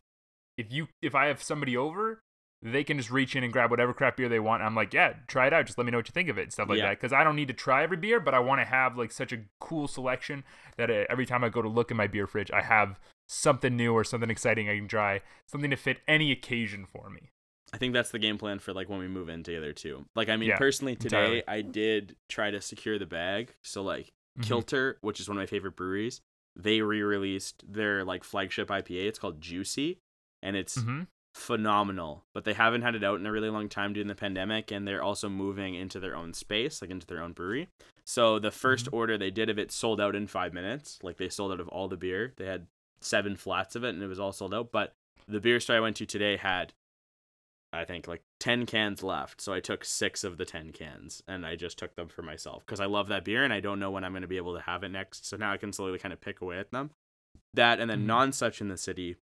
if 0.58 0.72
you 0.72 0.88
if 1.02 1.16
i 1.16 1.26
have 1.26 1.42
somebody 1.42 1.76
over 1.76 2.20
they 2.62 2.84
can 2.84 2.98
just 2.98 3.12
reach 3.12 3.36
in 3.36 3.44
and 3.44 3.54
grab 3.54 3.70
whatever 3.70 3.94
craft 3.94 4.18
beer 4.18 4.30
they 4.30 4.40
want. 4.40 4.64
I'm 4.64 4.76
like, 4.76 4.94
yeah, 4.94 5.14
try 5.28 5.48
it 5.48 5.54
out. 5.54 5.66
Just 5.66 5.78
let 5.78 5.86
me 5.86 5.92
know 5.92 5.98
what 6.00 6.08
you 6.08 6.14
think 6.14 6.30
of 6.30 6.38
it 6.38 6.44
and 6.44 6.54
stuff 6.54 6.70
like 6.70 6.78
Yeah. 6.80 6.86
that. 6.88 7.00
Because 7.00 7.14
I 7.14 7.24
don't 7.24 7.36
need 7.36 7.48
to 7.50 7.54
try 7.54 7.84
every 7.84 7.98
beer, 7.98 8.20
but 8.20 8.34
I 8.34 8.40
want 8.40 8.62
to 8.62 8.66
have 8.66 8.98
like 8.98 9.12
such 9.12 9.32
a 9.32 9.40
cool 9.60 9.88
selection 9.88 10.44
that 10.78 10.90
uh, 10.90 11.06
every 11.10 11.26
time 11.26 11.44
I 11.44 11.50
go 11.50 11.62
to 11.62 11.70
look 11.70 11.92
in 11.92 11.98
my 11.98 12.08
beer 12.08 12.28
fridge, 12.28 12.52
I 12.52 12.62
have 12.62 13.00
something 13.28 13.76
new 13.76 13.94
or 13.94 14.04
something 14.04 14.30
exciting 14.30 14.70
I 14.70 14.76
can 14.78 14.88
try, 14.88 15.22
something 15.46 15.70
to 15.70 15.76
fit 15.76 16.00
any 16.08 16.32
occasion 16.32 16.86
for 16.86 17.10
me. 17.10 17.32
I 17.74 17.78
think 17.78 17.94
that's 17.94 18.12
the 18.12 18.20
game 18.20 18.38
plan 18.38 18.60
for 18.60 18.74
like 18.74 18.88
when 18.90 19.00
we 19.00 19.08
move 19.08 19.28
in 19.30 19.44
together 19.44 19.74
too. 19.74 20.06
Like 20.16 20.30
I 20.30 20.38
mean 20.38 20.50
Yeah, 20.50 20.58
personally 20.58 20.96
today 20.96 21.18
entirely. 21.18 21.44
I 21.48 21.62
did 21.62 22.16
try 22.30 22.52
to 22.52 22.62
secure 22.62 22.98
the 22.98 23.06
bag. 23.06 23.54
So 23.64 23.82
like 23.84 24.14
Mhm. 24.40 24.44
Kilter, 24.44 24.98
which 25.02 25.20
is 25.20 25.28
one 25.28 25.38
of 25.38 25.42
my 25.42 25.46
favorite 25.48 25.76
breweries, 25.76 26.22
they 26.56 26.82
re-released 26.82 27.64
their 27.68 28.06
like 28.06 28.24
flagship 28.24 28.70
IPA. 28.70 29.08
It's 29.08 29.20
called 29.20 29.42
Juicy 29.42 30.00
and 30.42 30.56
it's 30.56 30.82
hmm 30.82 31.04
phenomenal. 31.36 32.24
But 32.34 32.46
they 32.46 32.54
haven't 32.54 32.82
had 32.82 32.96
it 32.96 33.04
out 33.04 33.20
in 33.20 33.26
a 33.26 33.32
really 33.32 33.50
long 33.50 33.68
time 33.70 33.94
during 33.94 34.08
the 34.08 34.16
pandemic 34.16 34.72
and 34.72 34.88
they're 34.88 35.04
also 35.04 35.28
moving 35.30 35.76
into 35.76 36.00
their 36.00 36.16
own 36.16 36.34
space, 36.34 36.82
like 36.82 36.90
into 36.90 37.06
their 37.06 37.22
own 37.22 37.34
brewery. 37.34 37.68
So 38.06 38.40
the 38.40 38.52
1st 38.52 38.86
Mhm. 38.88 38.94
order 38.94 39.18
they 39.18 39.32
did 39.32 39.50
of 39.50 39.60
it 39.60 39.72
sold 39.72 40.00
out 40.00 40.16
in 40.16 40.28
5 40.28 40.54
minutes. 40.54 40.98
Like 41.04 41.18
they 41.18 41.30
sold 41.30 41.52
out 41.52 41.60
of 41.60 41.68
all 41.70 41.88
the 41.90 41.98
beer. 41.98 42.34
They 42.38 42.46
had 42.46 42.68
7 43.02 43.36
flats 43.36 43.76
of 43.76 43.84
it 43.84 43.90
and 43.90 44.02
it 44.02 44.08
was 44.08 44.20
all 44.20 44.32
sold 44.32 44.54
out, 44.54 44.72
but 44.72 44.96
the 45.28 45.42
beer 45.42 45.60
store 45.60 45.76
I 45.76 45.80
went 45.82 45.98
to 45.98 46.06
today 46.06 46.38
had 46.38 46.74
I 47.74 47.84
think 47.84 48.08
like 48.08 48.24
10 48.40 48.66
cans 48.66 49.04
left. 49.04 49.42
So 49.42 49.52
I 49.52 49.60
took 49.60 49.84
6 49.84 50.24
of 50.24 50.38
the 50.38 50.46
10 50.46 50.72
cans 50.72 51.22
and 51.28 51.46
I 51.46 51.58
just 51.58 51.78
took 51.78 51.96
them 51.96 52.08
for 52.08 52.22
myself 52.22 52.66
cuz 52.66 52.80
I 52.80 52.86
love 52.86 53.10
that 53.10 53.26
beer 53.26 53.44
and 53.44 53.52
I 53.52 53.60
don't 53.60 53.80
know 53.80 53.92
when 53.92 54.06
I'm 54.06 54.14
going 54.14 54.22
to 54.22 54.28
be 54.30 54.38
able 54.38 54.54
to 54.56 54.62
have 54.62 54.84
it 54.86 54.90
next. 54.90 55.26
So 55.26 55.36
now 55.36 55.52
I 55.52 55.58
can 55.58 55.74
slowly 55.74 56.00
kind 56.00 56.14
of 56.14 56.22
pick 56.22 56.40
away 56.40 56.58
at 56.60 56.72
them. 56.72 56.92
That 57.54 57.82
and 57.82 57.90
then 57.90 58.04
Mhm. 58.04 58.08
Nonsuch 58.08 58.62
in 58.62 58.70
the 58.70 58.78
city 58.78 59.18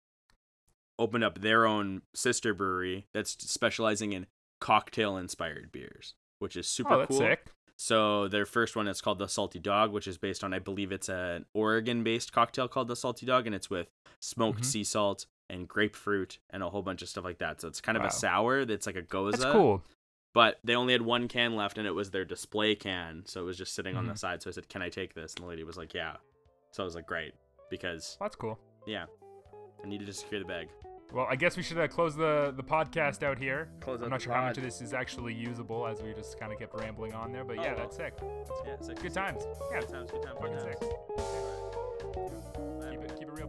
opened 0.99 1.25
up 1.25 1.41
their 1.41 1.67
own 1.67 2.03
sister 2.15 2.55
brewery 2.55 3.07
that's 3.15 3.33
specializing 3.51 4.13
in 4.13 4.27
cocktail 4.61 5.17
inspired 5.17 5.73
beers, 5.73 6.15
which 6.39 6.57
is 6.57 6.67
super 6.69 6.95
Oh, 6.95 6.99
that's 6.99 7.09
cool. 7.09 7.19
sick. 7.19 7.53
So 7.77 8.29
their 8.29 8.47
first 8.47 8.77
one 8.77 8.87
is 8.87 9.01
called 9.01 9.19
the 9.19 9.27
Salty 9.27 9.59
Dog, 9.59 9.91
which 9.91 10.07
is 10.07 10.19
based 10.19 10.45
on 10.45 10.55
I 10.55 10.59
believe 10.61 10.93
it's 10.93 11.09
an 11.09 11.47
Oregon-based 11.55 12.33
cocktail 12.33 12.69
called 12.69 12.87
the 12.89 12.95
Salty 12.97 13.27
Dog, 13.27 13.47
and 13.47 13.55
it's 13.55 13.69
with 13.71 13.89
smoked 14.21 14.61
Mhm. 14.61 14.65
sea 14.67 14.85
salt 14.85 15.27
and 15.51 15.67
grapefruit 15.69 16.39
and 16.51 16.63
a 16.63 16.71
whole 16.71 16.83
bunch 16.83 17.03
of 17.03 17.09
stuff 17.09 17.25
like 17.25 17.39
that. 17.39 17.61
So 17.61 17.67
it's 17.69 17.81
kind 17.81 17.97
of 17.97 18.03
Wow. 18.03 18.09
a 18.09 18.13
sour 18.13 18.65
that's 18.65 18.87
like 18.87 18.95
a 18.97 19.03
gose. 19.03 19.33
That's 19.39 19.53
cool. 19.53 19.83
But 20.35 20.61
they 20.63 20.75
only 20.77 20.93
had 20.93 21.03
one 21.03 21.27
can 21.29 21.57
left, 21.57 21.77
and 21.77 21.87
it 21.87 21.91
was 21.91 22.11
their 22.11 22.25
display 22.25 22.75
can, 22.75 23.27
so 23.27 23.43
it 23.43 23.45
was 23.45 23.59
just 23.59 23.75
sitting 23.75 23.97
on 23.97 24.07
the 24.07 24.13
Mhm. 24.15 24.19
side. 24.19 24.43
So 24.43 24.49
I 24.49 24.53
said, 24.53 24.69
"Can 24.69 24.81
I 24.81 24.89
take 24.89 25.13
this?" 25.15 25.35
And 25.35 25.45
the 25.45 25.49
lady 25.49 25.65
was 25.65 25.77
like, 25.77 25.93
"Yeah." 25.93 26.17
So 26.71 26.83
I 26.83 26.87
was 26.87 26.95
like, 26.95 27.07
"Great," 27.07 27.35
because 27.69 28.17
That's 28.21 28.37
cool. 28.37 28.59
yeah, 28.87 29.07
I 29.83 29.87
needed 29.87 30.07
to 30.07 30.13
secure 30.13 30.41
the 30.41 30.47
bag. 30.47 30.69
Well, 31.13 31.27
I 31.29 31.37
guess 31.37 31.57
we 31.59 31.63
should 31.63 31.79
uh, 31.79 31.89
close 31.89 32.17
the, 32.17 32.55
the 32.57 32.63
podcast 32.63 33.23
out 33.23 33.39
here. 33.39 33.69
Close 33.81 34.01
I'm 34.03 34.09
not 34.09 34.23
sure 34.23 34.33
pod. 34.33 34.41
how 34.41 34.49
much 34.49 34.57
of 34.57 34.65
this 34.65 34.81
is 34.81 34.95
actually 34.95 35.35
usable 35.35 35.87
as 35.87 36.01
we 36.01 36.15
just 36.15 36.41
kind 36.41 36.53
of 36.53 36.59
kept 36.59 36.75
rambling 36.75 37.13
on 37.13 37.33
there, 37.33 37.45
but 37.45 37.59
oh, 37.59 37.63
yeah, 37.63 37.75
well. 37.75 37.83
that's 37.83 37.97
sick. 37.97 38.15
Yeah, 38.67 38.77
sick. 38.81 39.03
Good 39.03 39.13
times. 39.13 39.43
Yeah. 39.71 39.81
Good 39.81 39.89
times, 39.91 40.11
good 40.11 40.23
times. 40.23 40.39
Fucking 40.41 40.61
sick. 40.61 40.81
Keep, 42.91 43.03
it, 43.03 43.19
keep 43.19 43.29
it 43.29 43.35
real, 43.35 43.47